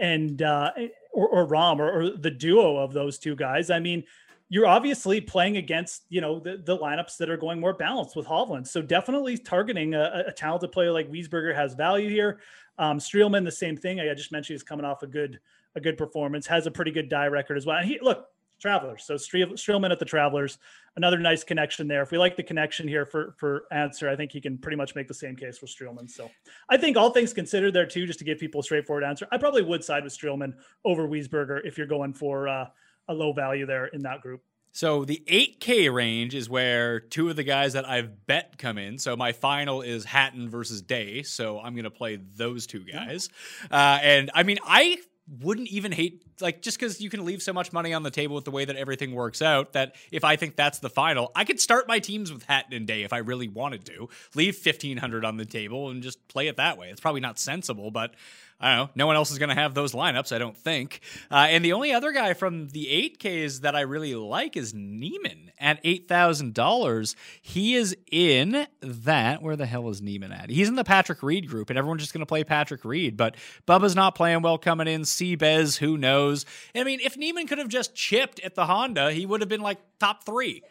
and 0.01 0.43
uh, 0.43 0.73
or, 1.13 1.29
or 1.29 1.47
Rahm 1.47 1.79
or, 1.79 2.01
or 2.01 2.11
the 2.17 2.31
duo 2.31 2.77
of 2.77 2.93
those 2.93 3.19
two 3.19 3.37
guys, 3.37 3.71
I 3.71 3.79
mean, 3.79 4.05
you're 4.51 4.67
obviously 4.67 5.21
playing 5.21 5.57
against 5.57 6.05
you 6.11 6.21
know 6.21 6.41
the, 6.41 6.61
the 6.63 6.77
lineups 6.77 7.17
that 7.17 7.31
are 7.31 7.39
going 7.39 7.59
more 7.59 7.73
balanced 7.73 8.17
with 8.17 8.27
Hovland. 8.27 8.67
So 8.67 8.83
definitely 8.83 9.39
targeting 9.39 9.95
a, 9.95 10.25
a 10.27 10.33
talented 10.33 10.73
player 10.73 10.93
like 10.93 11.11
Wiesberger 11.11 11.55
has 11.55 11.73
value 11.75 12.11
here. 12.11 12.41
Um, 12.77 12.99
Streelman, 12.99 13.45
the 13.45 13.53
same 13.53 13.77
thing. 13.77 14.01
I 14.01 14.13
just 14.13 14.33
mentioned 14.33 14.55
he's 14.55 14.63
coming 14.63 14.85
off 14.85 15.03
a 15.03 15.07
good 15.07 15.41
a 15.77 15.81
good 15.81 15.97
performance, 15.97 16.47
has 16.49 16.67
a 16.67 16.71
pretty 16.71 16.91
good 16.91 17.09
Dye 17.09 17.29
record 17.29 17.57
as 17.57 17.65
well. 17.65 17.79
And 17.79 17.89
he 17.89 17.99
look 18.03 18.27
Travelers. 18.61 19.05
So 19.05 19.15
Streelman 19.15 19.91
at 19.91 19.99
the 19.99 20.05
Travelers, 20.05 20.59
another 20.97 21.19
nice 21.19 21.43
connection 21.43 21.89
there. 21.89 22.03
If 22.03 22.11
we 22.11 22.19
like 22.19 22.37
the 22.37 22.43
connection 22.43 22.87
here 22.87 23.07
for 23.07 23.35
for 23.39 23.65
Ancer, 23.71 24.09
I 24.09 24.17
think 24.17 24.33
he 24.33 24.41
can 24.41 24.59
pretty 24.59 24.77
much 24.77 24.95
make 24.97 25.07
the 25.07 25.15
same 25.15 25.37
case 25.37 25.59
for 25.59 25.67
Streelman. 25.67 26.11
So 26.11 26.29
I 26.69 26.77
think 26.77 26.97
all 26.97 27.11
things 27.11 27.33
considered 27.33 27.73
there 27.73 27.87
too, 27.87 28.05
just 28.05 28.19
to 28.19 28.25
give 28.25 28.39
people 28.39 28.61
a 28.61 28.65
straightforward 28.65 29.05
answer, 29.05 29.29
I 29.31 29.39
probably 29.39 29.63
would 29.63 29.85
side 29.85 30.03
with 30.03 30.13
Streelman 30.13 30.55
over 30.85 31.09
Wiesberger 31.09 31.61
if 31.65 31.79
you're 31.79 31.87
going 31.87 32.13
for 32.13 32.49
uh, 32.49 32.67
a 33.09 33.15
low 33.15 33.33
value 33.33 33.67
there 33.67 33.87
in 33.87 34.03
that 34.03 34.21
group. 34.21 34.43
So 34.73 35.05
the 35.05 35.23
8K 35.27 35.93
range 35.93 36.35
is 36.35 36.49
where 36.49 37.01
two 37.01 37.29
of 37.29 37.37
the 37.37 37.43
guys 37.43 37.73
that 37.73 37.89
I've 37.89 38.27
bet 38.27 38.57
come 38.57 38.79
in. 38.79 38.99
So 38.99 39.17
my 39.17 39.33
final 39.33 39.83
is 39.83 40.05
Hatton 40.05 40.49
versus 40.49 40.81
Day. 40.81 41.23
So 41.23 41.59
I'm 41.59 41.75
going 41.75 41.85
to 41.85 41.91
play 41.91 42.17
those 42.17 42.67
two 42.67 42.85
guys. 42.85 43.29
Uh, 43.71 43.99
and 44.01 44.31
I 44.33 44.45
mean, 44.45 44.59
I 44.65 44.99
wouldn't 45.43 45.69
even 45.69 45.93
hate 45.93 46.25
like 46.41 46.61
just 46.61 46.79
because 46.79 47.01
you 47.01 47.09
can 47.09 47.25
leave 47.25 47.43
so 47.43 47.53
much 47.53 47.73
money 47.73 47.95
on 47.95 48.03
the 48.03 48.11
table 48.11 48.35
with 48.35 48.45
the 48.45 48.51
way 48.51 48.65
that 48.65 48.75
everything 48.75 49.15
works 49.15 49.41
out 49.41 49.75
that 49.75 49.95
if 50.11 50.25
I 50.25 50.37
think 50.37 50.57
that's 50.57 50.81
the 50.81 50.91
final, 50.91 51.31
I 51.35 51.45
could 51.45 51.61
start 51.61 51.87
my 51.87 52.01
teams 52.01 52.33
with 52.33 52.43
Hatton 52.45 52.73
and 52.73 52.87
Day 52.87 53.03
if 53.03 53.13
I 53.13 53.19
really 53.19 53.47
wanted 53.47 53.85
to. 53.87 54.09
Leave 54.35 54.57
fifteen 54.57 54.97
hundred 54.97 55.25
on 55.25 55.37
the 55.37 55.45
table 55.45 55.91
and 55.91 56.03
just 56.03 56.27
play 56.29 56.49
it 56.49 56.57
that 56.57 56.79
way. 56.79 56.91
It's 56.91 57.01
probably 57.01 57.21
not 57.21 57.39
sensible, 57.39 57.91
but 57.91 58.15
I 58.61 58.77
don't 58.77 58.87
know. 58.87 58.91
No 58.95 59.07
one 59.07 59.17
else 59.17 59.31
is 59.31 59.39
going 59.39 59.49
to 59.49 59.55
have 59.55 59.73
those 59.73 59.93
lineups, 59.93 60.35
I 60.35 60.39
don't 60.39 60.57
think. 60.57 61.01
Uh, 61.31 61.47
and 61.49 61.65
the 61.65 61.73
only 61.73 61.93
other 61.93 62.13
guy 62.13 62.35
from 62.35 62.69
the 62.69 62.87
8Ks 63.19 63.63
that 63.63 63.75
I 63.75 63.81
really 63.81 64.15
like 64.15 64.55
is 64.55 64.75
Niemann 64.75 65.51
at 65.59 65.83
$8,000. 65.83 67.15
He 67.41 67.75
is 67.75 67.97
in 68.11 68.67
that. 68.83 69.43
Where 69.43 69.57
the 69.57 69.65
hell 69.65 69.89
is 69.89 70.03
Niemann 70.03 70.33
at? 70.33 70.51
He's 70.51 70.69
in 70.69 70.75
the 70.75 70.85
Patrick 70.85 71.23
Reed 71.23 71.49
group, 71.49 71.71
and 71.71 71.79
everyone's 71.79 72.03
just 72.03 72.13
going 72.13 72.21
to 72.21 72.27
play 72.27 72.45
Patrick 72.45 72.85
Reed. 72.85 73.17
But 73.17 73.37
Bubba's 73.67 73.97
not 73.97 74.15
playing 74.15 74.43
well 74.43 74.59
coming 74.59 74.89
in. 74.89 75.03
Seabez, 75.03 75.79
who 75.79 75.97
knows? 75.97 76.45
I 76.75 76.85
mean, 76.85 77.01
if 77.03 77.17
Niemann 77.17 77.47
could 77.47 77.59
have 77.59 77.69
just 77.69 77.95
chipped 77.95 78.41
at 78.41 78.57
the 78.57 78.67
Honda, 78.67 79.11
he 79.13 79.25
would 79.25 79.41
have 79.41 79.49
been 79.49 79.63
like 79.63 79.79
top 79.99 80.25
three. 80.25 80.63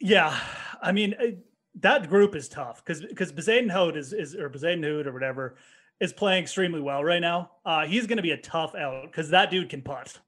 Yeah. 0.00 0.38
I 0.80 0.92
mean, 0.92 1.14
uh, 1.20 1.26
that 1.80 2.08
group 2.08 2.34
is 2.34 2.48
tough 2.48 2.84
because 2.84 3.02
because 3.02 3.32
Bezuidenhout 3.32 3.96
is 3.96 4.12
is 4.12 4.34
or 4.34 4.50
Bezuidenhout 4.50 5.06
or 5.06 5.12
whatever 5.12 5.56
is 6.00 6.12
playing 6.12 6.42
extremely 6.42 6.80
well 6.80 7.02
right 7.02 7.20
now. 7.20 7.50
Uh, 7.64 7.86
he's 7.86 8.06
going 8.06 8.18
to 8.18 8.22
be 8.22 8.30
a 8.30 8.36
tough 8.36 8.74
out 8.74 9.04
because 9.04 9.30
that 9.30 9.50
dude 9.50 9.68
can 9.68 9.82
putt. 9.82 10.18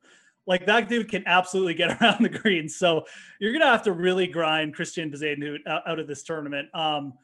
Like 0.46 0.66
that 0.66 0.88
dude 0.88 1.08
can 1.08 1.22
absolutely 1.26 1.74
get 1.74 1.90
around 2.02 2.22
the 2.22 2.28
green. 2.28 2.68
So 2.68 3.04
you're 3.38 3.52
going 3.52 3.62
to 3.62 3.68
have 3.68 3.84
to 3.84 3.92
really 3.92 4.26
grind 4.26 4.74
Christian 4.74 5.10
Bezuidenhout 5.10 5.58
out, 5.66 5.98
of 5.98 6.06
this 6.06 6.22
tournament. 6.22 6.68
Um, 6.74 7.14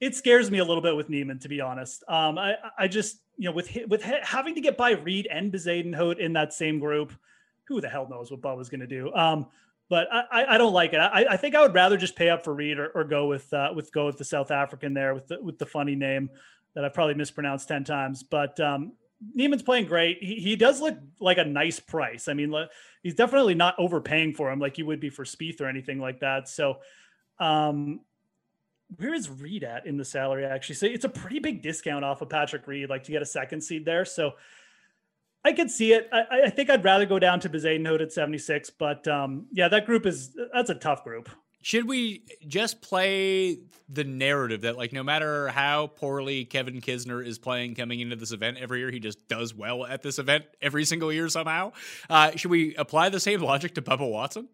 it 0.00 0.14
scares 0.14 0.50
me 0.50 0.58
a 0.58 0.64
little 0.64 0.82
bit 0.82 0.96
with 0.96 1.08
Niemann, 1.08 1.38
to 1.40 1.48
be 1.48 1.60
honest. 1.60 2.04
Um, 2.08 2.38
I, 2.38 2.54
I 2.78 2.88
just, 2.88 3.20
you 3.36 3.48
know, 3.48 3.54
with 3.54 3.70
with 3.86 4.02
having 4.02 4.54
to 4.54 4.60
get 4.60 4.76
by 4.76 4.92
Reed 4.92 5.28
and 5.30 5.52
Bezuidenhout 5.52 6.18
in 6.18 6.32
that 6.34 6.52
same 6.52 6.78
group, 6.78 7.12
who 7.68 7.80
the 7.80 7.88
hell 7.88 8.08
knows 8.08 8.30
what 8.30 8.40
Bubba's 8.40 8.70
going 8.70 8.80
to 8.80 8.86
do? 8.86 9.12
Um, 9.14 9.46
but 9.90 10.06
I, 10.12 10.54
I 10.54 10.58
don't 10.58 10.72
like 10.72 10.92
it. 10.92 10.98
I, 10.98 11.26
I 11.30 11.36
think 11.36 11.54
I 11.56 11.62
would 11.62 11.74
rather 11.74 11.96
just 11.96 12.14
pay 12.14 12.30
up 12.30 12.44
for 12.44 12.54
Reed 12.54 12.78
or, 12.78 12.90
or 12.94 13.04
go 13.04 13.26
with 13.26 13.52
uh, 13.52 13.72
with 13.74 13.92
go 13.92 14.06
with 14.06 14.18
the 14.18 14.24
South 14.24 14.50
African 14.50 14.94
there 14.94 15.14
with 15.14 15.26
the 15.26 15.42
with 15.42 15.58
the 15.58 15.66
funny 15.66 15.96
name 15.96 16.30
that 16.74 16.84
I've 16.84 16.94
probably 16.94 17.14
mispronounced 17.14 17.68
ten 17.68 17.84
times. 17.84 18.22
But 18.22 18.58
um, 18.60 18.92
Niemann's 19.36 19.62
playing 19.62 19.86
great. 19.86 20.22
He, 20.22 20.36
he 20.36 20.56
does 20.56 20.80
look 20.80 20.98
like 21.20 21.38
a 21.38 21.44
nice 21.44 21.78
price. 21.78 22.28
I 22.28 22.34
mean, 22.34 22.54
he's 23.02 23.14
definitely 23.14 23.54
not 23.54 23.74
overpaying 23.78 24.34
for 24.34 24.50
him 24.50 24.58
like 24.58 24.78
you 24.78 24.86
would 24.86 25.00
be 25.00 25.10
for 25.10 25.24
Spieth 25.24 25.60
or 25.60 25.66
anything 25.66 26.00
like 26.00 26.20
that. 26.20 26.48
So, 26.48 26.78
um, 27.38 28.00
where 28.96 29.14
is 29.14 29.30
Reed 29.30 29.62
at 29.62 29.86
in 29.86 29.96
the 29.96 30.04
salary? 30.04 30.44
Actually, 30.44 30.74
so 30.76 30.86
it's 30.86 31.04
a 31.04 31.08
pretty 31.08 31.38
big 31.38 31.62
discount 31.62 32.04
off 32.04 32.22
of 32.22 32.28
Patrick 32.28 32.66
Reed, 32.66 32.90
like 32.90 33.04
to 33.04 33.12
get 33.12 33.22
a 33.22 33.26
second 33.26 33.60
seed 33.60 33.84
there. 33.84 34.04
So 34.04 34.32
I 35.44 35.52
could 35.52 35.70
see 35.70 35.92
it. 35.92 36.08
I, 36.12 36.42
I, 36.44 36.50
think 36.50 36.70
I'd 36.70 36.84
rather 36.84 37.06
go 37.06 37.18
down 37.18 37.40
to 37.40 37.48
Bezuidenhout 37.48 38.02
at 38.02 38.12
76, 38.12 38.70
but 38.70 39.06
um, 39.08 39.46
yeah, 39.52 39.68
that 39.68 39.86
group 39.86 40.06
is 40.06 40.36
that's 40.52 40.70
a 40.70 40.74
tough 40.74 41.04
group. 41.04 41.30
Should 41.62 41.86
we 41.86 42.22
just 42.46 42.80
play 42.80 43.58
the 43.88 44.04
narrative 44.04 44.62
that, 44.62 44.78
like, 44.78 44.92
no 44.92 45.02
matter 45.02 45.48
how 45.48 45.88
poorly 45.88 46.44
Kevin 46.44 46.80
Kisner 46.80 47.24
is 47.24 47.38
playing 47.38 47.74
coming 47.74 48.00
into 48.00 48.16
this 48.16 48.32
event 48.32 48.56
every 48.58 48.78
year, 48.78 48.90
he 48.90 49.00
just 49.00 49.28
does 49.28 49.54
well 49.54 49.84
at 49.84 50.02
this 50.02 50.18
event 50.18 50.44
every 50.62 50.84
single 50.84 51.12
year 51.12 51.28
somehow? 51.28 51.72
Uh, 52.08 52.30
should 52.36 52.50
we 52.50 52.74
apply 52.76 53.10
the 53.10 53.20
same 53.20 53.40
logic 53.42 53.74
to 53.74 53.82
Bubba 53.82 54.10
Watson? 54.10 54.48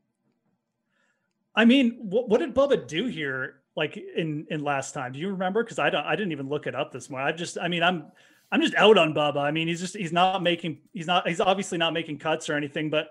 I 1.55 1.64
mean, 1.64 1.97
what, 2.01 2.29
what 2.29 2.40
did 2.40 2.55
Bubba 2.55 2.87
do 2.87 3.07
here? 3.07 3.61
Like 3.77 3.97
in 3.97 4.47
in 4.51 4.64
last 4.64 4.95
time, 4.95 5.12
do 5.12 5.19
you 5.19 5.29
remember? 5.29 5.62
Because 5.62 5.79
I 5.79 5.90
don't, 5.90 6.05
I 6.05 6.16
didn't 6.16 6.33
even 6.33 6.49
look 6.49 6.66
it 6.66 6.75
up 6.75 6.92
this 6.92 7.11
morning. 7.11 7.29
I 7.29 7.33
just, 7.33 7.59
I 7.61 7.69
mean, 7.69 7.83
I'm 7.83 8.11
I'm 8.51 8.62
just 8.62 8.75
out 8.75 8.97
on 8.97 9.12
Bubba. 9.12 9.38
I 9.38 9.51
mean, 9.51 9.69
he's 9.69 9.81
just 9.81 9.95
he's 9.97 10.12
not 10.12 10.42
making 10.42 10.79
he's 10.95 11.07
not 11.07 11.29
he's 11.29 11.40
obviously 11.40 11.77
not 11.77 11.92
making 11.92 12.19
cuts 12.19 12.49
or 12.49 12.55
anything, 12.55 12.88
but 12.88 13.11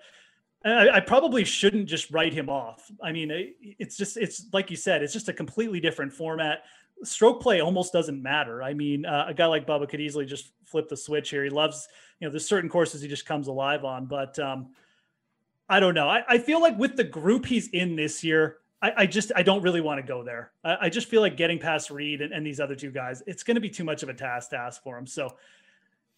I, 0.66 0.96
I 0.96 1.00
probably 1.00 1.44
shouldn't 1.44 1.88
just 1.88 2.12
write 2.12 2.34
him 2.34 2.50
off. 2.50 2.92
I 3.02 3.12
mean, 3.12 3.30
it, 3.32 3.56
it's 3.62 3.96
just 3.98 4.18
it's 4.18 4.48
like 4.52 4.72
you 4.72 4.78
said, 4.78 5.04
it's 5.04 5.14
just 5.14 5.30
a 5.30 5.34
completely 5.34 5.80
different 5.80 6.12
format. 6.12 6.64
Stroke 7.04 7.42
play 7.42 7.62
almost 7.62 7.94
doesn't 7.94 8.22
matter. 8.22 8.64
I 8.64 8.74
mean, 8.74 9.06
uh, 9.06 9.26
a 9.28 9.34
guy 9.34 9.46
like 9.46 9.68
Bubba 9.68 9.88
could 9.88 10.02
easily 10.02 10.26
just 10.26 10.52
flip 10.64 10.90
the 10.90 10.98
switch 10.98 11.30
here. 11.30 11.44
He 11.44 11.50
loves, 11.50 11.88
you 12.20 12.28
know, 12.28 12.32
there's 12.32 12.48
certain 12.48 12.70
courses 12.70 13.02
he 13.02 13.08
just 13.08 13.26
comes 13.26 13.48
alive 13.48 13.84
on, 13.84 14.06
but 14.06 14.40
um, 14.40 14.70
I 15.68 15.80
don't 15.80 15.94
know. 15.94 16.08
I, 16.08 16.24
I 16.28 16.38
feel 16.38 16.62
like 16.62 16.78
with 16.78 16.96
the 16.96 17.04
group 17.04 17.46
he's 17.46 17.68
in 17.68 17.96
this 17.96 18.24
year, 18.24 18.58
I, 18.82 18.94
I, 18.98 19.06
just 19.08 19.32
I 19.36 19.44
don't 19.44 19.62
really 19.62 19.82
want 19.82 20.00
to 20.00 20.08
go 20.08 20.24
there. 20.24 20.52
I, 20.64 20.78
I, 20.82 20.90
just 20.90 21.08
feel 21.08 21.22
like 21.22 21.38
getting 21.38 21.60
past 21.60 21.92
Reed 21.92 22.22
and, 22.22 22.32
and 22.32 22.46
these 22.46 22.60
other 22.60 22.76
two 22.76 22.92
guys, 22.92 23.24
it's 23.28 23.44
going 23.44 23.56
to 23.56 23.62
be 23.62 23.70
too 23.70 23.84
much 23.84 24.04
of 24.04 24.10
a 24.10 24.14
task 24.14 24.52
to 24.52 24.58
ask 24.58 24.82
for 24.82 24.98
him. 24.98 25.08
So 25.08 25.36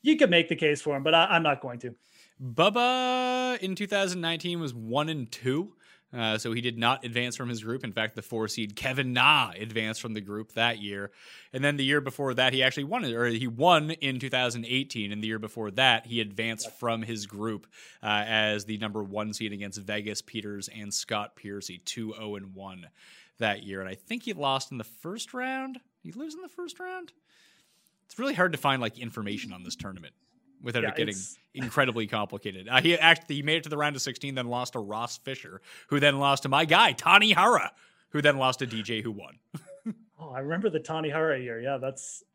you 0.02 0.18
could 0.18 0.30
make 0.30 0.50
the 0.50 0.56
case 0.56 0.82
for 0.82 0.96
him, 0.96 1.04
but 1.04 1.14
I, 1.14 1.36
am 1.36 1.44
not 1.44 1.62
going 1.62 1.80
to. 1.80 1.96
Bubba 2.42 3.60
in 3.60 3.76
2019 3.76 4.60
was 4.60 4.74
one 4.74 5.10
and 5.10 5.32
two. 5.32 5.74
Uh, 6.16 6.38
so 6.38 6.54
he 6.54 6.62
did 6.62 6.78
not 6.78 7.04
advance 7.04 7.36
from 7.36 7.50
his 7.50 7.62
group. 7.62 7.84
In 7.84 7.92
fact, 7.92 8.16
the 8.16 8.22
four 8.22 8.48
seed 8.48 8.78
Kevin 8.78 9.12
Na 9.12 9.52
advanced 9.60 10.00
from 10.00 10.14
the 10.14 10.22
group 10.22 10.54
that 10.54 10.80
year, 10.80 11.12
and 11.52 11.62
then 11.62 11.76
the 11.76 11.84
year 11.84 12.00
before 12.00 12.34
that 12.34 12.54
he 12.54 12.64
actually 12.64 12.86
won 12.86 13.04
it, 13.04 13.14
or 13.14 13.26
he 13.26 13.48
won 13.48 13.92
in 13.92 14.18
2018. 14.18 15.12
And 15.12 15.22
the 15.22 15.28
year 15.28 15.38
before 15.38 15.70
that 15.72 16.06
he 16.06 16.22
advanced 16.22 16.72
from 16.80 17.02
his 17.02 17.26
group 17.26 17.68
uh, 18.02 18.24
as 18.26 18.64
the 18.64 18.78
number 18.78 19.04
one 19.04 19.34
seed 19.34 19.52
against 19.52 19.82
Vegas 19.82 20.22
Pieters 20.22 20.70
and 20.74 20.94
Scott 20.94 21.36
Piercy, 21.36 21.82
two 21.84 22.14
zero 22.14 22.30
oh 22.30 22.36
and 22.36 22.56
one 22.56 22.88
that 23.40 23.64
year. 23.64 23.82
And 23.82 23.90
I 23.90 23.96
think 23.96 24.24
he 24.24 24.34
lost 24.34 24.72
in 24.72 24.78
the 24.78 24.86
first 24.86 25.34
round. 25.34 25.80
He 26.04 26.14
lose 26.14 26.36
in 26.36 26.42
the 26.42 26.48
first 26.48 26.80
round. 26.80 27.12
It's 28.08 28.18
really 28.18 28.34
hard 28.34 28.54
to 28.54 28.58
find 28.58 28.82
like 28.82 28.98
information 28.98 29.54
on 29.54 29.64
this 29.64 29.76
tournament 29.76 30.14
without 30.62 30.84
yeah, 30.84 30.90
it 30.90 30.96
getting 30.96 31.16
incredibly 31.54 32.08
complicated. 32.08 32.68
Uh, 32.70 32.82
he 32.82 32.98
actually 32.98 33.36
he 33.36 33.42
made 33.42 33.58
it 33.58 33.64
to 33.64 33.70
the 33.70 33.78
round 33.78 33.96
of 33.96 34.02
16, 34.02 34.36
then 34.36 34.48
lost 34.48 34.74
to 34.74 34.80
Ross 34.80 35.18
Fisher, 35.18 35.62
who 35.88 36.00
then 36.00 36.20
lost 36.20 36.44
to 36.44 36.50
my 36.50 36.66
guy 36.66 36.94
Tanihara, 36.94 37.70
who 38.10 38.22
then 38.22 38.38
lost 38.38 38.60
to 38.60 38.68
DJ, 38.68 39.04
who 39.04 39.12
won. 39.12 39.38
oh, 40.20 40.30
I 40.30 40.40
remember 40.40 40.70
the 40.70 40.80
Tanihara 40.80 41.42
year. 41.44 41.60
Yeah, 41.60 41.78
that's. 41.78 42.24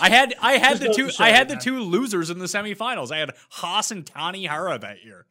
I 0.00 0.10
had 0.10 0.34
I 0.40 0.54
had 0.54 0.78
the 0.78 0.92
two 0.92 1.10
I 1.20 1.30
had 1.30 1.48
the 1.48 1.54
two 1.54 1.80
losers 1.80 2.28
in 2.30 2.38
the 2.38 2.46
semifinals. 2.46 3.12
I 3.12 3.18
had 3.18 3.30
Haas 3.50 3.92
and 3.92 4.04
Tanihara 4.04 4.80
that 4.80 5.04
year. 5.04 5.26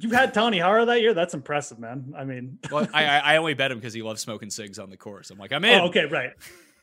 You 0.00 0.10
had 0.10 0.32
Tanihara 0.32 0.86
that 0.86 1.02
year. 1.02 1.12
That's 1.12 1.34
impressive, 1.34 1.78
man. 1.78 2.14
I 2.16 2.24
mean, 2.24 2.58
well, 2.70 2.88
I 2.94 3.04
I 3.04 3.36
only 3.36 3.52
bet 3.52 3.70
him 3.70 3.78
because 3.78 3.92
he 3.92 4.00
loves 4.00 4.22
smoking 4.22 4.48
cigs 4.48 4.78
on 4.78 4.88
the 4.88 4.96
course. 4.96 5.30
I'm 5.30 5.38
like, 5.38 5.52
I'm 5.52 5.64
in. 5.64 5.80
Oh, 5.80 5.88
okay, 5.88 6.06
right. 6.06 6.30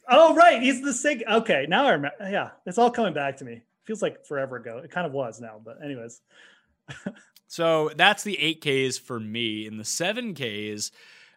Oh, 0.10 0.36
right. 0.36 0.62
He's 0.62 0.82
the 0.82 0.94
sig. 0.94 1.24
Okay, 1.28 1.66
now 1.68 1.86
I 1.86 1.92
remember. 1.92 2.16
Yeah, 2.22 2.52
it's 2.66 2.78
all 2.78 2.92
coming 2.92 3.14
back 3.14 3.38
to 3.38 3.46
me 3.46 3.62
feels 3.86 4.02
like 4.02 4.26
forever 4.26 4.58
ago. 4.58 4.82
It 4.84 4.92
kind 4.92 5.08
of 5.08 5.14
was 5.14 5.40
now, 5.40 5.62
but 5.64 5.78
anyways. 5.84 6.22
so 7.48 7.92
that's 7.96 8.24
the 8.24 8.38
8Ks 8.38 9.00
for 9.00 9.20
me. 9.20 9.68
In 9.68 9.78
the 9.78 9.84
7Ks, 9.84 10.92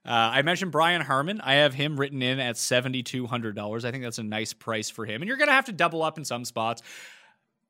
uh, 0.05 0.11
I 0.11 0.43
mentioned 0.43 0.73
Brian 0.73 1.03
Harman. 1.03 1.41
I 1.43 1.55
have 1.55 1.75
him 1.75 1.99
written 2.01 2.23
in 2.23 2.41
at 2.41 2.57
$7,200. 2.57 3.85
I 3.85 3.91
think 3.91 4.03
that's 4.03 4.19
a 4.19 4.23
nice 4.23 4.53
price 4.53 4.91
for 4.91 5.05
him. 5.05 5.21
And 5.21 5.29
you're 5.29 5.37
going 5.37 5.49
to 5.49 5.55
have 5.55 5.67
to 5.67 5.73
double 5.73 6.03
up 6.03 6.19
in 6.19 6.25
some 6.25 6.45
spots. 6.45 6.83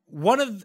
One 0.07 0.41
of 0.41 0.65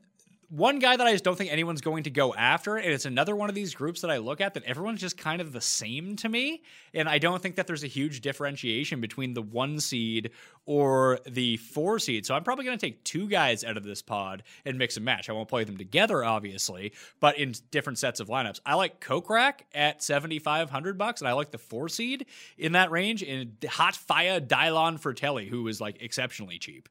one 0.49 0.79
guy 0.79 0.95
that 0.95 1.05
I 1.05 1.11
just 1.11 1.23
don't 1.23 1.37
think 1.37 1.51
anyone's 1.51 1.81
going 1.81 2.03
to 2.03 2.09
go 2.09 2.33
after, 2.33 2.77
and 2.77 2.91
it's 2.91 3.05
another 3.05 3.35
one 3.35 3.49
of 3.49 3.55
these 3.55 3.73
groups 3.73 4.01
that 4.01 4.11
I 4.11 4.17
look 4.17 4.41
at 4.41 4.53
that 4.53 4.63
everyone's 4.63 5.01
just 5.01 5.17
kind 5.17 5.41
of 5.41 5.51
the 5.51 5.61
same 5.61 6.15
to 6.17 6.29
me. 6.29 6.63
And 6.93 7.09
I 7.09 7.17
don't 7.17 7.41
think 7.41 7.55
that 7.55 7.67
there's 7.67 7.83
a 7.83 7.87
huge 7.87 8.21
differentiation 8.21 9.01
between 9.01 9.33
the 9.33 9.41
one 9.41 9.79
seed 9.79 10.31
or 10.65 11.19
the 11.27 11.57
four 11.57 11.99
seed. 11.99 12.25
So 12.25 12.35
I'm 12.35 12.43
probably 12.43 12.65
going 12.65 12.77
to 12.77 12.85
take 12.85 13.03
two 13.03 13.27
guys 13.27 13.63
out 13.63 13.77
of 13.77 13.83
this 13.83 14.01
pod 14.01 14.43
and 14.65 14.77
mix 14.77 14.95
and 14.95 15.05
match. 15.05 15.29
I 15.29 15.33
won't 15.33 15.49
play 15.49 15.63
them 15.63 15.77
together, 15.77 16.23
obviously, 16.23 16.93
but 17.19 17.37
in 17.37 17.53
different 17.71 17.99
sets 17.99 18.19
of 18.19 18.27
lineups. 18.27 18.59
I 18.65 18.75
like 18.75 18.99
Kokrak 18.99 19.61
at 19.73 20.03
7,500 20.03 20.97
bucks, 20.97 21.21
and 21.21 21.27
I 21.27 21.33
like 21.33 21.51
the 21.51 21.57
four 21.57 21.89
seed 21.89 22.25
in 22.57 22.73
that 22.73 22.91
range, 22.91 23.23
and 23.23 23.55
Hot 23.69 23.95
Fire 23.95 24.39
Dylan 24.39 25.01
Frittelli, 25.01 25.47
who 25.47 25.67
is 25.67 25.81
like 25.81 26.01
exceptionally 26.01 26.59
cheap. 26.59 26.89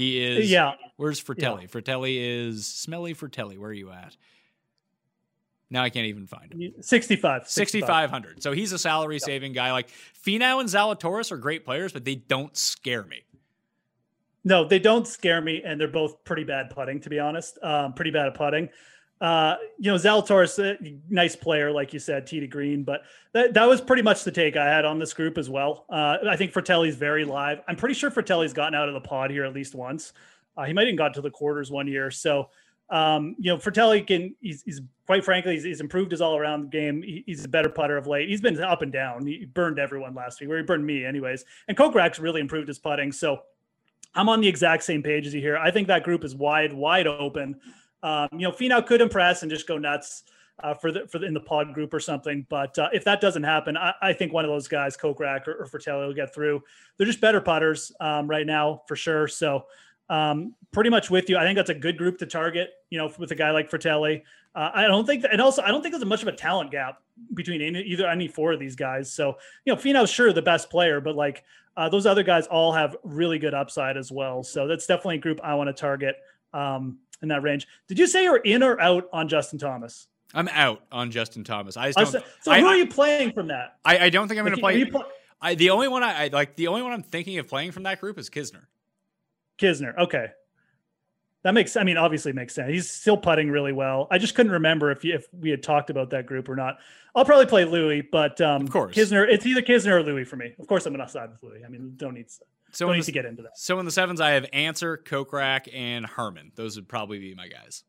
He 0.00 0.24
is. 0.24 0.50
Yeah. 0.50 0.72
Where's 0.96 1.22
Frittelli? 1.22 1.62
Yeah. 1.62 1.66
Frittelli 1.68 2.16
is 2.18 2.66
smelly 2.66 3.14
Frittelli. 3.14 3.58
Where 3.58 3.68
are 3.68 3.74
you 3.74 3.90
at? 3.90 4.16
Now 5.68 5.82
I 5.82 5.90
can't 5.90 6.06
even 6.06 6.26
find 6.26 6.52
him. 6.54 6.72
65. 6.80 7.46
6,500. 7.46 8.42
So 8.42 8.52
he's 8.52 8.72
a 8.72 8.78
salary 8.78 9.18
saving 9.18 9.52
guy. 9.52 9.72
Like 9.72 9.90
Finau 10.26 10.58
and 10.58 10.70
Zalatoris 10.70 11.30
are 11.30 11.36
great 11.36 11.66
players, 11.66 11.92
but 11.92 12.06
they 12.06 12.14
don't 12.14 12.56
scare 12.56 13.04
me. 13.04 13.24
No, 14.42 14.66
they 14.66 14.78
don't 14.78 15.06
scare 15.06 15.42
me. 15.42 15.62
And 15.62 15.78
they're 15.78 15.86
both 15.86 16.24
pretty 16.24 16.44
bad 16.44 16.70
putting, 16.70 17.00
to 17.02 17.10
be 17.10 17.18
honest. 17.18 17.58
Um, 17.62 17.92
pretty 17.92 18.10
bad 18.10 18.26
at 18.26 18.34
putting. 18.34 18.70
Uh, 19.20 19.56
you 19.78 19.90
know, 19.90 19.98
Zalatoris, 19.98 20.58
uh, 20.58 20.98
nice 21.10 21.36
player, 21.36 21.70
like 21.70 21.92
you 21.92 21.98
said, 21.98 22.26
T 22.26 22.40
to 22.40 22.46
green, 22.46 22.84
but 22.84 23.02
that, 23.32 23.52
that 23.52 23.66
was 23.66 23.80
pretty 23.80 24.02
much 24.02 24.24
the 24.24 24.30
take 24.30 24.56
I 24.56 24.66
had 24.66 24.86
on 24.86 24.98
this 24.98 25.12
group 25.12 25.36
as 25.36 25.50
well. 25.50 25.84
Uh, 25.90 26.16
I 26.26 26.36
think 26.36 26.52
Frittelli's 26.52 26.96
very 26.96 27.26
live. 27.26 27.60
I'm 27.68 27.76
pretty 27.76 27.94
sure 27.94 28.10
Frittelli's 28.10 28.54
gotten 28.54 28.74
out 28.74 28.88
of 28.88 28.94
the 28.94 29.00
pod 29.00 29.30
here 29.30 29.44
at 29.44 29.52
least 29.52 29.74
once. 29.74 30.14
Uh, 30.56 30.64
he 30.64 30.72
might 30.72 30.84
even 30.84 30.96
got 30.96 31.12
to 31.14 31.20
the 31.20 31.30
quarters 31.30 31.70
one 31.70 31.86
year. 31.86 32.10
So, 32.10 32.48
um, 32.88 33.36
you 33.38 33.52
know, 33.52 33.58
Frittelli 33.58 34.06
can, 34.06 34.34
he's, 34.40 34.62
he's 34.62 34.80
quite 35.06 35.24
frankly, 35.24 35.54
he's, 35.54 35.64
he's, 35.64 35.80
improved 35.80 36.10
his 36.10 36.20
all 36.20 36.36
around 36.36 36.70
game. 36.70 37.02
He, 37.02 37.22
he's 37.26 37.44
a 37.44 37.48
better 37.48 37.68
putter 37.68 37.96
of 37.98 38.06
late. 38.06 38.28
He's 38.28 38.40
been 38.40 38.60
up 38.60 38.80
and 38.80 38.90
down. 38.90 39.26
He 39.26 39.44
burned 39.44 39.78
everyone 39.78 40.14
last 40.14 40.40
week, 40.40 40.48
where 40.48 40.58
he 40.58 40.64
burned 40.64 40.84
me 40.84 41.04
anyways. 41.04 41.44
And 41.68 41.76
Kokrak's 41.76 42.18
really 42.18 42.40
improved 42.40 42.68
his 42.68 42.78
putting. 42.78 43.12
So 43.12 43.42
I'm 44.14 44.28
on 44.28 44.40
the 44.40 44.48
exact 44.48 44.82
same 44.82 45.02
page 45.02 45.26
as 45.26 45.34
you 45.34 45.40
here. 45.40 45.56
I 45.56 45.70
think 45.70 45.88
that 45.88 46.04
group 46.04 46.24
is 46.24 46.34
wide, 46.34 46.72
wide 46.72 47.06
open. 47.06 47.60
Um, 48.02 48.28
you 48.32 48.40
know, 48.40 48.52
Finau 48.52 48.84
could 48.86 49.00
impress 49.00 49.42
and 49.42 49.50
just 49.50 49.66
go 49.68 49.78
nuts 49.78 50.24
uh, 50.62 50.74
for 50.74 50.92
the 50.92 51.06
for 51.06 51.18
the, 51.18 51.26
in 51.26 51.34
the 51.34 51.40
pod 51.40 51.74
group 51.74 51.92
or 51.94 52.00
something. 52.00 52.46
But 52.48 52.78
uh, 52.78 52.88
if 52.92 53.04
that 53.04 53.20
doesn't 53.20 53.42
happen, 53.42 53.76
I, 53.76 53.94
I, 54.02 54.12
think 54.12 54.32
one 54.32 54.44
of 54.44 54.50
those 54.50 54.68
guys, 54.68 54.96
Kokrak 54.96 55.48
or, 55.48 55.54
or 55.54 55.66
Frittelli, 55.66 56.06
will 56.06 56.14
get 56.14 56.34
through. 56.34 56.62
They're 56.96 57.06
just 57.06 57.20
better 57.20 57.40
putters 57.40 57.92
um, 58.00 58.28
right 58.28 58.46
now 58.46 58.82
for 58.86 58.96
sure. 58.96 59.28
So 59.28 59.66
Um, 60.08 60.54
pretty 60.72 60.90
much 60.90 61.08
with 61.10 61.30
you. 61.30 61.38
I 61.38 61.44
think 61.44 61.56
that's 61.56 61.70
a 61.70 61.74
good 61.74 61.96
group 61.96 62.18
to 62.18 62.26
target. 62.26 62.70
You 62.90 62.98
know, 62.98 63.12
with 63.18 63.30
a 63.30 63.36
guy 63.36 63.50
like 63.52 63.70
Frittelli. 63.70 64.22
Uh, 64.52 64.70
I 64.74 64.88
don't 64.88 65.06
think, 65.06 65.22
that, 65.22 65.32
and 65.32 65.40
also 65.40 65.62
I 65.62 65.68
don't 65.68 65.80
think 65.80 65.94
there's 65.94 66.04
much 66.04 66.22
of 66.22 66.28
a 66.28 66.32
talent 66.32 66.72
gap 66.72 67.00
between 67.34 67.62
any, 67.62 67.82
either 67.82 68.08
any 68.08 68.26
four 68.26 68.52
of 68.52 68.58
these 68.58 68.74
guys. 68.74 69.12
So 69.12 69.36
you 69.64 69.72
know, 69.72 69.80
Finau's 69.80 70.10
sure 70.10 70.32
the 70.32 70.42
best 70.42 70.70
player, 70.70 71.00
but 71.00 71.14
like 71.14 71.44
uh, 71.76 71.88
those 71.88 72.04
other 72.04 72.24
guys 72.24 72.48
all 72.48 72.72
have 72.72 72.96
really 73.04 73.38
good 73.38 73.54
upside 73.54 73.96
as 73.96 74.10
well. 74.10 74.42
So 74.42 74.66
that's 74.66 74.86
definitely 74.86 75.16
a 75.16 75.20
group 75.20 75.40
I 75.44 75.54
want 75.54 75.68
to 75.68 75.72
target 75.72 76.16
um, 76.52 76.98
in 77.22 77.28
that 77.28 77.42
range. 77.42 77.66
Did 77.88 77.98
you 77.98 78.06
say 78.06 78.24
you're 78.24 78.36
in 78.36 78.62
or 78.62 78.80
out 78.80 79.08
on 79.12 79.28
Justin 79.28 79.58
Thomas? 79.58 80.08
I'm 80.34 80.48
out 80.48 80.82
on 80.92 81.10
Justin 81.10 81.44
Thomas. 81.44 81.76
I 81.76 81.90
so, 81.90 82.04
so 82.04 82.20
who 82.52 82.66
are 82.66 82.76
you 82.76 82.86
playing 82.86 83.32
from 83.32 83.48
that? 83.48 83.78
I, 83.84 83.98
I 83.98 84.10
don't 84.10 84.28
think 84.28 84.38
I'm 84.38 84.46
like, 84.46 84.60
going 84.60 84.86
to 84.86 84.92
play. 84.92 85.02
I, 85.42 85.54
the 85.54 85.70
only 85.70 85.88
one 85.88 86.02
I, 86.02 86.24
I, 86.24 86.28
like, 86.28 86.56
the 86.56 86.68
only 86.68 86.82
one 86.82 86.92
I'm 86.92 87.02
thinking 87.02 87.38
of 87.38 87.48
playing 87.48 87.72
from 87.72 87.82
that 87.84 88.00
group 88.00 88.18
is 88.18 88.30
Kisner. 88.30 88.66
Kisner, 89.58 89.96
okay, 89.98 90.28
that 91.42 91.52
makes. 91.52 91.76
I 91.76 91.84
mean, 91.84 91.96
obviously 91.96 92.32
makes 92.32 92.54
sense. 92.54 92.70
He's 92.70 92.90
still 92.90 93.16
putting 93.16 93.50
really 93.50 93.72
well. 93.72 94.06
I 94.10 94.18
just 94.18 94.34
couldn't 94.34 94.52
remember 94.52 94.90
if 94.90 95.04
you, 95.04 95.14
if 95.14 95.26
we 95.32 95.50
had 95.50 95.62
talked 95.62 95.90
about 95.90 96.10
that 96.10 96.26
group 96.26 96.48
or 96.48 96.56
not. 96.56 96.78
I'll 97.14 97.24
probably 97.24 97.46
play 97.46 97.64
Louis, 97.64 98.02
but 98.02 98.40
um, 98.40 98.62
of 98.62 98.70
course, 98.70 98.94
Kisner. 98.94 99.26
It's 99.28 99.46
either 99.46 99.62
Kisner 99.62 99.92
or 99.92 100.02
Louis 100.02 100.24
for 100.24 100.36
me. 100.36 100.54
Of 100.58 100.66
course, 100.66 100.86
I'm 100.86 100.94
going 100.94 101.04
to 101.04 101.10
side 101.10 101.30
with 101.30 101.42
Louis. 101.42 101.64
I 101.64 101.68
mean, 101.68 101.94
don't 101.96 102.14
need. 102.14 102.26
So 102.72 102.86
don't 102.86 102.96
need 102.96 103.02
the, 103.02 103.06
to 103.06 103.12
get 103.12 103.24
into 103.24 103.42
that. 103.42 103.58
So 103.58 103.78
in 103.78 103.84
the 103.84 103.90
sevens, 103.90 104.20
I 104.20 104.30
have 104.30 104.46
Ancer, 104.52 104.96
Kokrak, 104.96 105.68
and 105.74 106.06
Harman. 106.06 106.52
Those 106.54 106.76
would 106.76 106.88
probably 106.88 107.18
be 107.18 107.34
my 107.34 107.48
guys. 107.48 107.84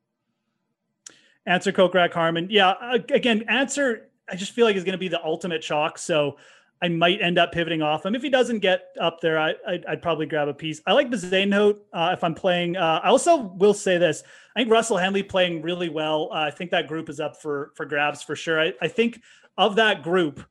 Ancer, 1.46 1.72
Kokrak, 1.72 2.14
Harman. 2.14 2.48
Yeah, 2.50 2.74
again, 3.10 3.46
Ancer, 3.48 4.10
I 4.30 4.36
just 4.36 4.52
feel 4.52 4.66
like 4.66 4.76
is 4.76 4.84
going 4.84 4.94
to 4.94 4.98
be 5.00 5.08
the 5.08 5.24
ultimate 5.24 5.62
chalk. 5.62 5.98
So 5.98 6.38
I 6.82 6.88
might 6.88 7.22
end 7.22 7.38
up 7.38 7.52
pivoting 7.52 7.82
off 7.82 8.06
him. 8.06 8.16
If 8.16 8.24
he 8.24 8.30
doesn't 8.30 8.60
get 8.60 8.86
up 9.00 9.22
there, 9.22 9.40
I, 9.40 9.54
would 9.88 10.02
probably 10.02 10.26
grab 10.26 10.48
a 10.48 10.54
piece. 10.54 10.82
I 10.88 10.94
like 10.94 11.12
Bezuidenhout 11.12 11.78
uh, 11.94 12.10
if 12.14 12.24
I'm 12.24 12.34
playing. 12.34 12.76
Uh, 12.76 13.02
I 13.04 13.10
also 13.10 13.38
will 13.38 13.76
say 13.76 14.00
this. 14.00 14.24
I 14.56 14.62
think 14.62 14.72
Russell 14.72 14.98
Henley 14.98 15.22
playing 15.22 15.62
really 15.62 15.90
well. 15.90 16.30
Uh, 16.32 16.38
I 16.38 16.52
think 16.52 16.72
that 16.72 16.88
group 16.88 17.08
is 17.08 17.20
up 17.20 17.40
for 17.40 17.72
for 17.76 17.86
grabs 17.86 18.24
for 18.24 18.36
sure. 18.36 18.60
I, 18.60 18.74
I 18.82 18.88
think 18.88 19.22
of 19.58 19.76
that 19.76 20.02
group, 20.02 20.44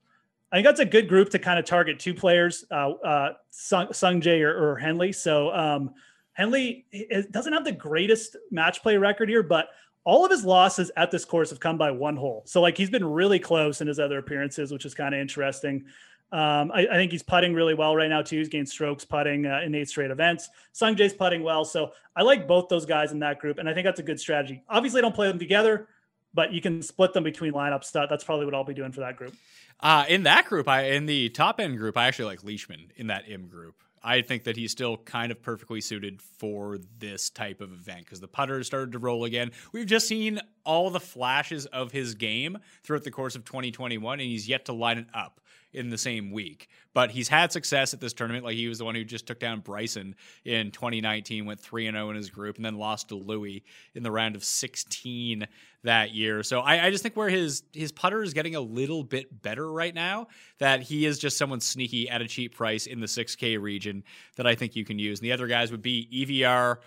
I 0.52 0.56
think 0.56 0.66
that's 0.66 0.80
a 0.80 0.84
good 0.84 1.08
group 1.08 1.30
to 1.30 1.38
kind 1.38 1.58
of 1.58 1.64
target 1.64 1.98
two 2.00 2.14
players, 2.14 2.64
uh, 2.70 2.90
uh, 2.90 3.32
Sung, 3.50 3.88
Jae 4.20 4.42
or, 4.42 4.72
or, 4.72 4.76
Henley. 4.76 5.12
So 5.12 5.54
um, 5.54 5.94
Henley 6.32 6.86
doesn't 7.30 7.52
have 7.52 7.64
the 7.64 7.72
greatest 7.72 8.36
match 8.50 8.82
play 8.82 8.96
record 8.96 9.28
here, 9.28 9.44
but 9.44 9.68
all 10.04 10.24
of 10.24 10.30
his 10.30 10.44
losses 10.44 10.90
at 10.96 11.10
this 11.10 11.24
course 11.24 11.50
have 11.50 11.60
come 11.60 11.78
by 11.78 11.90
one 11.90 12.16
hole. 12.16 12.42
So 12.46 12.60
like 12.60 12.76
he's 12.76 12.90
been 12.90 13.04
really 13.04 13.38
close 13.38 13.80
in 13.80 13.86
his 13.86 14.00
other 14.00 14.18
appearances, 14.18 14.72
which 14.72 14.84
is 14.84 14.94
kind 14.94 15.14
of 15.14 15.20
interesting. 15.20 15.84
Um, 16.32 16.70
I, 16.72 16.86
I, 16.86 16.94
think 16.94 17.10
he's 17.10 17.24
putting 17.24 17.54
really 17.54 17.74
well 17.74 17.96
right 17.96 18.08
now 18.08 18.22
too. 18.22 18.38
He's 18.38 18.48
gained 18.48 18.68
strokes 18.68 19.04
putting 19.04 19.46
uh, 19.46 19.62
in 19.64 19.74
eight 19.74 19.88
straight 19.88 20.12
events. 20.12 20.48
Sung 20.72 20.94
Jae's 20.94 21.12
putting 21.12 21.42
well, 21.42 21.64
so 21.64 21.92
I 22.14 22.22
like 22.22 22.46
both 22.46 22.68
those 22.68 22.86
guys 22.86 23.10
in 23.10 23.18
that 23.18 23.40
group, 23.40 23.58
and 23.58 23.68
I 23.68 23.74
think 23.74 23.84
that's 23.84 23.98
a 23.98 24.04
good 24.04 24.20
strategy. 24.20 24.62
Obviously, 24.68 25.00
I 25.00 25.02
don't 25.02 25.14
play 25.14 25.26
them 25.26 25.40
together, 25.40 25.88
but 26.32 26.52
you 26.52 26.60
can 26.60 26.82
split 26.82 27.12
them 27.12 27.24
between 27.24 27.52
lineups. 27.52 27.90
That's 27.90 28.22
probably 28.22 28.44
what 28.44 28.54
I'll 28.54 28.62
be 28.62 28.74
doing 28.74 28.92
for 28.92 29.00
that 29.00 29.16
group. 29.16 29.34
Uh, 29.82 30.04
in 30.08 30.24
that 30.24 30.46
group, 30.46 30.68
I 30.68 30.90
in 30.90 31.06
the 31.06 31.30
top 31.30 31.58
end 31.60 31.78
group, 31.78 31.96
I 31.96 32.06
actually 32.06 32.26
like 32.26 32.44
Leishman 32.44 32.92
in 32.96 33.08
that 33.08 33.24
M 33.28 33.46
group. 33.46 33.76
I 34.02 34.22
think 34.22 34.44
that 34.44 34.56
he's 34.56 34.72
still 34.72 34.96
kind 34.96 35.30
of 35.30 35.42
perfectly 35.42 35.80
suited 35.80 36.22
for 36.22 36.78
this 36.98 37.28
type 37.28 37.60
of 37.60 37.70
event 37.70 38.04
because 38.04 38.20
the 38.20 38.28
putter 38.28 38.62
started 38.64 38.92
to 38.92 38.98
roll 38.98 39.24
again. 39.24 39.52
We've 39.72 39.86
just 39.86 40.08
seen 40.08 40.40
all 40.64 40.90
the 40.90 41.00
flashes 41.00 41.66
of 41.66 41.92
his 41.92 42.14
game 42.14 42.58
throughout 42.82 43.04
the 43.04 43.10
course 43.10 43.36
of 43.36 43.44
2021, 43.44 44.20
and 44.20 44.28
he's 44.28 44.48
yet 44.48 44.64
to 44.66 44.72
line 44.72 44.98
it 44.98 45.06
up 45.12 45.40
in 45.72 45.90
the 45.90 45.98
same 45.98 46.30
week. 46.30 46.68
But 46.92 47.10
he's 47.10 47.28
had 47.28 47.52
success 47.52 47.94
at 47.94 48.00
this 48.00 48.12
tournament. 48.12 48.44
Like 48.44 48.56
he 48.56 48.68
was 48.68 48.78
the 48.78 48.84
one 48.84 48.94
who 48.94 49.04
just 49.04 49.26
took 49.26 49.38
down 49.38 49.60
Bryson 49.60 50.16
in 50.44 50.70
2019, 50.70 51.46
went 51.46 51.60
3 51.60 51.86
and 51.86 51.96
0 51.96 52.10
in 52.10 52.16
his 52.16 52.30
group, 52.30 52.56
and 52.56 52.64
then 52.64 52.76
lost 52.76 53.08
to 53.08 53.14
Louis 53.14 53.62
in 53.94 54.02
the 54.02 54.10
round 54.10 54.34
of 54.34 54.44
16 54.44 55.46
that 55.84 56.12
year. 56.12 56.42
So 56.42 56.60
I, 56.60 56.86
I 56.86 56.90
just 56.90 57.02
think 57.02 57.16
where 57.16 57.28
his 57.28 57.62
his 57.72 57.92
putter 57.92 58.22
is 58.22 58.34
getting 58.34 58.56
a 58.56 58.60
little 58.60 59.04
bit 59.04 59.42
better 59.42 59.72
right 59.72 59.94
now, 59.94 60.26
that 60.58 60.82
he 60.82 61.06
is 61.06 61.18
just 61.18 61.38
someone 61.38 61.60
sneaky 61.60 62.08
at 62.08 62.20
a 62.20 62.26
cheap 62.26 62.56
price 62.56 62.86
in 62.86 63.00
the 63.00 63.06
6K 63.06 63.60
region 63.60 64.02
that 64.36 64.46
I 64.46 64.54
think 64.54 64.74
you 64.74 64.84
can 64.84 64.98
use. 64.98 65.20
And 65.20 65.24
the 65.24 65.32
other 65.32 65.46
guys 65.46 65.70
would 65.70 65.82
be 65.82 66.08
EVR. 66.12 66.78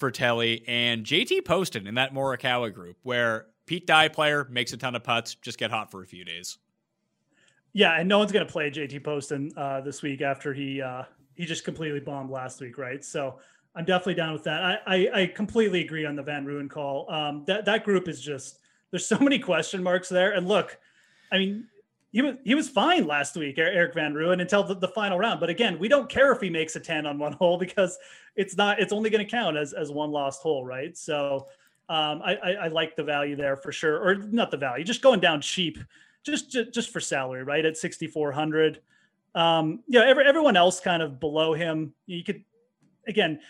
Frittelli 0.00 0.64
and 0.66 1.04
JT 1.04 1.44
Poston 1.44 1.86
in 1.86 1.94
that 1.94 2.12
Morikawa 2.12 2.72
group, 2.74 2.96
where 3.02 3.46
Pete 3.66 3.86
Dye 3.86 4.08
player 4.08 4.46
makes 4.50 4.72
a 4.72 4.76
ton 4.76 4.96
of 4.96 5.04
putts, 5.04 5.34
just 5.36 5.58
get 5.58 5.70
hot 5.70 5.90
for 5.90 6.02
a 6.02 6.06
few 6.06 6.24
days. 6.24 6.58
Yeah, 7.74 7.98
and 7.98 8.08
no 8.08 8.18
one's 8.18 8.32
going 8.32 8.46
to 8.46 8.52
play 8.52 8.70
JT 8.70 9.02
Poston 9.02 9.50
uh, 9.56 9.80
this 9.80 10.02
week 10.02 10.20
after 10.20 10.52
he 10.52 10.82
uh, 10.82 11.04
he 11.34 11.46
just 11.46 11.64
completely 11.64 12.00
bombed 12.00 12.30
last 12.30 12.60
week, 12.60 12.76
right? 12.76 13.02
So 13.04 13.38
I'm 13.74 13.84
definitely 13.84 14.14
down 14.14 14.32
with 14.34 14.44
that. 14.44 14.62
I 14.62 14.78
I, 14.86 15.22
I 15.22 15.26
completely 15.26 15.82
agree 15.82 16.04
on 16.04 16.16
the 16.16 16.22
Van 16.22 16.44
Rooyen 16.44 16.68
call. 16.68 17.10
Um, 17.10 17.44
that 17.46 17.64
that 17.64 17.84
group 17.84 18.08
is 18.08 18.20
just 18.20 18.58
there's 18.90 19.06
so 19.06 19.18
many 19.20 19.38
question 19.38 19.82
marks 19.82 20.08
there. 20.08 20.32
And 20.32 20.46
look, 20.46 20.78
I 21.32 21.38
mean, 21.38 21.66
he 22.12 22.20
was 22.20 22.36
he 22.44 22.54
was 22.54 22.68
fine 22.68 23.06
last 23.06 23.36
week, 23.36 23.58
Eric 23.58 23.94
Van 23.94 24.12
Rooyen, 24.12 24.40
until 24.40 24.62
the, 24.62 24.74
the, 24.74 24.88
final 24.88 25.18
round. 25.18 25.40
But 25.40 25.48
again, 25.48 25.78
we 25.78 25.88
don't 25.88 26.10
care 26.10 26.30
if 26.30 26.40
he 26.40 26.50
makes 26.50 26.76
a 26.76 26.80
10 26.80 27.06
on 27.06 27.18
one 27.18 27.32
hole 27.40 27.56
because 27.58 27.98
it's 28.36 28.56
not 28.56 28.78
it's 28.80 28.92
only 28.92 29.10
going 29.10 29.24
to 29.24 29.30
count 29.30 29.56
as 29.56 29.72
as 29.72 29.90
one 29.90 30.10
lost 30.10 30.42
hole, 30.42 30.64
right? 30.64 30.96
So 30.96 31.46
um, 31.88 32.22
I, 32.22 32.36
I, 32.36 32.50
I 32.52 32.68
like 32.68 32.96
the 32.96 33.02
value 33.02 33.34
there 33.34 33.56
for 33.56 33.72
sure, 33.72 33.98
or 33.98 34.14
not 34.14 34.50
the 34.50 34.56
value, 34.56 34.84
just 34.84 35.02
going 35.02 35.20
down 35.20 35.40
cheap 35.40 35.78
just 36.24 36.50
just, 36.50 36.72
just 36.72 36.90
for 36.90 37.00
salary, 37.00 37.42
right? 37.42 37.64
At 37.64 37.76
6400. 37.76 38.80
Um, 39.34 39.80
yeah, 39.88 40.02
every, 40.04 40.26
everyone 40.26 40.56
else 40.56 40.80
kind 40.80 41.02
of 41.02 41.18
below 41.18 41.54
him. 41.54 41.94
You 42.06 42.22
could 42.22 42.44
again, 43.06 43.40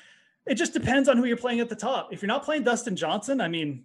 it 0.47 0.55
just 0.55 0.73
depends 0.73 1.09
on 1.09 1.17
who 1.17 1.25
you're 1.25 1.37
playing 1.37 1.61
at 1.61 1.69
the 1.69 1.77
top. 1.77 2.13
If 2.13 2.23
you're 2.23 2.29
not 2.29 2.45
playing 2.45 2.65
Dustin 2.65 2.97
Johnson, 2.97 3.41
I 3.41 3.49
mean, 3.49 3.85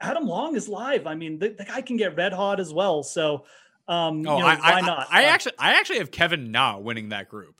Adam 0.00 0.26
Long 0.26 0.56
is 0.56 0.68
live. 0.68 1.06
I 1.06 1.14
mean, 1.14 1.38
the, 1.38 1.50
the 1.50 1.64
guy 1.64 1.80
can 1.80 1.96
get 1.96 2.16
red 2.16 2.32
hot 2.32 2.60
as 2.60 2.72
well. 2.72 3.02
So, 3.02 3.44
um, 3.86 4.26
oh, 4.26 4.36
you 4.36 4.42
know, 4.42 4.46
I, 4.46 4.56
why 4.56 4.72
I, 4.72 4.80
not? 4.80 5.06
I, 5.10 5.20
I, 5.20 5.22
actually, 5.24 5.52
I 5.58 5.74
actually 5.74 5.98
have 5.98 6.10
Kevin 6.10 6.50
Na 6.50 6.78
winning 6.78 7.10
that 7.10 7.28
group, 7.28 7.54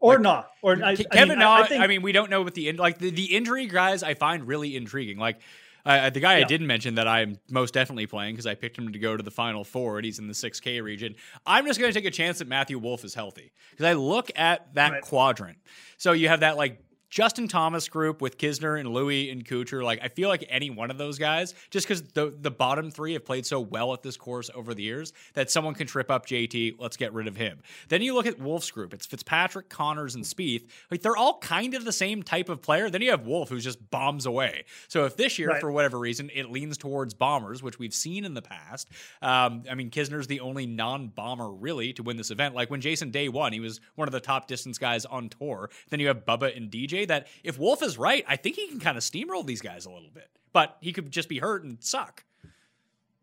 or 0.00 0.14
like, 0.14 0.22
not, 0.22 0.50
or 0.62 0.76
Kevin 0.76 1.38
I, 1.38 1.42
Na. 1.42 1.54
I, 1.54 1.66
think, 1.66 1.82
I 1.82 1.86
mean, 1.86 2.02
we 2.02 2.12
don't 2.12 2.30
know 2.30 2.42
what 2.42 2.54
the 2.54 2.72
like 2.72 2.98
the, 2.98 3.10
the 3.10 3.36
injury 3.36 3.66
guys. 3.66 4.02
I 4.02 4.14
find 4.14 4.46
really 4.46 4.76
intriguing. 4.76 5.18
Like 5.18 5.40
uh, 5.86 6.10
the 6.10 6.20
guy 6.20 6.38
yeah. 6.38 6.44
I 6.44 6.48
didn't 6.48 6.66
mention 6.66 6.96
that 6.96 7.06
I'm 7.06 7.38
most 7.48 7.72
definitely 7.72 8.06
playing 8.06 8.34
because 8.34 8.46
I 8.46 8.54
picked 8.54 8.76
him 8.76 8.92
to 8.92 8.98
go 8.98 9.16
to 9.16 9.22
the 9.22 9.30
final 9.30 9.64
four 9.64 9.98
and 9.98 10.04
he's 10.04 10.18
in 10.18 10.26
the 10.26 10.34
6K 10.34 10.82
region. 10.82 11.14
I'm 11.46 11.64
just 11.66 11.78
going 11.78 11.92
to 11.92 11.98
take 11.98 12.06
a 12.06 12.10
chance 12.10 12.40
that 12.40 12.48
Matthew 12.48 12.78
Wolff 12.78 13.04
is 13.04 13.14
healthy 13.14 13.52
because 13.70 13.86
I 13.86 13.92
look 13.92 14.30
at 14.34 14.74
that 14.74 14.92
right. 14.92 15.02
quadrant. 15.02 15.58
So 15.96 16.12
you 16.12 16.28
have 16.28 16.40
that 16.40 16.56
like 16.56 16.82
Justin 17.10 17.48
Thomas 17.48 17.88
group 17.88 18.20
with 18.20 18.38
Kisner 18.38 18.78
and 18.78 18.88
Louis 18.88 19.30
and 19.30 19.44
Kuchar, 19.44 19.82
like 19.82 20.00
I 20.02 20.08
feel 20.08 20.28
like 20.28 20.44
any 20.48 20.70
one 20.70 20.90
of 20.90 20.98
those 20.98 21.18
guys, 21.18 21.54
just 21.70 21.86
because 21.86 22.02
the 22.02 22.34
the 22.40 22.50
bottom 22.50 22.90
three 22.90 23.12
have 23.12 23.24
played 23.24 23.46
so 23.46 23.60
well 23.60 23.92
at 23.92 24.02
this 24.02 24.16
course 24.16 24.50
over 24.54 24.74
the 24.74 24.82
years 24.82 25.12
that 25.34 25.50
someone 25.50 25.74
can 25.74 25.86
trip 25.86 26.10
up 26.10 26.26
JT. 26.26 26.76
Let's 26.78 26.96
get 26.96 27.12
rid 27.12 27.28
of 27.28 27.36
him. 27.36 27.60
Then 27.88 28.02
you 28.02 28.14
look 28.14 28.26
at 28.26 28.38
Wolff's 28.38 28.70
group. 28.70 28.92
It's 28.92 29.06
Fitzpatrick, 29.06 29.68
Conners, 29.68 30.14
and 30.14 30.24
Spieth. 30.24 30.66
Like 30.90 31.02
they're 31.02 31.16
all 31.16 31.38
kind 31.38 31.74
of 31.74 31.84
the 31.84 31.92
same 31.92 32.22
type 32.22 32.48
of 32.48 32.60
player. 32.60 32.90
Then 32.90 33.02
you 33.02 33.10
have 33.10 33.26
Wolff, 33.26 33.50
who 33.50 33.60
just 33.60 33.90
bombs 33.90 34.26
away. 34.26 34.64
So 34.88 35.04
if 35.04 35.16
this 35.16 35.38
year, 35.38 35.48
right. 35.48 35.60
for 35.60 35.70
whatever 35.70 35.98
reason, 35.98 36.30
it 36.34 36.50
leans 36.50 36.76
towards 36.76 37.14
bombers, 37.14 37.62
which 37.62 37.78
we've 37.78 37.94
seen 37.94 38.24
in 38.24 38.34
the 38.34 38.42
past. 38.42 38.88
Um, 39.22 39.62
I 39.70 39.74
mean, 39.74 39.90
Kisner's 39.90 40.26
the 40.26 40.40
only 40.40 40.66
non-bomber 40.66 41.50
really 41.50 41.92
to 41.94 42.02
win 42.02 42.16
this 42.16 42.30
event. 42.30 42.54
Like 42.54 42.70
when 42.70 42.80
Jason 42.80 43.10
Day 43.10 43.28
won, 43.28 43.52
he 43.52 43.60
was 43.60 43.80
one 43.94 44.08
of 44.08 44.12
the 44.12 44.20
top 44.20 44.48
distance 44.48 44.78
guys 44.78 45.04
on 45.04 45.28
tour. 45.28 45.70
Then 45.90 46.00
you 46.00 46.08
have 46.08 46.24
Bubba 46.24 46.56
and 46.56 46.70
DJ 46.70 46.95
that 47.04 47.28
if 47.44 47.58
Wolff 47.58 47.82
is 47.82 47.98
right, 47.98 48.24
I 48.26 48.36
think 48.36 48.56
he 48.56 48.68
can 48.68 48.80
kind 48.80 48.96
of 48.96 49.04
steamroll 49.04 49.46
these 49.46 49.60
guys 49.60 49.86
a 49.86 49.90
little 49.90 50.10
bit, 50.12 50.28
but 50.52 50.76
he 50.80 50.92
could 50.92 51.10
just 51.10 51.28
be 51.28 51.38
hurt 51.38 51.64
and 51.64 51.76
suck. 51.82 52.24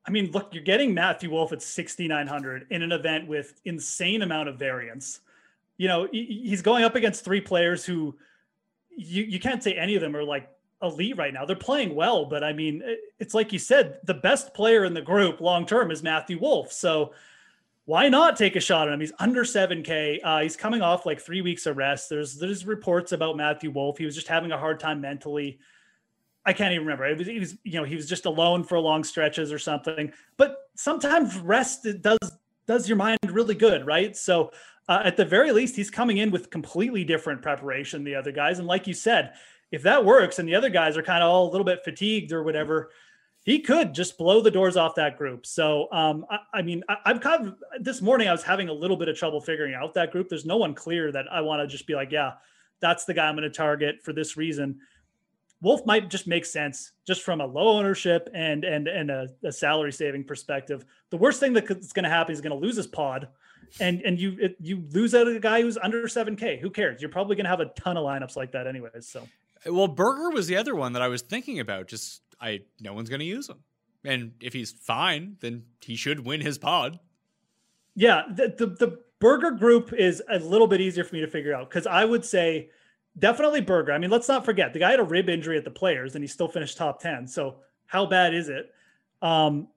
I 0.06 0.12
mean, 0.12 0.32
look, 0.32 0.54
you're 0.54 0.64
getting 0.64 0.94
Matthew 0.94 1.30
Wolff 1.32 1.54
at 1.54 1.62
6,900 1.62 2.68
in 2.70 2.82
an 2.82 2.92
event 2.92 3.28
with 3.28 3.60
insane 3.66 4.22
amount 4.22 4.50
of 4.50 4.58
variance. 4.58 5.22
You 5.78 5.88
know, 5.88 6.08
he's 6.12 6.62
going 6.62 6.84
up 6.84 6.96
against 6.96 7.24
three 7.24 7.42
players 7.42 7.86
who 7.86 8.16
you, 8.96 9.24
you 9.24 9.40
can't 9.40 9.64
say 9.64 9.74
any 9.74 9.96
of 9.96 10.02
them 10.02 10.16
are 10.16 10.24
like 10.24 10.50
elite 10.82 11.18
right 11.18 11.34
now. 11.34 11.46
They're 11.46 11.56
playing 11.56 11.96
well, 11.96 12.26
but 12.26 12.44
I 12.44 12.54
mean, 12.54 12.84
it's 13.20 13.34
like 13.34 13.54
you 13.54 13.60
said, 13.60 14.00
the 14.04 14.14
best 14.14 14.54
player 14.54 14.84
in 14.84 14.94
the 14.94 15.02
group 15.02 15.40
long 15.42 15.66
term 15.66 15.90
is 15.90 16.04
Matthew 16.04 16.40
Wolff. 16.40 16.72
So 16.72 17.14
why 17.86 18.08
not 18.08 18.38
take 18.38 18.56
a 18.56 18.62
shot 18.62 18.88
on 18.88 18.94
him? 18.94 19.00
He's 19.00 19.12
under 19.20 19.44
7K. 19.44 20.20
Uh, 20.24 20.40
he's 20.42 20.56
coming 20.56 20.82
off 20.82 21.06
like 21.06 21.20
three 21.20 21.42
weeks 21.42 21.66
of 21.66 21.78
rest. 21.78 22.10
There's 22.10 22.38
there's 22.38 22.66
reports 22.66 23.12
about 23.12 23.36
Matthew 23.36 23.72
Wolff. 23.72 23.98
He 23.98 24.06
was 24.06 24.16
just 24.16 24.28
having 24.28 24.52
a 24.52 24.58
hard 24.58 24.80
time 24.80 25.02
mentally. 25.02 25.60
I 26.46 26.54
can't 26.54 26.74
even 26.74 26.86
remember. 26.86 27.06
It 27.06 27.18
was, 27.18 27.28
he 27.28 27.40
was, 27.40 27.58
you 27.64 27.80
know, 27.80 27.86
he 27.86 27.96
was 27.96 28.08
just 28.08 28.26
alone 28.26 28.64
for 28.64 28.78
long 28.80 29.04
stretches 29.04 29.52
or 29.52 29.60
something. 29.60 30.12
But 30.38 30.58
sometimes 30.76 31.38
rest 31.38 31.88
does 32.02 32.18
does 32.68 32.88
your 32.88 32.98
mind 32.98 33.20
really 33.26 33.56
good, 33.56 33.86
right? 33.86 34.16
So 34.16 34.52
uh, 34.88 35.02
at 35.04 35.18
the 35.18 35.26
very 35.26 35.52
least, 35.52 35.76
he's 35.76 35.90
coming 35.90 36.18
in 36.18 36.32
with 36.32 36.50
completely 36.50 37.04
different 37.04 37.42
preparation 37.42 38.00
than 38.00 38.06
the 38.06 38.16
other 38.16 38.32
guys. 38.32 38.60
And 38.60 38.68
like 38.68 38.88
you 38.88 38.94
said, 38.94 39.34
if 39.72 39.82
that 39.84 40.06
works 40.06 40.40
and 40.40 40.48
the 40.48 40.56
other 40.56 40.70
guys 40.70 40.96
are 40.98 41.04
kind 41.04 41.24
of 41.24 41.30
all 41.30 41.50
a 41.50 41.52
little 41.52 41.66
bit 41.66 41.84
fatigued 41.84 42.32
or 42.32 42.44
whatever, 42.44 42.92
he 43.44 43.60
could 43.60 43.94
just 43.94 44.18
blow 44.18 44.42
the 44.42 44.50
doors 44.50 44.78
off 44.78 44.96
that 44.96 45.18
group. 45.18 45.46
So, 45.46 45.92
um, 45.92 46.26
I, 46.30 46.40
I, 46.56 46.62
mean, 46.62 46.82
I, 46.88 47.12
am 47.12 47.20
kind 47.20 47.48
of 47.48 47.56
this 47.84 48.02
morning 48.02 48.30
I 48.30 48.32
was 48.32 48.44
having 48.44 48.70
a 48.70 48.74
little 48.74 48.98
bit 48.98 49.10
of 49.10 49.18
trouble 49.18 49.42
figuring 49.42 49.74
out 49.74 49.94
that 49.96 50.12
group. 50.12 50.30
There's 50.30 50.46
no 50.46 50.58
one 50.58 50.74
clear 50.74 51.12
that 51.12 51.26
I 51.32 51.42
want 51.42 51.62
to 51.62 51.68
just 51.68 51.86
be 51.86 51.94
like, 51.94 52.12
yeah, 52.12 52.34
that's 52.80 53.06
the 53.06 53.14
guy 53.14 53.28
I'm 53.28 53.36
going 53.36 53.44
to 53.44 53.56
target 53.56 54.02
for 54.02 54.14
this 54.14 54.38
reason. 54.38 54.80
Wolff 55.62 55.86
might 55.86 56.10
just 56.10 56.28
make 56.28 56.46
sense 56.46 56.92
just 57.06 57.22
from 57.22 57.40
a 57.40 57.46
low 57.46 57.78
ownership 57.78 58.30
and 58.34 58.66
and 58.66 58.90
and 58.90 59.10
a, 59.10 59.30
a 59.46 59.52
salary 59.52 59.94
saving 59.94 60.26
perspective. 60.26 60.86
The 61.10 61.18
worst 61.18 61.40
thing 61.40 61.54
that's 61.54 61.94
going 61.94 62.04
to 62.04 62.10
happen 62.10 62.34
is 62.34 62.42
going 62.42 62.52
to 62.52 62.66
lose 62.66 62.76
his 62.76 62.88
pod, 62.88 63.30
and 63.80 64.02
and 64.02 64.20
you 64.20 64.38
it, 64.42 64.58
you 64.60 64.84
lose 64.92 65.16
out 65.16 65.26
of 65.26 65.36
a 65.36 65.40
guy 65.40 65.62
who's 65.62 65.78
under 65.78 66.06
seven 66.10 66.36
K. 66.36 66.60
Who 66.62 66.70
cares? 66.70 67.02
You're 67.02 67.12
probably 67.12 67.38
going 67.38 67.46
to 67.46 67.50
have 67.50 67.62
a 67.62 67.68
ton 67.68 67.96
of 67.96 68.04
lineups 68.04 68.36
like 68.36 68.52
that 68.52 68.68
anyways. 68.68 69.08
So, 69.08 69.26
well, 69.66 69.88
Berger 69.88 70.32
was 70.32 70.48
the 70.48 70.58
other 70.58 70.76
one 70.76 70.92
that 70.94 71.02
I 71.02 71.08
was 71.08 71.22
thinking 71.22 71.62
about. 71.62 71.88
Just 71.88 72.23
I 72.44 72.62
no 72.82 72.94
one's 72.94 73.10
going 73.10 73.20
to 73.20 73.26
use 73.26 73.50
him, 73.50 73.60
and 74.04 74.34
if 74.42 74.54
he's 74.54 74.72
fine, 74.72 75.38
then 75.40 75.64
he 75.82 75.96
should 75.96 76.26
win 76.26 76.42
his 76.42 76.58
pod. 76.58 77.00
Yeah, 77.96 78.24
the 78.30 78.54
the, 78.58 78.66
the 78.68 79.00
Berger 79.24 79.52
group 79.52 79.94
is 79.94 80.22
a 80.30 80.38
little 80.40 80.68
bit 80.68 80.82
easier 80.82 81.06
for 81.06 81.16
me 81.16 81.22
to 81.22 81.28
figure 81.28 81.56
out 81.56 81.70
because 81.70 81.88
I 81.88 82.04
would 82.04 82.26
say 82.26 82.70
definitely 83.18 83.62
Berger. 83.62 83.94
I 83.94 83.98
mean, 83.98 84.10
let's 84.10 84.28
not 84.28 84.44
forget 84.44 84.74
the 84.74 84.80
guy 84.80 84.92
had 84.92 85.00
a 85.00 85.04
rib 85.04 85.30
injury 85.30 85.58
at 85.58 85.64
the 85.64 85.72
players 85.72 86.16
and 86.16 86.24
he 86.24 86.28
still 86.28 86.50
finished 86.50 86.78
top 86.78 87.02
10. 87.02 87.28
So 87.28 87.56
how 87.86 88.06
bad 88.06 88.34
is 88.34 88.50
it? 88.50 88.74
Um, 89.22 89.70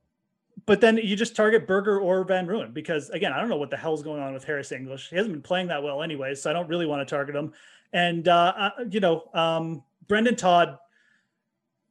but 0.65 0.81
then 0.81 0.97
you 0.97 1.15
just 1.15 1.37
target 1.37 1.67
Berger 1.67 2.01
or 2.01 2.25
Van 2.25 2.47
Rooyen 2.47 2.75
because 2.75 3.11
again, 3.11 3.33
I 3.33 3.39
don't 3.39 3.49
know 3.49 3.57
what 3.57 3.71
the 3.71 3.77
hell's 3.77 4.03
going 4.03 4.21
on 4.21 4.33
with 4.33 4.43
Harris 4.43 4.73
English. 4.73 5.11
He 5.11 5.17
hasn't 5.17 5.33
been 5.33 5.43
playing 5.43 5.69
that 5.69 5.83
well 5.83 6.03
anyway, 6.03 6.35
so 6.35 6.51
I 6.51 6.53
don't 6.53 6.69
really 6.69 6.87
want 6.87 7.07
to 7.07 7.15
target 7.15 7.37
him. 7.37 7.53
And 7.93 8.27
uh, 8.27 8.53
uh, 8.57 8.71
you 8.91 9.01
know, 9.01 9.31
um, 9.33 9.85
Brendon 10.09 10.35
Todd, 10.35 10.79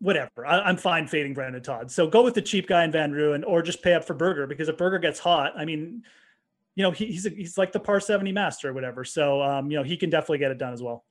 whatever. 0.05 0.45
I, 0.45 0.69
am 0.69 0.77
fine 0.77 1.07
fading 1.07 1.33
Brendon 1.33 1.63
Todd. 1.63 1.89
So 1.89 2.07
go 2.07 2.21
with 2.21 2.35
the 2.35 2.41
cheap 2.41 2.67
guy 2.67 2.83
in 2.83 2.91
Van 2.91 3.11
Rooyen 3.11 3.43
or 3.45 3.63
just 3.63 3.81
pay 3.81 3.95
up 3.95 4.05
for 4.05 4.13
Berger 4.13 4.45
because 4.45 4.69
if 4.69 4.77
Berger 4.77 4.99
gets 4.99 5.19
hot, 5.19 5.53
I 5.57 5.65
mean, 5.65 6.03
you 6.75 6.83
know, 6.83 6.91
he, 6.91 7.07
he's 7.07 7.25
a, 7.25 7.29
he's 7.29 7.57
like 7.57 7.71
the 7.71 7.79
par 7.79 7.99
70 7.99 8.31
master 8.31 8.69
or 8.69 8.73
whatever. 8.73 9.03
So 9.03 9.41
um, 9.41 9.71
you 9.71 9.77
know, 9.77 9.83
he 9.83 9.97
can 9.97 10.11
definitely 10.11 10.37
get 10.37 10.51
it 10.51 10.59
done 10.59 10.73
as 10.73 10.81
well. 10.83 11.05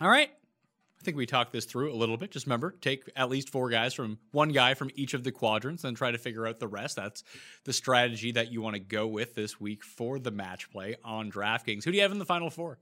All 0.00 0.08
right. 0.08 0.30
I 0.30 1.02
think 1.02 1.16
we 1.16 1.26
talked 1.26 1.52
this 1.52 1.64
through 1.64 1.92
a 1.92 1.96
little 1.96 2.16
bit. 2.16 2.30
Just 2.30 2.46
remember, 2.46 2.76
take 2.80 3.10
at 3.16 3.28
least 3.28 3.50
four 3.50 3.68
guys 3.68 3.92
from 3.92 4.18
one 4.30 4.50
guy 4.50 4.74
from 4.74 4.90
each 4.94 5.12
of 5.12 5.24
the 5.24 5.32
quadrants 5.32 5.82
and 5.82 5.96
try 5.96 6.12
to 6.12 6.18
figure 6.18 6.46
out 6.46 6.60
the 6.60 6.68
rest. 6.68 6.96
That's 6.96 7.24
the 7.64 7.72
strategy 7.72 8.30
that 8.32 8.52
you 8.52 8.62
want 8.62 8.74
to 8.74 8.80
go 8.80 9.08
with 9.08 9.34
this 9.34 9.60
week 9.60 9.82
for 9.84 10.20
the 10.20 10.30
match 10.30 10.70
play 10.70 10.96
on 11.04 11.32
DraftKings. 11.32 11.84
Who 11.84 11.90
do 11.90 11.96
you 11.96 12.02
have 12.02 12.12
in 12.12 12.18
the 12.18 12.24
final 12.24 12.48
four? 12.48 12.78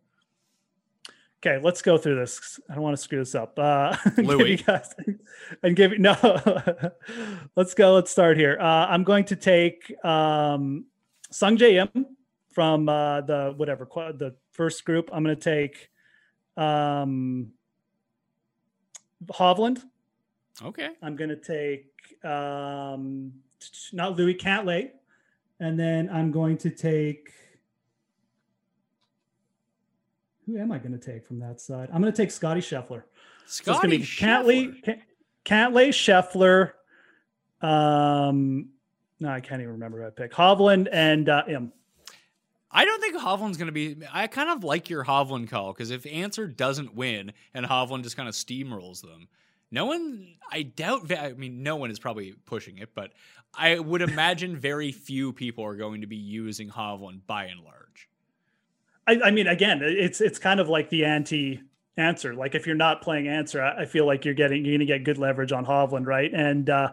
Okay, 1.46 1.62
let's 1.62 1.82
go 1.82 1.98
through 1.98 2.14
this. 2.14 2.58
I 2.70 2.74
don't 2.74 2.82
want 2.82 2.96
to 2.96 3.02
screw 3.02 3.18
this 3.18 3.34
up. 3.34 3.58
Uh, 3.58 3.94
Louis. 4.16 4.56
guys, 4.56 4.94
and 5.62 5.76
give 5.76 5.92
you, 5.92 5.98
no. 5.98 6.16
let's 7.56 7.74
go. 7.74 7.92
Let's 7.92 8.10
start 8.10 8.38
here. 8.38 8.56
Uh, 8.58 8.86
I'm 8.86 9.04
going 9.04 9.26
to 9.26 9.36
take 9.36 9.92
um, 10.02 10.86
Sungjae 11.30 11.86
Im 11.94 12.06
from 12.50 12.88
uh, 12.88 13.20
the 13.20 13.52
whatever 13.58 13.86
the 14.16 14.34
first 14.52 14.86
group. 14.86 15.10
I'm 15.12 15.22
going 15.22 15.36
to 15.36 15.42
take 15.42 15.90
um, 16.56 17.52
Hovland. 19.26 19.82
Okay. 20.62 20.88
I'm 21.02 21.14
going 21.14 21.28
to 21.28 21.36
take 21.36 21.92
um, 22.24 23.34
not 23.92 24.16
Louis 24.16 24.34
Cantlay. 24.34 24.92
And 25.60 25.78
then 25.78 26.08
I'm 26.08 26.30
going 26.30 26.56
to 26.58 26.70
take. 26.70 27.28
Who 30.46 30.58
am 30.58 30.72
I 30.72 30.78
going 30.78 30.98
to 30.98 30.98
take 30.98 31.24
from 31.24 31.38
that 31.40 31.60
side? 31.60 31.88
I'm 31.92 32.00
going 32.00 32.12
to 32.12 32.16
take 32.16 32.30
Scottie 32.30 32.60
Scheffler. 32.60 33.04
Scotty 33.46 34.02
so 34.02 34.24
Cantlay, 34.26 35.00
Cantlay, 35.44 35.88
Scheffler. 35.88 36.72
Um, 37.66 38.70
no, 39.20 39.28
I 39.30 39.40
can't 39.40 39.60
even 39.60 39.72
remember 39.72 40.00
who 40.00 40.06
I 40.06 40.10
picked. 40.10 40.34
Hovland 40.34 40.88
and 40.92 41.28
uh, 41.28 41.44
Im. 41.48 41.72
I 42.70 42.84
don't 42.84 43.00
think 43.00 43.16
Hovland's 43.16 43.56
going 43.56 43.66
to 43.66 43.72
be. 43.72 43.96
I 44.12 44.26
kind 44.26 44.50
of 44.50 44.64
like 44.64 44.90
your 44.90 45.04
Hovland 45.04 45.48
call 45.48 45.72
because 45.72 45.90
if 45.90 46.04
Ancer 46.06 46.46
doesn't 46.46 46.94
win 46.94 47.32
and 47.54 47.64
Hovland 47.64 48.02
just 48.02 48.16
kind 48.16 48.28
of 48.28 48.34
steamrolls 48.34 49.00
them, 49.00 49.28
no 49.70 49.86
one, 49.86 50.34
I 50.50 50.62
doubt, 50.62 51.10
I 51.12 51.32
mean, 51.32 51.62
no 51.62 51.76
one 51.76 51.90
is 51.90 51.98
probably 51.98 52.34
pushing 52.46 52.78
it, 52.78 52.90
but 52.94 53.12
I 53.56 53.78
would 53.78 54.02
imagine 54.02 54.56
very 54.56 54.92
few 54.92 55.32
people 55.32 55.64
are 55.64 55.76
going 55.76 56.00
to 56.00 56.06
be 56.06 56.16
using 56.16 56.68
Hovland 56.68 57.20
by 57.26 57.44
and 57.46 57.60
large. 57.60 57.83
I, 59.06 59.20
I 59.24 59.30
mean, 59.30 59.46
again, 59.46 59.80
it's 59.82 60.20
it's 60.20 60.38
kind 60.38 60.60
of 60.60 60.68
like 60.68 60.90
the 60.90 61.04
anti 61.04 61.62
Ancer. 61.96 62.34
Like 62.34 62.54
if 62.54 62.66
you're 62.66 62.76
not 62.76 63.02
playing 63.02 63.28
Ancer, 63.28 63.62
I 63.62 63.84
feel 63.84 64.06
like 64.06 64.24
you're 64.24 64.34
getting 64.34 64.64
you're 64.64 64.72
going 64.72 64.80
to 64.80 64.86
get 64.86 65.04
good 65.04 65.18
leverage 65.18 65.52
on 65.52 65.64
Hovland, 65.64 66.06
right? 66.06 66.32
And 66.32 66.68
uh, 66.68 66.92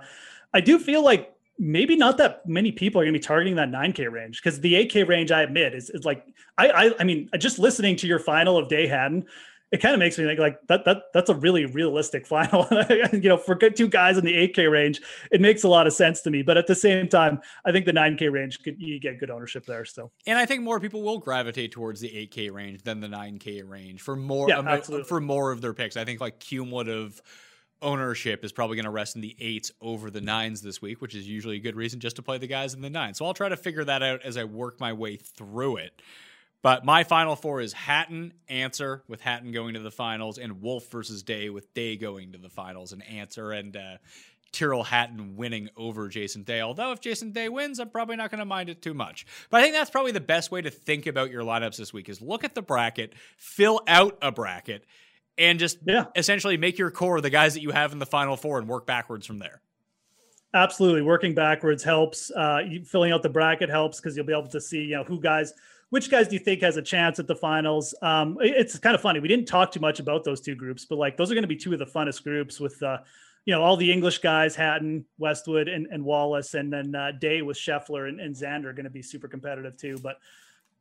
I 0.53 0.61
do 0.61 0.77
feel 0.77 1.03
like 1.03 1.33
maybe 1.57 1.95
not 1.95 2.17
that 2.17 2.47
many 2.47 2.71
people 2.71 2.99
are 2.99 3.03
going 3.03 3.13
to 3.13 3.19
be 3.19 3.23
targeting 3.23 3.55
that 3.55 3.69
9k 3.69 4.11
range 4.11 4.41
because 4.41 4.59
the 4.61 4.73
8k 4.73 5.07
range 5.07 5.31
i 5.31 5.43
admit 5.43 5.75
is, 5.75 5.91
is 5.91 6.05
like 6.05 6.25
I, 6.57 6.69
I 6.69 6.91
i 7.01 7.03
mean 7.03 7.29
just 7.37 7.59
listening 7.59 7.95
to 7.97 8.07
your 8.07 8.17
final 8.17 8.57
of 8.57 8.67
day 8.67 8.87
Hatton, 8.87 9.25
it 9.71 9.81
kind 9.81 9.93
of 9.93 9.99
makes 9.99 10.17
me 10.17 10.25
think 10.25 10.39
like 10.39 10.59
that 10.67 10.85
that 10.85 11.03
that's 11.13 11.29
a 11.29 11.35
really 11.35 11.65
realistic 11.65 12.27
final 12.31 12.67
you 13.13 13.29
know 13.29 13.37
for 13.37 13.55
two 13.55 13.87
guys 13.87 14.17
in 14.17 14.25
the 14.25 14.33
8k 14.47 14.69
range 14.69 15.01
it 15.31 15.41
makes 15.41 15.63
a 15.63 15.67
lot 15.67 15.87
of 15.87 15.93
sense 15.93 16.21
to 16.21 16.29
me 16.29 16.41
but 16.41 16.57
at 16.57 16.67
the 16.67 16.75
same 16.75 17.07
time 17.07 17.39
i 17.65 17.71
think 17.71 17.85
the 17.85 17.93
9k 17.93 18.31
range 18.31 18.61
could 18.63 18.79
you 18.79 18.99
get 18.99 19.19
good 19.19 19.29
ownership 19.29 19.65
there 19.65 19.85
still 19.85 20.11
and 20.27 20.37
i 20.37 20.45
think 20.45 20.61
more 20.61 20.79
people 20.79 21.01
will 21.01 21.19
gravitate 21.19 21.71
towards 21.71 21.99
the 22.01 22.09
8k 22.09 22.51
range 22.51 22.83
than 22.83 22.99
the 22.99 23.07
9k 23.07 23.67
range 23.67 24.01
for 24.01 24.15
more 24.15 24.49
yeah, 24.49 24.57
um, 24.57 25.03
for 25.03 25.21
more 25.21 25.51
of 25.51 25.61
their 25.61 25.73
picks 25.73 25.97
i 25.97 26.05
think 26.05 26.21
like 26.21 26.39
cumulative 26.39 27.21
ownership 27.81 28.43
is 28.45 28.51
probably 28.51 28.75
going 28.75 28.85
to 28.85 28.91
rest 28.91 29.15
in 29.15 29.21
the 29.21 29.35
eights 29.39 29.71
over 29.81 30.11
the 30.11 30.21
nines 30.21 30.61
this 30.61 30.83
week, 30.83 31.01
which 31.01 31.15
is 31.15 31.27
usually 31.27 31.57
a 31.57 31.59
good 31.59 31.75
reason 31.75 31.99
just 31.99 32.15
to 32.15 32.21
play 32.21 32.37
the 32.37 32.45
guys 32.45 32.75
in 32.75 32.81
the 32.81 32.89
nines. 32.91 33.17
So 33.17 33.25
I'll 33.25 33.33
try 33.33 33.49
to 33.49 33.57
figure 33.57 33.83
that 33.85 34.03
out 34.03 34.21
as 34.23 34.37
I 34.37 34.43
work 34.43 34.79
my 34.79 34.93
way 34.93 35.17
through 35.17 35.77
it. 35.77 35.99
But 36.61 36.85
my 36.85 37.03
final 37.03 37.35
four 37.35 37.59
is 37.59 37.73
Hatton, 37.73 38.33
Ancer 38.47 39.03
with 39.07 39.21
Hatton 39.21 39.51
going 39.51 39.73
to 39.73 39.79
the 39.79 39.91
finals, 39.91 40.37
and 40.37 40.61
Wolff 40.61 40.89
versus 40.91 41.23
Day, 41.23 41.49
with 41.49 41.73
Day 41.73 41.97
going 41.97 42.33
to 42.33 42.37
the 42.37 42.49
finals, 42.49 42.93
and 42.93 43.03
Ancer 43.07 43.51
and 43.51 43.75
uh, 43.75 43.97
Tyrrell 44.51 44.83
Hatton 44.83 45.35
winning 45.35 45.69
over 45.75 46.07
Jason 46.07 46.43
Day. 46.43 46.61
Although 46.61 46.91
if 46.91 46.99
Jason 46.99 47.31
Day 47.31 47.49
wins, 47.49 47.79
I'm 47.79 47.89
probably 47.89 48.15
not 48.15 48.29
going 48.29 48.39
to 48.39 48.45
mind 48.45 48.69
it 48.69 48.81
too 48.81 48.93
much. 48.93 49.25
But 49.49 49.61
I 49.61 49.63
think 49.63 49.73
that's 49.73 49.89
probably 49.89 50.11
the 50.11 50.19
best 50.19 50.51
way 50.51 50.61
to 50.61 50.69
think 50.69 51.07
about 51.07 51.31
your 51.31 51.43
lineups 51.43 51.77
this 51.77 51.93
week 51.93 52.09
is 52.09 52.21
look 52.21 52.43
at 52.43 52.53
the 52.53 52.61
bracket, 52.61 53.13
fill 53.37 53.81
out 53.87 54.17
a 54.21 54.31
bracket, 54.31 54.85
and 55.37 55.57
just 55.57 55.79
yeah. 55.85 56.05
essentially 56.15 56.57
make 56.57 56.77
your 56.77 56.91
core 56.91 57.21
the 57.21 57.29
guys 57.29 57.53
that 57.53 57.61
you 57.61 57.71
have 57.71 57.93
in 57.93 57.99
the 57.99 58.05
final 58.05 58.35
four 58.35 58.59
and 58.59 58.67
work 58.67 58.85
backwards 58.85 59.25
from 59.25 59.39
there. 59.39 59.61
Absolutely, 60.53 61.01
working 61.01 61.33
backwards 61.33 61.81
helps. 61.81 62.29
Uh, 62.29 62.59
filling 62.85 63.13
out 63.13 63.23
the 63.23 63.29
bracket 63.29 63.69
helps 63.69 64.01
because 64.01 64.17
you'll 64.17 64.25
be 64.25 64.33
able 64.33 64.49
to 64.49 64.59
see 64.59 64.81
you 64.81 64.97
know 64.97 65.03
who 65.05 65.19
guys, 65.19 65.53
which 65.91 66.09
guys 66.09 66.27
do 66.27 66.33
you 66.33 66.39
think 66.39 66.61
has 66.61 66.75
a 66.77 66.81
chance 66.81 67.19
at 67.19 67.27
the 67.27 67.35
finals. 67.35 67.93
Um, 68.01 68.37
it's 68.41 68.79
kind 68.79 68.95
of 68.95 69.01
funny 69.01 69.19
we 69.19 69.27
didn't 69.27 69.47
talk 69.47 69.71
too 69.71 69.79
much 69.79 69.99
about 69.99 70.23
those 70.23 70.41
two 70.41 70.55
groups, 70.55 70.85
but 70.85 70.97
like 70.97 71.15
those 71.15 71.31
are 71.31 71.35
going 71.35 71.43
to 71.43 71.47
be 71.47 71.55
two 71.55 71.71
of 71.71 71.79
the 71.79 71.85
funnest 71.85 72.23
groups 72.23 72.59
with. 72.59 72.81
Uh, 72.81 72.97
you 73.45 73.55
know 73.55 73.63
all 73.63 73.75
the 73.75 73.91
English 73.91 74.19
guys, 74.19 74.55
Hatton, 74.55 75.03
Westwood, 75.17 75.67
and, 75.67 75.87
and 75.87 76.03
Wallace, 76.03 76.53
and 76.53 76.71
then 76.71 76.93
uh, 76.93 77.11
Day 77.11 77.41
with 77.41 77.57
Scheffler 77.57 78.07
and, 78.07 78.19
and 78.19 78.35
Xander 78.35 78.65
are 78.65 78.73
going 78.73 78.83
to 78.83 78.91
be 78.91 79.01
super 79.01 79.27
competitive 79.27 79.77
too. 79.77 79.97
But 80.01 80.17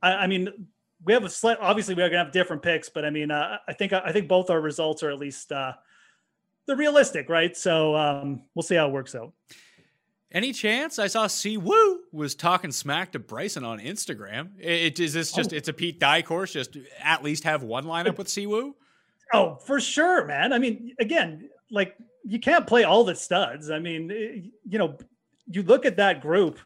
I, 0.03 0.13
I 0.13 0.27
mean, 0.27 0.69
we 1.05 1.13
have 1.13 1.25
a 1.25 1.31
slight. 1.31 1.59
Obviously, 1.61 1.95
we're 1.95 2.09
gonna 2.09 2.25
have 2.25 2.33
different 2.33 2.63
picks, 2.63 2.89
but 2.89 3.05
I 3.05 3.11
mean, 3.11 3.31
uh, 3.31 3.59
I 3.67 3.73
think 3.73 3.93
I 3.93 4.13
think 4.13 4.29
both 4.29 4.51
our 4.51 4.61
results 4.61 5.03
are 5.03 5.11
at 5.11 5.19
least 5.19 5.53
uh, 5.53 5.73
they're 6.67 6.77
realistic, 6.77 7.29
right? 7.29 7.57
So 7.57 7.97
um, 7.97 8.43
we'll 8.55 8.63
see 8.63 8.75
how 8.75 8.89
it 8.89 8.93
works 8.93 9.15
out. 9.15 9.33
Any 10.33 10.53
chance 10.53 10.99
I 10.99 11.09
saw 11.09 11.27
Si 11.27 11.57
Woo 11.57 12.01
was 12.13 12.35
talking 12.35 12.71
smack 12.71 13.13
to 13.13 13.19
Bryson 13.19 13.65
on 13.65 13.81
Instagram? 13.81 14.51
It, 14.59 15.01
is 15.01 15.13
this 15.13 15.33
just 15.33 15.53
oh. 15.53 15.57
it's 15.57 15.69
a 15.69 15.73
Pete 15.73 15.99
Dye 15.99 16.23
course? 16.23 16.53
Just 16.53 16.77
at 17.03 17.25
least 17.25 17.45
have 17.45 17.63
one 17.63 17.85
lineup 17.85 18.17
with 18.17 18.29
Si 18.29 18.47
Woo? 18.47 18.77
Oh, 19.33 19.57
for 19.57 19.81
sure, 19.81 20.25
man. 20.27 20.53
I 20.53 20.59
mean, 20.59 20.95
again, 21.01 21.49
like 21.71 21.97
you 22.25 22.39
can't 22.39 22.67
play 22.67 22.85
all 22.85 23.05
the 23.05 23.15
studs. 23.15 23.71
I 23.71 23.81
mean, 23.81 24.11
eh, 24.11 24.49
you 24.69 24.79
know, 24.79 24.97
you 25.47 25.63
look 25.63 25.85
at 25.85 25.97
that 25.97 26.21
group. 26.21 26.59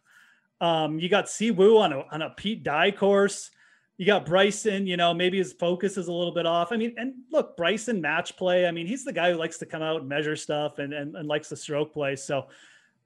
Um, 0.60 0.98
you 0.98 1.08
got 1.08 1.30
Si 1.30 1.50
Woo 1.50 1.78
on 1.78 1.92
a 1.92 2.04
on 2.12 2.22
a 2.22 2.30
Pete 2.30 2.62
Dye 2.62 2.90
course 2.90 3.50
you 3.96 4.06
got 4.06 4.26
Bryson, 4.26 4.86
you 4.86 4.96
know, 4.96 5.14
maybe 5.14 5.38
his 5.38 5.52
focus 5.52 5.96
is 5.96 6.08
a 6.08 6.12
little 6.12 6.34
bit 6.34 6.46
off. 6.46 6.72
I 6.72 6.76
mean, 6.76 6.94
and 6.96 7.14
look, 7.30 7.56
Bryson 7.56 8.00
match 8.00 8.36
play. 8.36 8.66
I 8.66 8.72
mean, 8.72 8.86
he's 8.86 9.04
the 9.04 9.12
guy 9.12 9.30
who 9.30 9.38
likes 9.38 9.58
to 9.58 9.66
come 9.66 9.82
out 9.82 10.00
and 10.00 10.08
measure 10.08 10.34
stuff 10.34 10.78
and, 10.78 10.92
and, 10.92 11.14
and 11.14 11.28
likes 11.28 11.48
the 11.48 11.56
stroke 11.56 11.92
play. 11.92 12.16
So, 12.16 12.48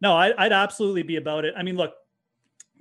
no, 0.01 0.15
I, 0.17 0.33
I'd 0.37 0.53
absolutely 0.53 1.03
be 1.03 1.17
about 1.17 1.45
it. 1.45 1.55
I 1.57 1.63
mean, 1.63 1.77
look, 1.77 1.95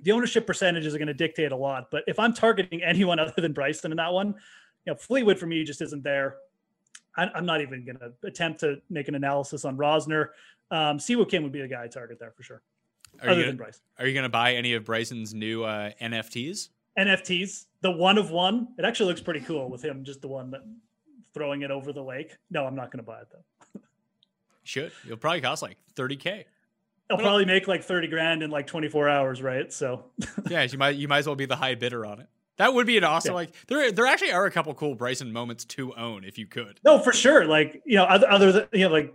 the 0.02 0.12
ownership 0.12 0.46
percentages 0.46 0.94
are 0.94 0.98
going 0.98 1.08
to 1.08 1.14
dictate 1.14 1.52
a 1.52 1.56
lot. 1.56 1.90
But 1.90 2.04
if 2.06 2.18
I'm 2.18 2.32
targeting 2.32 2.82
anyone 2.84 3.18
other 3.18 3.34
than 3.36 3.52
Bryson 3.52 3.90
in 3.90 3.96
that 3.96 4.12
one, 4.12 4.28
you 4.86 4.92
know, 4.92 4.94
Fleetwood 4.94 5.38
for 5.38 5.46
me 5.46 5.64
just 5.64 5.82
isn't 5.82 6.02
there. 6.02 6.36
I, 7.16 7.30
am 7.36 7.46
not 7.46 7.60
even 7.60 7.84
going 7.84 7.98
to 7.98 8.12
attempt 8.24 8.60
to 8.60 8.76
make 8.90 9.08
an 9.08 9.16
analysis 9.16 9.64
on 9.64 9.76
Rozner. 9.76 10.28
Um, 10.70 11.00
Si 11.00 11.16
Woo 11.16 11.26
Kim 11.26 11.42
would 11.42 11.52
be 11.52 11.60
the 11.60 11.68
guy 11.68 11.84
I 11.84 11.88
target 11.88 12.18
there 12.20 12.30
for 12.30 12.42
sure. 12.42 12.62
Are 13.22 13.30
other 13.30 13.40
you 13.40 13.46
than 13.46 13.56
Bryson. 13.56 13.82
Are 13.98 14.06
you 14.06 14.14
going 14.14 14.24
to 14.24 14.28
buy 14.28 14.54
any 14.54 14.74
of 14.74 14.84
Bryson's 14.84 15.34
new 15.34 15.64
uh, 15.64 15.90
NFTs? 16.00 16.68
NFTs, 16.96 17.66
the 17.80 17.90
one 17.90 18.18
of 18.18 18.30
one. 18.30 18.68
It 18.78 18.84
actually 18.84 19.08
looks 19.08 19.20
pretty 19.20 19.40
cool 19.40 19.68
with 19.68 19.84
him, 19.84 20.04
just 20.04 20.20
the 20.20 20.28
one 20.28 20.50
that 20.52 20.60
throwing 21.34 21.62
it 21.62 21.70
over 21.70 21.92
the 21.92 22.02
lake. 22.02 22.36
No, 22.50 22.66
I'm 22.66 22.74
not 22.74 22.92
going 22.92 22.98
to 22.98 23.06
buy 23.06 23.20
it 23.20 23.28
though. 23.32 23.80
Should 24.62 24.92
it'll 25.04 25.16
probably 25.16 25.40
cost 25.40 25.62
like 25.62 25.76
30k. 25.96 26.44
I'll 27.10 27.16
probably 27.18 27.44
make 27.46 27.66
like 27.68 27.82
30 27.84 28.08
grand 28.08 28.42
in 28.42 28.50
like 28.50 28.66
24 28.66 29.08
hours, 29.08 29.42
right? 29.42 29.72
So 29.72 30.04
yeah, 30.50 30.62
you 30.62 30.76
might 30.78 30.96
you 30.96 31.08
might 31.08 31.18
as 31.18 31.26
well 31.26 31.36
be 31.36 31.46
the 31.46 31.56
high 31.56 31.74
bidder 31.74 32.04
on 32.04 32.20
it. 32.20 32.26
That 32.58 32.74
would 32.74 32.86
be 32.86 32.98
an 32.98 33.04
awesome 33.04 33.30
Yeah. 33.30 33.36
like 33.36 33.52
there 33.68 33.92
there 33.92 34.06
actually 34.06 34.32
are 34.32 34.46
a 34.46 34.50
couple 34.50 34.74
cool 34.74 34.94
Bryson 34.94 35.32
moments 35.32 35.64
to 35.66 35.94
own 35.94 36.24
if 36.24 36.38
you 36.38 36.46
could. 36.46 36.80
No, 36.84 36.98
for 36.98 37.12
sure. 37.12 37.44
Like 37.46 37.82
you 37.86 37.96
know, 37.96 38.04
other, 38.04 38.30
other 38.30 38.52
than 38.52 38.66
you 38.72 38.88
know, 38.88 38.92
like 38.92 39.14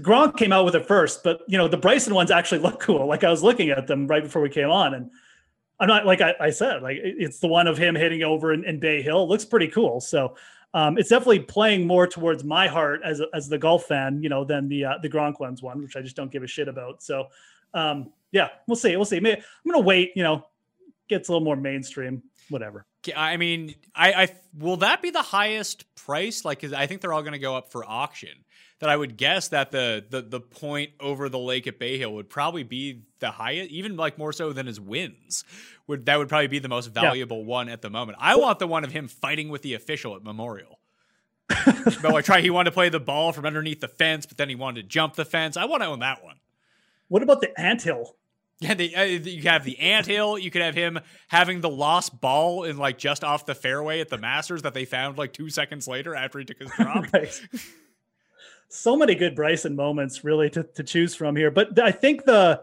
Gronk 0.00 0.36
came 0.36 0.52
out 0.52 0.64
with 0.64 0.74
it 0.74 0.86
first, 0.86 1.22
but 1.22 1.42
you 1.48 1.58
know, 1.58 1.68
the 1.68 1.76
Bryson 1.76 2.14
ones 2.14 2.30
actually 2.30 2.60
look 2.60 2.80
cool. 2.80 3.06
Like 3.06 3.24
I 3.24 3.30
was 3.30 3.42
looking 3.42 3.70
at 3.70 3.86
them 3.86 4.06
right 4.06 4.22
before 4.22 4.42
we 4.42 4.48
came 4.48 4.70
on, 4.70 4.94
and 4.94 5.10
I'm 5.78 5.88
not 5.88 6.06
like 6.06 6.20
I, 6.20 6.34
I 6.40 6.50
said, 6.50 6.82
like 6.82 6.96
it's 7.00 7.40
the 7.40 7.48
one 7.48 7.66
of 7.66 7.76
him 7.76 7.94
hitting 7.94 8.22
over 8.22 8.52
in, 8.52 8.64
in 8.64 8.78
Bay 8.80 9.02
Hill. 9.02 9.24
It 9.24 9.26
looks 9.26 9.44
pretty 9.44 9.68
cool. 9.68 10.00
So 10.00 10.36
um, 10.74 10.98
it's 10.98 11.10
definitely 11.10 11.40
playing 11.40 11.86
more 11.86 12.06
towards 12.06 12.44
my 12.44 12.66
heart 12.66 13.00
as 13.04 13.20
as 13.34 13.48
the 13.48 13.58
golf 13.58 13.84
fan, 13.84 14.22
you 14.22 14.28
know, 14.28 14.44
than 14.44 14.68
the 14.68 14.84
uh, 14.84 14.98
the 15.02 15.08
ones 15.38 15.62
one, 15.62 15.82
which 15.82 15.96
I 15.96 16.02
just 16.02 16.16
don't 16.16 16.30
give 16.30 16.42
a 16.42 16.46
shit 16.46 16.68
about. 16.68 17.02
So 17.02 17.28
um, 17.74 18.12
yeah, 18.32 18.48
we'll 18.66 18.76
see. 18.76 18.96
We'll 18.96 19.04
see. 19.04 19.18
I'm 19.18 19.70
gonna 19.70 19.80
wait. 19.80 20.12
You 20.14 20.22
know, 20.22 20.46
gets 21.08 21.28
a 21.28 21.32
little 21.32 21.44
more 21.44 21.56
mainstream. 21.56 22.22
Whatever. 22.48 22.86
I 23.16 23.36
mean, 23.36 23.74
I, 23.94 24.12
I 24.12 24.28
will 24.58 24.76
that 24.78 25.02
be 25.02 25.10
the 25.10 25.22
highest 25.22 25.92
price? 25.94 26.44
Like, 26.44 26.64
I 26.72 26.86
think 26.86 27.00
they're 27.00 27.12
all 27.12 27.22
to 27.32 27.38
go 27.38 27.56
up 27.56 27.70
for 27.72 27.84
auction. 27.84 28.44
That 28.82 28.90
I 28.90 28.96
would 28.96 29.16
guess 29.16 29.46
that 29.48 29.70
the 29.70 30.04
the 30.10 30.22
the 30.22 30.40
point 30.40 30.90
over 30.98 31.28
the 31.28 31.38
lake 31.38 31.68
at 31.68 31.78
Bay 31.78 31.98
Hill 31.98 32.14
would 32.14 32.28
probably 32.28 32.64
be 32.64 33.02
the 33.20 33.30
highest, 33.30 33.70
even 33.70 33.96
like 33.96 34.18
more 34.18 34.32
so 34.32 34.52
than 34.52 34.66
his 34.66 34.80
wins. 34.80 35.44
Would 35.86 36.06
that 36.06 36.18
would 36.18 36.28
probably 36.28 36.48
be 36.48 36.58
the 36.58 36.68
most 36.68 36.88
valuable 36.88 37.44
one 37.44 37.68
at 37.68 37.80
the 37.80 37.90
moment? 37.90 38.18
I 38.20 38.34
want 38.34 38.58
the 38.58 38.66
one 38.66 38.82
of 38.82 38.90
him 38.90 39.06
fighting 39.06 39.50
with 39.50 39.62
the 39.62 39.74
official 39.74 40.16
at 40.16 40.24
Memorial. 40.24 40.80
but 41.48 42.02
like, 42.02 42.24
try 42.24 42.40
he 42.40 42.50
wanted 42.50 42.70
to 42.70 42.74
play 42.74 42.88
the 42.88 42.98
ball 42.98 43.32
from 43.32 43.46
underneath 43.46 43.78
the 43.78 43.86
fence, 43.86 44.26
but 44.26 44.36
then 44.36 44.48
he 44.48 44.56
wanted 44.56 44.82
to 44.82 44.88
jump 44.88 45.14
the 45.14 45.24
fence. 45.24 45.56
I 45.56 45.64
want 45.66 45.84
to 45.84 45.88
own 45.88 46.00
that 46.00 46.24
one. 46.24 46.40
What 47.06 47.22
about 47.22 47.40
the 47.40 47.56
anthill? 47.60 48.16
Yeah, 48.58 48.74
the, 48.74 48.96
uh, 48.96 49.02
you 49.02 49.42
have 49.42 49.64
the 49.64 49.78
anthill. 49.78 50.38
You 50.38 50.50
could 50.50 50.62
have 50.62 50.74
him 50.74 50.98
having 51.28 51.60
the 51.60 51.70
lost 51.70 52.20
ball 52.20 52.64
in 52.64 52.78
like 52.78 52.98
just 52.98 53.22
off 53.22 53.46
the 53.46 53.54
fairway 53.54 54.00
at 54.00 54.08
the 54.08 54.18
Masters 54.18 54.62
that 54.62 54.74
they 54.74 54.84
found 54.84 55.18
like 55.18 55.32
two 55.32 55.50
seconds 55.50 55.86
later 55.86 56.16
after 56.16 56.40
he 56.40 56.44
took 56.44 56.58
his 56.58 56.70
drop. 56.76 57.12
right. 57.12 57.42
So 58.72 58.96
many 58.96 59.14
good 59.14 59.34
Bryson 59.34 59.76
moments 59.76 60.24
really 60.24 60.48
to, 60.50 60.62
to 60.62 60.82
choose 60.82 61.14
from 61.14 61.36
here. 61.36 61.50
But 61.50 61.78
I 61.78 61.90
think 61.90 62.24
the 62.24 62.62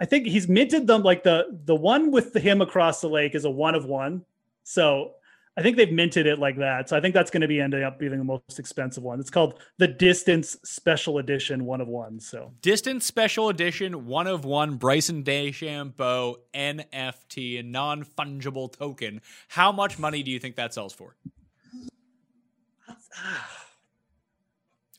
I 0.00 0.04
think 0.04 0.26
he's 0.26 0.48
minted 0.48 0.86
them 0.86 1.02
like 1.02 1.22
the 1.22 1.60
the 1.64 1.74
one 1.74 2.10
with 2.10 2.32
the 2.32 2.40
him 2.40 2.60
across 2.60 3.00
the 3.00 3.08
lake 3.08 3.34
is 3.34 3.44
a 3.44 3.50
one 3.50 3.74
of 3.74 3.84
one. 3.84 4.24
So 4.64 5.14
I 5.56 5.62
think 5.62 5.76
they've 5.76 5.92
minted 5.92 6.26
it 6.26 6.38
like 6.38 6.56
that. 6.58 6.88
So 6.88 6.96
I 6.96 7.00
think 7.00 7.12
that's 7.12 7.30
going 7.30 7.42
to 7.42 7.48
be 7.48 7.60
ending 7.60 7.82
up 7.82 7.98
being 7.98 8.16
the 8.16 8.24
most 8.24 8.58
expensive 8.58 9.02
one. 9.02 9.20
It's 9.20 9.30
called 9.30 9.60
the 9.76 9.86
Distance 9.86 10.56
Special 10.64 11.18
Edition 11.18 11.66
one 11.66 11.80
of 11.80 11.88
one. 11.88 12.20
So 12.20 12.52
Distance 12.62 13.04
Special 13.04 13.48
Edition, 13.48 14.06
one 14.06 14.26
of 14.26 14.44
one 14.44 14.76
Bryson 14.76 15.24
DeChambeau 15.24 16.36
NFT, 16.54 17.60
a 17.60 17.62
non 17.62 18.04
fungible 18.04 18.72
token. 18.72 19.20
How 19.48 19.72
much 19.72 19.98
money 19.98 20.22
do 20.22 20.30
you 20.30 20.38
think 20.38 20.56
that 20.56 20.72
sells 20.72 20.92
for? 20.92 21.16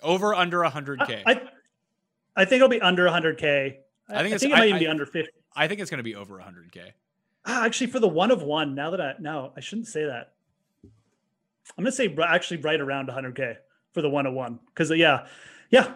Over 0.03 0.33
under 0.35 0.59
100K. 0.59 1.23
I, 1.25 1.31
I 1.31 1.41
I 2.35 2.45
think 2.45 2.57
it'll 2.57 2.69
be 2.69 2.81
under 2.81 3.05
100k. 3.07 3.13
I 3.15 3.17
think 3.23 3.79
I 4.09 4.23
it's- 4.25 4.41
think 4.41 4.53
it 4.53 4.57
might 4.57 4.67
even 4.67 4.79
be 4.79 4.87
under 4.87 5.05
50. 5.05 5.31
I 5.55 5.67
think 5.67 5.79
it's 5.81 5.89
going 5.89 5.99
to 5.99 6.03
be 6.03 6.15
over 6.15 6.37
100K. 6.39 6.91
Ah, 7.45 7.65
actually, 7.65 7.87
for 7.87 7.99
the 7.99 8.07
one 8.07 8.31
of 8.31 8.41
one, 8.41 8.73
now 8.75 8.89
that 8.91 9.01
I 9.01 9.13
no, 9.19 9.51
I 9.55 9.59
shouldn't 9.59 9.87
say 9.87 10.05
that. 10.05 10.33
I'm 11.77 11.83
gonna 11.83 11.91
say 11.91 12.13
actually 12.25 12.57
right 12.61 12.79
around 12.79 13.07
100k 13.09 13.55
for 13.93 14.01
the 14.01 14.09
one 14.09 14.25
of 14.25 14.33
one 14.33 14.59
because 14.67 14.91
yeah, 14.91 15.27
yeah, 15.69 15.93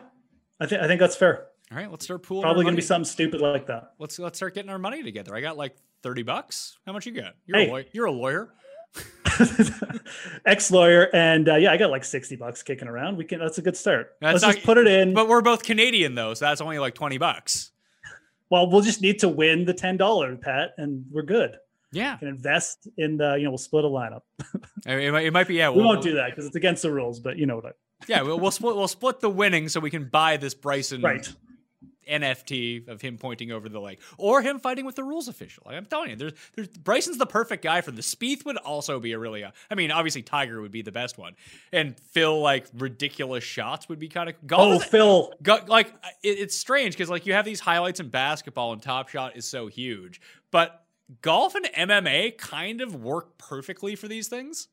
I 0.59 0.65
think 0.65 0.81
I 0.81 0.87
think 0.87 0.99
that's 0.99 1.15
fair. 1.15 1.47
All 1.71 1.77
right, 1.77 1.89
let's 1.91 2.05
start 2.05 2.23
pooling. 2.23 2.43
Probably 2.43 2.63
gonna 2.65 2.75
be 2.75 2.81
something 2.81 3.05
stupid 3.05 3.41
like 3.41 3.67
that. 3.67 3.93
Let's 3.99 4.17
let's 4.19 4.37
start 4.37 4.55
getting 4.55 4.69
our 4.71 4.79
money 4.79 5.03
together. 5.03 5.35
I 5.35 5.41
got 5.41 5.57
like 5.57 5.75
30 6.03 6.23
bucks. 6.23 6.77
How 6.85 6.93
much 6.93 7.05
you 7.05 7.11
got? 7.13 7.35
You're 7.45 7.57
Hey. 7.59 7.67
a 7.67 7.71
lawyer. 7.71 7.85
You're 7.93 8.05
a 8.05 8.11
lawyer. 8.11 8.49
Ex 10.45 10.71
lawyer, 10.71 11.09
and 11.13 11.49
uh, 11.49 11.55
yeah, 11.55 11.71
I 11.71 11.77
got 11.77 11.89
like 11.91 12.03
60 12.03 12.35
bucks 12.35 12.63
kicking 12.63 12.87
around. 12.87 13.17
We 13.17 13.25
can. 13.25 13.39
That's 13.39 13.57
a 13.57 13.61
good 13.61 13.77
start. 13.77 14.15
That's 14.21 14.33
Let's 14.35 14.43
not- 14.43 14.53
just 14.55 14.65
put 14.65 14.77
it 14.77 14.87
in. 14.87 15.13
But 15.13 15.27
we're 15.27 15.41
both 15.41 15.63
Canadian 15.63 16.15
though, 16.15 16.33
so 16.33 16.45
that's 16.45 16.61
only 16.61 16.79
like 16.79 16.95
20 16.95 17.17
bucks. 17.17 17.71
well, 18.49 18.69
we'll 18.69 18.81
just 18.81 19.01
need 19.01 19.19
to 19.19 19.27
win 19.29 19.65
the 19.65 19.73
ten 19.73 19.97
dollar, 19.97 20.35
Pat, 20.35 20.71
and 20.77 21.05
we're 21.11 21.23
good. 21.23 21.57
Yeah. 21.91 22.17
Can 22.17 22.27
invest 22.27 22.87
in 22.97 23.17
the 23.17 23.35
you 23.37 23.43
know 23.45 23.51
we'll 23.51 23.57
split 23.57 23.85
a 23.85 23.87
lineup. 23.87 24.21
I 24.85 24.95
mean, 24.95 25.07
it, 25.07 25.11
might, 25.11 25.25
it 25.25 25.31
might 25.33 25.47
be 25.47 25.55
yeah. 25.55 25.69
We 25.69 25.77
we'll- 25.77 25.87
won't 25.87 26.03
do 26.03 26.15
that 26.15 26.29
because 26.31 26.45
it's 26.45 26.55
against 26.55 26.81
the 26.83 26.91
rules, 26.91 27.19
but 27.19 27.37
you 27.37 27.45
know 27.45 27.55
what 27.55 27.65
I. 27.67 27.71
Yeah, 28.07 28.21
we'll, 28.21 28.39
we'll 28.39 28.51
split 28.51 28.75
we'll 28.75 28.87
split 28.87 29.19
the 29.21 29.29
winnings 29.29 29.73
so 29.73 29.79
we 29.79 29.89
can 29.89 30.07
buy 30.07 30.37
this 30.37 30.53
Bryson 30.53 31.01
Right. 31.01 31.27
NFT 32.09 32.87
of 32.87 33.01
him 33.01 33.17
pointing 33.17 33.51
over 33.51 33.69
the 33.69 33.79
lake 33.79 33.99
or 34.17 34.41
him 34.41 34.59
fighting 34.59 34.85
with 34.85 34.95
the 34.95 35.03
rules 35.03 35.27
official. 35.27 35.63
Like, 35.65 35.75
I'm 35.75 35.85
telling 35.85 36.09
you, 36.09 36.15
there's 36.15 36.33
there's 36.55 36.67
Bryson's 36.69 37.17
the 37.17 37.25
perfect 37.25 37.63
guy 37.63 37.81
for 37.81 37.91
the 37.91 38.01
Spieth 38.01 38.45
would 38.45 38.57
also 38.57 38.99
be 38.99 39.13
a 39.13 39.19
really 39.19 39.43
uh, 39.43 39.51
I 39.69 39.75
mean, 39.75 39.91
obviously 39.91 40.21
Tiger 40.21 40.61
would 40.61 40.71
be 40.71 40.81
the 40.81 40.91
best 40.91 41.17
one. 41.17 41.35
And 41.71 41.99
Phil 41.99 42.41
like 42.41 42.67
ridiculous 42.73 43.43
shots 43.43 43.89
would 43.89 43.99
be 43.99 44.07
kind 44.07 44.29
of 44.29 44.35
golf 44.47 44.67
Oh, 44.67 44.79
Phil. 44.79 45.33
Go, 45.41 45.59
like 45.67 45.87
it, 46.23 46.39
it's 46.39 46.55
strange 46.55 46.95
because 46.95 47.09
like 47.09 47.25
you 47.25 47.33
have 47.33 47.45
these 47.45 47.59
highlights 47.59 47.99
in 47.99 48.09
basketball 48.09 48.73
and 48.73 48.81
Top 48.81 49.09
Shot 49.09 49.35
is 49.35 49.45
so 49.45 49.67
huge, 49.67 50.21
but 50.51 50.85
golf 51.21 51.55
and 51.55 51.65
MMA 51.65 52.37
kind 52.37 52.81
of 52.81 52.95
work 52.95 53.37
perfectly 53.37 53.95
for 53.95 54.07
these 54.07 54.27
things. 54.27 54.67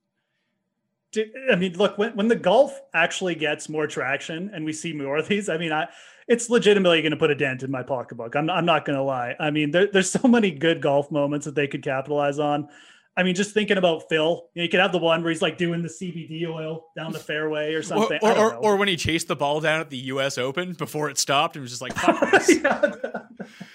I 1.51 1.55
mean, 1.55 1.74
look, 1.74 1.97
when, 1.97 2.16
when 2.16 2.28
the 2.28 2.37
golf 2.37 2.80
actually 2.93 3.37
gets 3.37 3.68
more 3.68 3.87
traction 3.87 4.51
and 4.53 4.64
we 4.64 4.72
see 4.72 4.93
more 4.93 5.16
of 5.16 5.28
these, 5.28 5.49
I 5.49 5.59
mean, 5.59 5.72
I 5.72 5.87
it's 6.28 6.48
legitimately 6.50 7.02
going 7.02 7.10
to 7.12 7.16
put 7.16 7.30
a 7.30 7.34
dent 7.34 7.62
in 7.62 7.70
my 7.70 7.82
pocketbook. 7.82 8.34
I'm, 8.34 8.48
I'm 8.50 8.64
not 8.66 8.84
going 8.84 8.96
to 8.96 9.02
lie. 9.02 9.34
I 9.38 9.50
mean, 9.50 9.70
there, 9.70 9.86
there's 9.92 10.10
so 10.10 10.26
many 10.28 10.50
good 10.50 10.80
golf 10.80 11.10
moments 11.10 11.46
that 11.46 11.54
they 11.54 11.66
could 11.66 11.82
capitalize 11.82 12.38
on. 12.38 12.68
I 13.16 13.22
mean, 13.22 13.36
just 13.36 13.54
thinking 13.54 13.78
about 13.78 14.08
Phil, 14.08 14.48
you, 14.54 14.60
know, 14.60 14.62
you 14.64 14.68
could 14.68 14.80
have 14.80 14.90
the 14.90 14.98
one 14.98 15.22
where 15.22 15.30
he's 15.30 15.40
like 15.40 15.56
doing 15.56 15.82
the 15.82 15.88
CBD 15.88 16.48
oil 16.48 16.86
down 16.96 17.12
the 17.12 17.20
fairway 17.20 17.72
or 17.74 17.82
something. 17.82 18.18
or, 18.22 18.32
or, 18.36 18.54
or 18.56 18.76
when 18.76 18.88
he 18.88 18.96
chased 18.96 19.28
the 19.28 19.36
ball 19.36 19.60
down 19.60 19.80
at 19.80 19.88
the 19.88 19.98
U.S. 19.98 20.36
Open 20.36 20.72
before 20.72 21.08
it 21.08 21.16
stopped 21.16 21.54
and 21.54 21.62
was 21.62 21.70
just 21.70 21.80
like, 21.80 21.94
Fuck 21.94 22.30
this. 22.32 22.60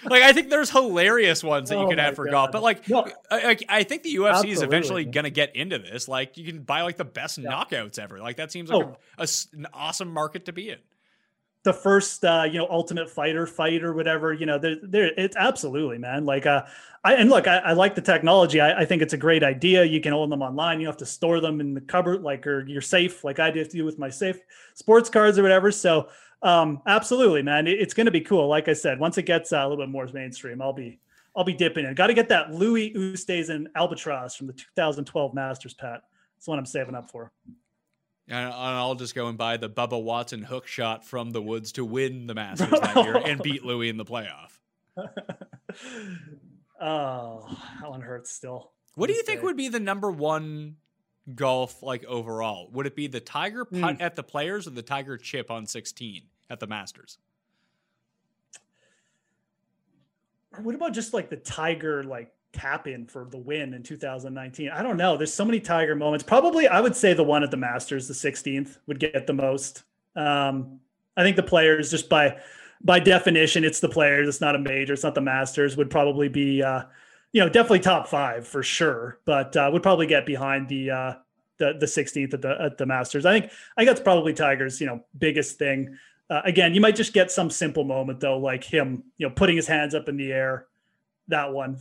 like 0.04 0.22
I 0.22 0.32
think 0.34 0.50
there's 0.50 0.68
hilarious 0.68 1.42
ones 1.42 1.70
that 1.70 1.76
you 1.78 1.84
Oh 1.84 1.88
could 1.88 1.98
have 1.98 2.16
for 2.16 2.28
golf, 2.28 2.50
but 2.52 2.62
like, 2.62 2.86
No. 2.88 3.06
I, 3.30 3.56
I- 3.68 3.82
think 3.84 4.02
the 4.02 4.14
UFC 4.16 4.46
is 4.48 4.60
eventually 4.62 5.06
gonna 5.06 5.30
get 5.30 5.56
into 5.56 5.78
this. 5.78 6.06
Like, 6.06 6.36
you 6.36 6.44
can 6.44 6.62
buy 6.62 6.82
like 6.82 6.98
the 6.98 7.04
best 7.06 7.40
knockouts 7.40 7.98
ever. 7.98 8.18
Like 8.18 8.36
that 8.36 8.52
seems 8.52 8.70
like 8.70 8.84
Oh. 8.84 8.96
a- 9.18 9.22
a 9.24 9.28
an 9.56 9.66
awesome 9.72 10.12
market 10.12 10.44
to 10.46 10.52
be 10.52 10.68
in. 10.70 10.78
The 11.62 11.72
first 11.72 12.24
uh 12.24 12.44
you 12.50 12.58
know 12.58 12.66
ultimate 12.70 13.08
fighter 13.10 13.46
fight 13.46 13.82
or 13.82 13.92
whatever 13.92 14.32
you 14.32 14.46
know 14.46 14.58
there 14.58 14.76
there 14.82 15.12
it's 15.18 15.36
absolutely 15.36 15.98
man 15.98 16.24
like 16.24 16.46
uh 16.46 16.62
i 17.04 17.14
and 17.14 17.28
look 17.28 17.46
i, 17.46 17.58
I 17.58 17.72
like 17.72 17.94
the 17.94 18.00
technology. 18.00 18.60
I, 18.60 18.80
I 18.80 18.84
think 18.86 19.02
it's 19.02 19.12
a 19.12 19.18
great 19.18 19.42
idea. 19.42 19.84
You 19.84 20.00
can 20.00 20.12
own 20.14 20.30
them 20.30 20.42
online. 20.42 20.80
You 20.80 20.86
have 20.86 20.96
to 20.98 21.06
store 21.06 21.40
them 21.40 21.60
in 21.60 21.74
the 21.74 21.80
cupboard 21.82 22.22
like 22.22 22.46
or 22.46 22.66
you're 22.66 22.80
safe 22.80 23.24
like 23.24 23.38
i 23.38 23.50
do 23.50 23.84
with 23.84 23.98
my 23.98 24.08
safe 24.08 24.40
sports 24.74 25.10
cards 25.10 25.38
or 25.38 25.42
whatever. 25.42 25.70
So 25.70 26.08
um 26.42 26.80
absolutely 26.86 27.42
man 27.42 27.66
it- 27.66 27.78
it's 27.78 27.92
going 27.94 28.06
to 28.06 28.10
be 28.10 28.22
cool. 28.22 28.48
Like 28.48 28.68
i 28.68 28.72
said 28.72 28.98
once 28.98 29.18
it 29.18 29.24
gets 29.24 29.52
uh, 29.52 29.58
a 29.58 29.68
little 29.68 29.84
bit 29.84 29.90
more 29.90 30.06
mainstream 30.14 30.62
i'll 30.62 30.72
be 30.72 30.98
i'll 31.36 31.44
be 31.44 31.52
dipping 31.54 31.84
in. 31.84 31.94
Got 31.94 32.06
to 32.06 32.14
get 32.14 32.30
that 32.30 32.52
louis 32.52 32.94
oosthuizen 32.94 33.66
albatross 33.74 34.34
from 34.34 34.46
the 34.46 34.54
2012 34.54 35.34
masters 35.34 35.74
pat 35.74 36.02
that's 36.36 36.48
what 36.48 36.58
i'm 36.58 36.64
saving 36.66 36.94
up 36.94 37.10
for 37.10 37.30
And 38.30 38.52
I'll 38.54 38.94
just 38.94 39.14
go 39.14 39.26
and 39.26 39.36
buy 39.36 39.56
the 39.56 39.68
Bubba 39.68 40.00
Watson 40.00 40.42
hook 40.42 40.66
shot 40.68 41.04
from 41.04 41.32
the 41.32 41.42
woods 41.42 41.72
to 41.72 41.84
win 41.84 42.26
the 42.28 42.34
Masters 42.34 42.70
that 42.70 42.94
year 43.04 43.16
and 43.26 43.42
beat 43.42 43.64
Louis 43.64 43.88
in 43.88 43.96
the 43.96 44.04
playoff. 44.04 44.56
oh 46.80 47.58
that 47.80 47.90
one 47.90 48.00
hurts 48.00 48.30
still 48.30 48.72
What 48.94 49.08
do 49.08 49.14
you 49.14 49.22
think 49.22 49.40
day. 49.40 49.44
would 49.44 49.56
be 49.56 49.68
the 49.68 49.80
number 49.80 50.10
one 50.10 50.76
golf 51.34 51.82
like 51.82 52.04
overall? 52.06 52.70
Would 52.72 52.86
it 52.86 52.96
be 52.96 53.06
the 53.06 53.20
Tiger 53.20 53.64
putt 53.64 53.96
Hmm. 53.96 54.02
at 54.02 54.16
the 54.16 54.22
Players 54.22 54.66
or 54.66 54.70
the 54.70 54.82
Tiger 54.82 55.16
chip 55.16 55.50
on 55.50 55.66
16 55.66 56.22
at 56.48 56.60
the 56.60 56.66
Masters? 56.66 57.18
Or 60.56 60.62
what 60.62 60.74
about 60.74 60.92
just 60.92 61.14
like 61.14 61.30
the 61.30 61.36
Tiger 61.36 62.02
like 62.02 62.32
tap 62.52 62.86
in 62.86 63.06
for 63.06 63.24
the 63.24 63.38
win 63.38 63.74
in 63.74 63.82
2019? 63.82 64.70
I 64.70 64.82
don't 64.82 64.96
know. 64.96 65.16
There's 65.16 65.32
so 65.32 65.44
many 65.44 65.60
Tiger 65.60 65.94
moments. 65.94 66.24
Probably 66.24 66.68
I 66.68 66.80
would 66.80 66.96
say 66.96 67.14
the 67.14 67.24
one 67.24 67.42
at 67.42 67.50
the 67.50 67.56
Masters, 67.56 68.08
the 68.08 68.14
16th, 68.14 68.78
would 68.86 68.98
get 68.98 69.26
the 69.26 69.32
most. 69.32 69.82
Um, 70.16 70.80
I 71.16 71.22
think 71.22 71.36
the 71.36 71.42
players 71.42 71.90
just 71.90 72.08
by 72.08 72.40
by 72.82 72.98
definition, 72.98 73.64
it's 73.64 73.80
the 73.80 73.88
players. 73.88 74.28
It's 74.28 74.40
not 74.40 74.54
a 74.54 74.58
major. 74.58 74.94
It's 74.94 75.02
not 75.02 75.14
the 75.14 75.20
Masters. 75.20 75.76
Would 75.76 75.90
probably 75.90 76.28
be 76.28 76.62
uh, 76.62 76.84
you 77.32 77.40
know 77.40 77.48
definitely 77.48 77.80
top 77.80 78.08
five 78.08 78.46
for 78.46 78.62
sure, 78.62 79.18
but 79.24 79.56
uh, 79.56 79.68
would 79.72 79.82
probably 79.82 80.06
get 80.06 80.26
behind 80.26 80.68
the 80.68 80.90
uh, 80.90 81.14
the 81.58 81.74
the 81.78 81.86
16th 81.86 82.34
at 82.34 82.42
the 82.42 82.60
at 82.60 82.78
the 82.78 82.86
Masters. 82.86 83.26
I 83.26 83.38
think 83.38 83.52
I 83.76 83.80
think 83.80 83.88
that's 83.88 84.00
probably 84.00 84.32
Tiger's 84.32 84.80
you 84.80 84.86
know 84.86 85.04
biggest 85.18 85.58
thing. 85.58 85.96
Uh, 86.28 86.42
again, 86.44 86.74
you 86.74 86.80
might 86.80 86.94
just 86.94 87.12
get 87.12 87.30
some 87.30 87.50
simple 87.50 87.84
moment 87.84 88.20
though, 88.20 88.38
like 88.38 88.62
him, 88.62 89.02
you 89.18 89.28
know, 89.28 89.34
putting 89.34 89.56
his 89.56 89.66
hands 89.66 89.94
up 89.94 90.08
in 90.08 90.16
the 90.16 90.32
air. 90.32 90.66
That 91.28 91.52
one, 91.52 91.76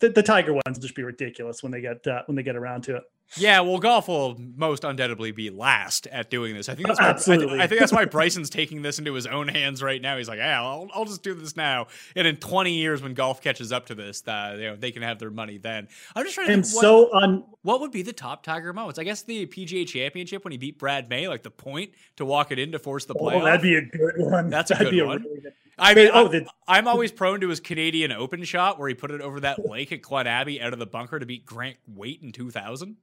the, 0.00 0.08
the 0.10 0.22
Tiger 0.22 0.52
ones 0.52 0.62
will 0.66 0.74
just 0.74 0.94
be 0.94 1.02
ridiculous 1.02 1.62
when 1.62 1.72
they 1.72 1.80
get 1.80 2.06
uh, 2.06 2.22
when 2.26 2.36
they 2.36 2.42
get 2.42 2.56
around 2.56 2.82
to 2.84 2.96
it. 2.96 3.02
Yeah, 3.36 3.60
well, 3.60 3.78
golf 3.78 4.06
will 4.06 4.36
most 4.54 4.84
undoubtedly 4.84 5.32
be 5.32 5.50
last 5.50 6.06
at 6.06 6.30
doing 6.30 6.54
this. 6.54 6.68
I 6.68 6.76
think 6.76 6.86
that's 6.86 7.00
why, 7.00 7.06
I, 7.06 7.10
Absolutely. 7.10 7.48
th- 7.48 7.60
I 7.60 7.66
think 7.66 7.80
that's 7.80 7.92
why 7.92 8.04
Bryson's 8.04 8.48
taking 8.50 8.82
this 8.82 9.00
into 9.00 9.12
his 9.14 9.26
own 9.26 9.48
hands 9.48 9.82
right 9.82 10.00
now. 10.00 10.16
He's 10.16 10.28
like, 10.28 10.38
"Yeah, 10.38 10.62
I'll, 10.62 10.88
I'll 10.94 11.04
just 11.04 11.24
do 11.24 11.34
this 11.34 11.56
now." 11.56 11.88
And 12.14 12.26
in 12.26 12.36
20 12.36 12.72
years, 12.72 13.02
when 13.02 13.14
golf 13.14 13.40
catches 13.42 13.72
up 13.72 13.86
to 13.86 13.94
this, 13.96 14.22
uh, 14.28 14.54
you 14.56 14.64
know, 14.66 14.76
they 14.76 14.92
can 14.92 15.02
have 15.02 15.18
their 15.18 15.30
money 15.30 15.58
then. 15.58 15.88
I'm 16.14 16.24
just 16.24 16.36
trying 16.36 16.46
to 16.46 16.52
I'm 16.52 16.62
think 16.62 16.74
what, 16.76 16.80
so 16.82 17.12
un. 17.14 17.44
what 17.62 17.80
would 17.80 17.90
be 17.90 18.02
the 18.02 18.12
top 18.12 18.44
Tiger 18.44 18.72
moments. 18.72 18.98
I 18.98 19.04
guess 19.04 19.22
the 19.22 19.46
PGA 19.46 19.86
Championship 19.86 20.44
when 20.44 20.52
he 20.52 20.58
beat 20.58 20.78
Brad 20.78 21.08
May, 21.08 21.26
like 21.26 21.42
the 21.42 21.50
point 21.50 21.92
to 22.16 22.24
walk 22.24 22.52
it 22.52 22.60
in 22.60 22.72
to 22.72 22.78
force 22.78 23.06
the 23.06 23.14
playoff. 23.14 23.40
Oh, 23.40 23.44
that'd 23.44 23.60
be 23.60 23.74
a 23.74 23.82
good 23.82 24.14
one. 24.18 24.50
That's 24.50 24.70
a 24.70 24.74
that'd 24.74 24.86
good 24.86 24.96
be 24.96 25.02
one. 25.02 25.16
A 25.16 25.24
really 25.24 25.40
good, 25.40 25.52
I 25.78 25.94
mean, 25.94 26.10
oh, 26.12 26.28
the- 26.28 26.46
I'm 26.66 26.88
always 26.88 27.12
prone 27.12 27.40
to 27.40 27.48
his 27.48 27.60
Canadian 27.60 28.12
Open 28.12 28.44
shot 28.44 28.78
where 28.78 28.88
he 28.88 28.94
put 28.94 29.10
it 29.10 29.20
over 29.20 29.40
that 29.40 29.68
lake 29.68 29.92
at 29.92 30.02
Glen 30.02 30.26
Abbey 30.26 30.60
out 30.60 30.72
of 30.72 30.78
the 30.78 30.86
bunker 30.86 31.18
to 31.18 31.26
beat 31.26 31.44
Grant 31.44 31.76
Waite 31.86 32.22
in 32.22 32.32
2000. 32.32 32.96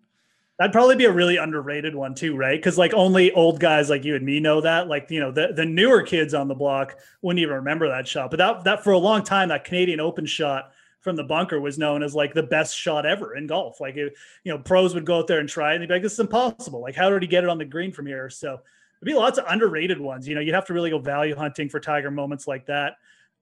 That'd 0.59 0.73
probably 0.73 0.95
be 0.95 1.05
a 1.05 1.11
really 1.11 1.37
underrated 1.37 1.95
one 1.95 2.13
too, 2.13 2.35
right? 2.35 2.59
Because 2.59 2.77
like 2.77 2.93
only 2.93 3.31
old 3.31 3.59
guys 3.59 3.89
like 3.89 4.03
you 4.03 4.15
and 4.15 4.25
me 4.25 4.39
know 4.39 4.61
that. 4.61 4.87
Like 4.87 5.09
you 5.09 5.19
know, 5.19 5.31
the 5.31 5.51
the 5.55 5.65
newer 5.65 6.03
kids 6.03 6.33
on 6.35 6.47
the 6.47 6.53
block 6.53 6.95
wouldn't 7.23 7.41
even 7.41 7.55
remember 7.55 7.89
that 7.89 8.07
shot. 8.07 8.29
But 8.29 8.37
that 8.37 8.63
that 8.63 8.83
for 8.83 8.91
a 8.91 8.97
long 8.97 9.23
time, 9.23 9.49
that 9.49 9.63
Canadian 9.65 9.99
Open 9.99 10.27
shot 10.27 10.71
from 11.01 11.15
the 11.15 11.23
bunker 11.23 11.59
was 11.59 11.77
known 11.79 12.03
as 12.03 12.13
like 12.13 12.33
the 12.33 12.43
best 12.43 12.77
shot 12.77 13.05
ever 13.05 13.35
in 13.35 13.47
golf. 13.47 13.81
Like 13.81 13.97
it, 13.97 14.13
you 14.43 14.53
know, 14.53 14.59
pros 14.59 14.93
would 14.93 15.05
go 15.05 15.17
out 15.19 15.27
there 15.27 15.39
and 15.39 15.49
try 15.49 15.71
it, 15.71 15.75
and 15.75 15.81
they'd 15.83 15.87
be 15.87 15.95
like, 15.95 16.03
"This 16.03 16.13
is 16.13 16.19
impossible. 16.19 16.81
Like, 16.81 16.95
how 16.95 17.09
did 17.09 17.23
he 17.23 17.27
get 17.27 17.43
it 17.43 17.49
on 17.49 17.57
the 17.57 17.65
green 17.65 17.91
from 17.91 18.05
here?" 18.05 18.29
So 18.29 18.59
there'd 19.03 19.15
be 19.15 19.19
lots 19.19 19.37
of 19.37 19.45
underrated 19.49 19.99
ones. 19.99 20.27
You 20.27 20.35
know, 20.35 20.41
you'd 20.41 20.55
have 20.55 20.65
to 20.67 20.73
really 20.73 20.89
go 20.89 20.97
value 20.97 21.35
hunting 21.35 21.67
for 21.67 21.79
Tiger 21.79 22.09
moments 22.09 22.47
like 22.47 22.65
that. 22.67 22.93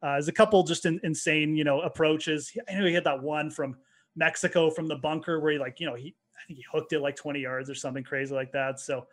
Uh, 0.01 0.13
there's 0.13 0.27
a 0.27 0.31
couple 0.31 0.63
just 0.63 0.87
in, 0.87 0.99
insane, 1.03 1.55
you 1.55 1.63
know, 1.63 1.81
approaches. 1.81 2.51
I 2.67 2.73
know 2.73 2.85
he 2.85 2.93
had 2.93 3.03
that 3.03 3.21
one 3.21 3.51
from 3.51 3.77
Mexico 4.15 4.71
from 4.71 4.87
the 4.87 4.95
bunker 4.95 5.39
where 5.39 5.51
he 5.51 5.59
like, 5.59 5.79
you 5.79 5.85
know, 5.85 5.93
he 5.93 6.15
I 6.35 6.47
think 6.47 6.57
he 6.57 6.65
hooked 6.71 6.93
it 6.93 7.01
like 7.01 7.15
20 7.15 7.39
yards 7.39 7.69
or 7.69 7.75
something 7.75 8.03
crazy 8.03 8.33
like 8.33 8.51
that. 8.53 8.79
So 8.79 9.05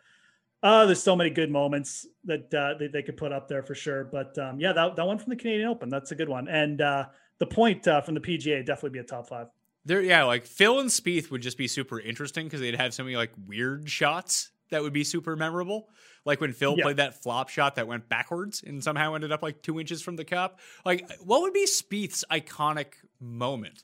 uh, 0.63 0.87
there's 0.87 1.03
so 1.03 1.15
many 1.15 1.29
good 1.29 1.51
moments 1.51 2.07
that 2.23 2.51
uh, 2.51 2.73
they, 2.79 2.87
they 2.87 3.03
could 3.03 3.17
put 3.17 3.31
up 3.31 3.47
there 3.47 3.61
for 3.61 3.75
sure. 3.75 4.05
But 4.05 4.35
um, 4.39 4.59
yeah, 4.59 4.73
that, 4.73 4.95
that 4.95 5.05
one 5.05 5.19
from 5.19 5.29
the 5.29 5.35
Canadian 5.35 5.69
Open, 5.69 5.89
that's 5.89 6.11
a 6.11 6.15
good 6.15 6.29
one. 6.29 6.47
And 6.47 6.81
uh, 6.81 7.05
the 7.37 7.45
point 7.45 7.87
uh, 7.87 8.01
from 8.01 8.15
the 8.15 8.21
PGA 8.21 8.65
definitely 8.65 8.89
be 8.89 8.99
a 8.99 9.03
top 9.03 9.29
five. 9.29 9.47
There, 9.85 10.01
yeah, 10.01 10.23
like 10.23 10.45
Phil 10.45 10.79
and 10.79 10.89
Spieth 10.89 11.29
would 11.29 11.41
just 11.41 11.57
be 11.57 11.67
super 11.67 11.99
interesting 11.99 12.47
because 12.47 12.59
they'd 12.61 12.75
have 12.75 12.95
so 12.95 13.03
many 13.03 13.15
like 13.15 13.31
weird 13.47 13.87
shots 13.87 14.49
that 14.71 14.81
would 14.81 14.93
be 14.93 15.03
super 15.03 15.35
memorable. 15.35 15.89
Like 16.25 16.41
when 16.41 16.53
Phil 16.53 16.75
Yeah. 16.77 16.83
played 16.83 16.97
that 16.97 17.21
flop 17.23 17.49
shot 17.49 17.75
that 17.75 17.87
went 17.87 18.07
backwards 18.09 18.61
and 18.65 18.83
somehow 18.83 19.15
ended 19.15 19.31
up 19.31 19.41
like 19.41 19.61
two 19.61 19.79
inches 19.79 20.01
from 20.01 20.15
the 20.15 20.25
cup. 20.25 20.59
Like, 20.85 21.09
what 21.21 21.41
would 21.41 21.53
be 21.53 21.65
Spieth's 21.65 22.23
iconic 22.31 22.93
moment? 23.19 23.83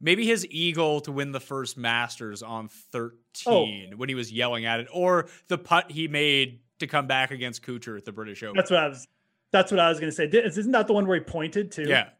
Maybe 0.00 0.26
his 0.26 0.46
eagle 0.46 1.00
to 1.02 1.12
win 1.12 1.32
the 1.32 1.40
first 1.40 1.76
Masters 1.76 2.42
on 2.42 2.68
13 2.68 3.98
when 3.98 4.08
he 4.08 4.14
was 4.14 4.32
yelling 4.32 4.64
at 4.64 4.80
it, 4.80 4.88
or 4.92 5.28
the 5.48 5.58
putt 5.58 5.90
he 5.90 6.08
made 6.08 6.60
to 6.78 6.86
come 6.86 7.06
back 7.06 7.30
against 7.30 7.62
Kuchar 7.62 7.98
at 7.98 8.04
the 8.06 8.12
British 8.12 8.42
Open. 8.42 8.56
That's 8.56 8.70
what 8.70 8.80
I 8.80 8.88
was. 8.88 9.06
That's 9.52 9.70
what 9.70 9.80
I 9.80 9.88
was 9.88 9.98
going 10.00 10.10
to 10.10 10.14
say. 10.16 10.26
Isn't 10.26 10.72
that 10.72 10.86
the 10.86 10.92
one 10.92 11.06
where 11.06 11.18
he 11.18 11.24
pointed 11.24 11.72
to? 11.72 11.86
yeah. 11.88 12.10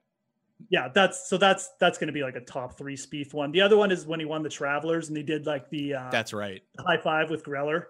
Yeah. 0.68 0.88
That's 0.94 1.28
so 1.28 1.38
that's 1.38 1.70
that's 1.80 1.98
going 1.98 2.08
to 2.08 2.12
be 2.12 2.22
like 2.22 2.36
a 2.36 2.40
top 2.40 2.76
three 2.76 2.96
Spieth 2.96 3.32
one. 3.32 3.52
The 3.52 3.60
other 3.60 3.76
one 3.76 3.90
is 3.90 4.06
when 4.06 4.20
he 4.20 4.26
won 4.26 4.42
the 4.42 4.48
Travelers 4.48 5.08
and 5.08 5.16
he 5.16 5.22
did 5.22 5.46
like 5.46 5.70
the 5.70 5.94
uh, 5.94 6.10
That's 6.10 6.32
right. 6.32 6.62
high 6.78 6.98
five 6.98 7.30
with 7.30 7.44
Greller. 7.44 7.84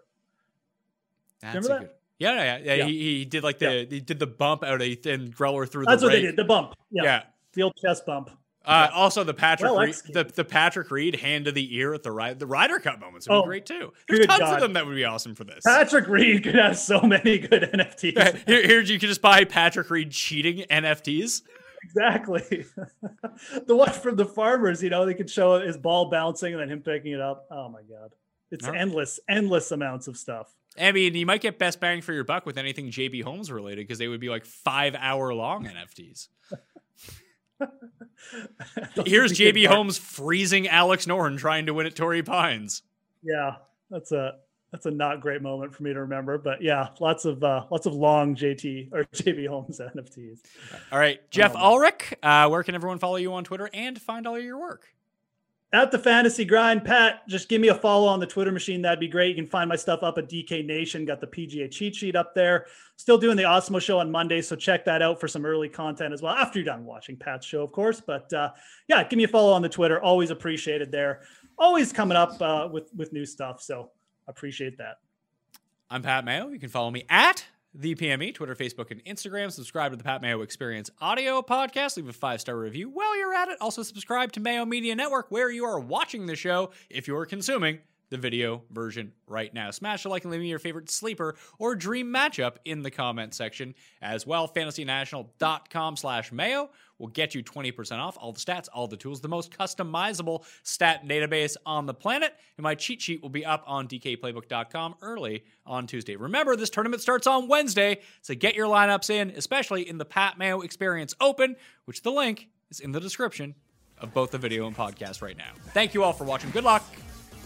That's 1.41 1.55
Remember 1.55 1.69
that? 1.69 1.81
good. 1.81 1.91
Yeah, 2.19 2.35
yeah, 2.35 2.59
yeah. 2.63 2.75
Yeah. 2.75 2.85
He, 2.87 2.99
he 3.19 3.25
did 3.25 3.43
like 3.43 3.59
the 3.59 3.87
he 3.89 4.01
did 4.01 4.19
the 4.19 4.27
bump 4.27 4.63
out 4.63 4.83
of 4.83 4.89
and 5.07 5.35
Greller 5.35 5.69
through 5.69 5.87
That's 5.87 6.03
the 6.03 6.07
what 6.09 6.13
they 6.13 6.23
did. 6.23 6.37
The 6.37 6.45
bump. 6.45 6.75
Yeah. 6.91 7.03
Yeah. 7.03 7.23
The 7.55 7.63
old 7.63 7.75
chest 7.83 8.05
bump. 8.07 8.31
Uh, 8.63 8.89
Also, 8.93 9.25
the 9.25 9.33
Patrick 9.33 9.73
Well 9.73 9.81
Reed, 9.87 9.95
the, 10.13 10.25
the 10.25 10.45
Patrick 10.45 10.91
Reed 10.91 11.17
hand 11.17 11.47
to 11.47 11.53
the 11.53 11.75
ear 11.77 11.95
at 11.95 12.03
the 12.03 12.13
ride 12.13 12.39
the 12.39 12.47
Ryder 12.47 12.79
Cup 12.79 13.01
moments 13.01 13.27
would 13.27 13.35
be 13.35 13.39
Oh, 13.39 13.43
great 13.45 13.65
too. 13.65 13.93
There's 14.07 14.27
tons 14.27 14.43
of 14.53 14.61
them 14.61 14.75
that 14.75 14.87
would 14.87 14.95
be 14.95 15.05
awesome 15.05 15.35
for 15.35 15.45
this. 15.45 15.65
Patrick 15.65 16.07
Reed 16.09 16.45
could 16.45 16.57
have 16.57 16.79
so 16.79 17.01
many 17.01 17.39
good 17.39 17.63
NFTs. 17.73 18.37
here, 18.47 18.67
here 18.67 18.81
you 18.83 18.99
can 18.99 19.09
just 19.09 19.23
buy 19.23 19.45
Patrick 19.45 19.89
Reed 19.89 20.11
cheating 20.11 20.59
NFTs. 20.71 21.41
Exactly. 21.83 22.65
the 23.67 23.77
one 23.77 23.93
from 23.93 24.17
the 24.17 24.25
farmers, 24.25 24.83
you 24.83 24.91
know, 24.91 25.07
they 25.07 25.15
could 25.15 25.31
show 25.31 25.61
his 25.61 25.77
ball 25.77 26.11
bouncing 26.11 26.53
and 26.53 26.61
then 26.63 26.71
him 26.71 26.81
picking 26.81 27.13
it 27.13 27.21
up. 27.21 27.47
Oh 27.51 27.69
my 27.69 27.83
god. 27.83 28.13
It's 28.51 28.67
right. 28.67 28.81
endless, 28.81 29.21
endless 29.29 29.71
amounts 29.71 30.09
of 30.09 30.17
stuff. 30.17 30.53
I 30.79 30.93
mean, 30.93 31.15
you 31.15 31.27
might 31.27 31.41
get 31.41 31.59
best 31.59 31.81
bang 31.81 32.01
for 32.01 32.13
your 32.13 32.25
buck 32.25 32.47
with 32.47 32.57
anything 32.57 32.87
JB 32.91 33.23
Holmes 33.23 33.51
related 33.51 33.87
because 33.87 33.99
they 33.99 34.09
would 34.09 34.21
be 34.21 34.29
like 34.29 34.45
five 34.45 34.95
hour 34.95 35.35
long 35.35 35.67
NFTs. 35.67 36.29
Here's 39.05 39.33
JB. 39.33 39.67
Holmes 39.67 39.99
freezing 39.99 40.69
Alex 40.69 41.07
Noren 41.07 41.39
trying 41.39 41.67
to 41.67 41.75
win 41.75 41.87
at 41.87 41.97
Torrey 41.97 42.23
Pines. 42.23 42.83
Yeah, 43.23 43.57
that's 43.91 44.13
a 44.13 44.37
that's 44.73 44.87
a 44.87 44.91
not 44.91 45.21
great 45.21 45.43
moment 45.43 45.75
for 45.75 45.83
me 45.83 45.93
to 45.93 46.01
remember, 46.01 46.39
but 46.39 46.63
yeah, 46.63 46.89
lots 47.01 47.25
of 47.25 47.43
uh, 47.43 47.65
lots 47.71 47.87
of 47.87 47.95
long 47.95 48.35
JT 48.37 48.93
or 48.93 49.05
JB 49.13 49.49
Holmes 49.49 49.81
NFTs. 49.97 50.39
All 50.93 50.99
right, 50.99 51.21
Jeff 51.31 51.55
Um, 51.55 51.63
Ulrich, 51.63 52.15
uh, 52.23 52.49
where 52.49 52.63
can 52.63 52.75
everyone 52.75 52.99
follow 52.99 53.17
you 53.17 53.33
on 53.35 53.45
Twitter 53.45 53.69
and 53.73 54.01
find 54.01 54.27
all 54.27 54.39
your 54.39 54.59
work? 54.59 54.87
At 55.73 55.93
the 55.93 56.01
fantasy 56.01 56.45
grind, 56.45 56.85
Pat, 56.85 57.21
just 57.29 57.49
give 57.49 57.61
me 57.61 57.69
a 57.69 57.75
follow 57.77 58.09
on 58.09 58.19
the 58.19 58.27
Twitter 58.27 58.51
machine. 58.51 58.83
That'd 58.83 58.99
be 58.99 59.07
great. 59.07 59.29
You 59.29 59.37
can 59.37 59.47
find 59.47 59.69
my 59.69 59.77
stuff 59.77 60.03
up 60.03 60.19
at 60.19 60.29
DK 60.29 60.67
Nation. 60.67 61.05
Got 61.05 61.21
the 61.21 61.29
PGA 61.29 61.71
cheat 61.71 61.95
sheet 61.95 62.17
up 62.17 62.35
there. 62.35 62.67
Still 62.97 63.19
doing 63.19 63.37
the 63.37 63.45
Osmo 63.45 63.81
show 63.81 64.01
on 64.01 64.11
Monday, 64.11 64.43
so 64.43 64.57
check 64.57 64.85
that 64.87 65.01
out 65.01 65.21
for 65.21 65.29
some 65.29 65.47
early 65.47 65.69
content 65.69 66.13
as 66.13 66.23
well. 66.23 66.35
After 66.35 66.59
you're 66.59 66.67
done 66.67 66.85
watching 66.85 67.17
Pat's 67.17 67.47
show, 67.47 67.63
of 67.63 67.71
course. 67.71 68.01
But 68.05 68.33
uh, 68.33 68.51
yeah, 68.89 69.05
give 69.05 69.17
me 69.17 69.23
a 69.23 69.29
follow 69.29 69.53
on 69.53 69.63
the 69.63 69.69
Twitter. 69.69 70.01
Always 70.03 70.31
appreciated 70.31 70.91
there. 70.91 71.21
Always 71.57 71.93
coming 71.93 72.17
up 72.17 72.43
uh, 72.43 72.69
with 72.71 72.91
with 72.97 73.13
new 73.13 73.25
stuff. 73.25 73.63
So 73.63 73.93
appreciate 74.27 74.79
that. 74.79 74.99
I'm 75.91 76.03
Pat 76.03 76.25
Mayo. 76.25 76.49
You 76.49 76.59
can 76.59 76.69
follow 76.69 76.91
me 76.91 77.05
at 77.09 77.45
the 77.75 77.95
PME, 77.95 78.35
Twitter, 78.35 78.55
Facebook, 78.55 78.91
and 78.91 79.05
Instagram. 79.05 79.51
Subscribe 79.51 79.93
to 79.93 79.97
the 79.97 80.05
Pat 80.05 80.23
Mayo 80.23 80.43
Experience 80.43 80.91
audio 81.01 81.43
podcast. 81.43 81.97
Leave 81.97 82.09
a 82.09 82.13
five 82.13 82.41
star 82.41 82.57
review 82.57 82.89
while 82.89 83.17
you're 83.17 83.35
at 83.35 83.49
it. 83.49 83.59
Also, 83.61 83.83
subscribe 83.83 84.33
to 84.33 84.41
Mayo 84.41 84.65
Media 84.65 84.95
Network, 84.95 85.31
where 85.31 85.51
you 85.51 85.65
are 85.65 85.79
watching 85.79 86.27
the 86.27 86.37
show 86.37 86.71
if 86.89 87.07
you're 87.07 87.27
consuming 87.27 87.79
the 88.11 88.19
video 88.19 88.63
version 88.71 89.13
right 89.27 89.53
now. 89.55 89.71
Smash 89.71 90.05
a 90.05 90.09
like 90.09 90.25
and 90.25 90.33
leave 90.33 90.41
me 90.41 90.49
your 90.49 90.59
favorite 90.59 90.91
sleeper 90.91 91.37
or 91.59 91.75
dream 91.75 92.13
matchup 92.13 92.57
in 92.65 92.83
the 92.83 92.91
comment 92.91 93.35
section 93.35 93.75
as 94.03 94.27
well. 94.27 94.49
FantasyNational.com 94.49 95.97
slash 95.97 96.33
Mayo 96.33 96.71
will 96.99 97.09
get 97.09 97.35
you 97.35 97.43
20% 97.43 97.99
off 97.99 98.19
all 98.21 98.33
the 98.33 98.41
stats, 98.41 98.69
all 98.73 98.87
the 98.87 98.97
tools, 98.97 99.21
the 99.21 99.29
most 99.29 99.51
customizable 99.57 100.45
stat 100.63 101.07
database 101.07 101.57
on 101.65 101.87
the 101.87 101.95
planet. 101.95 102.35
And 102.57 102.63
my 102.63 102.75
cheat 102.75 103.01
sheet 103.01 103.23
will 103.23 103.31
be 103.31 103.45
up 103.45 103.65
on 103.67 103.89
DKPlaybook.com 103.89 104.97
early 105.01 105.45
on 105.65 105.87
Tuesday. 105.87 106.17
Remember, 106.17 106.57
this 106.57 106.71
tournament 106.71 107.01
starts 107.01 107.27
on 107.27 107.49
Wednesday, 107.49 108.01
so 108.23 108.35
get 108.35 108.55
your 108.55 108.67
lineups 108.67 109.09
in, 109.09 109.31
especially 109.31 109.89
in 109.89 109.99
the 109.99 110.05
Pat 110.05 110.37
Mayo 110.37 110.61
Experience 110.61 111.15
Open, 111.21 111.57
which 111.87 112.03
the 112.03 112.11
link 112.11 112.49
is 112.71 112.81
in 112.81 112.93
the 112.93 113.01
description 113.01 113.55
of 113.99 114.13
both 114.13 114.31
the 114.31 114.39
video 114.39 114.67
and 114.67 114.77
podcast 114.77 115.23
right 115.23 115.37
now. 115.37 115.53
Thank 115.69 115.95
you 115.95 116.03
all 116.03 116.13
for 116.13 116.25
watching. 116.25 116.51
Good 116.51 116.65
luck. 116.65 116.85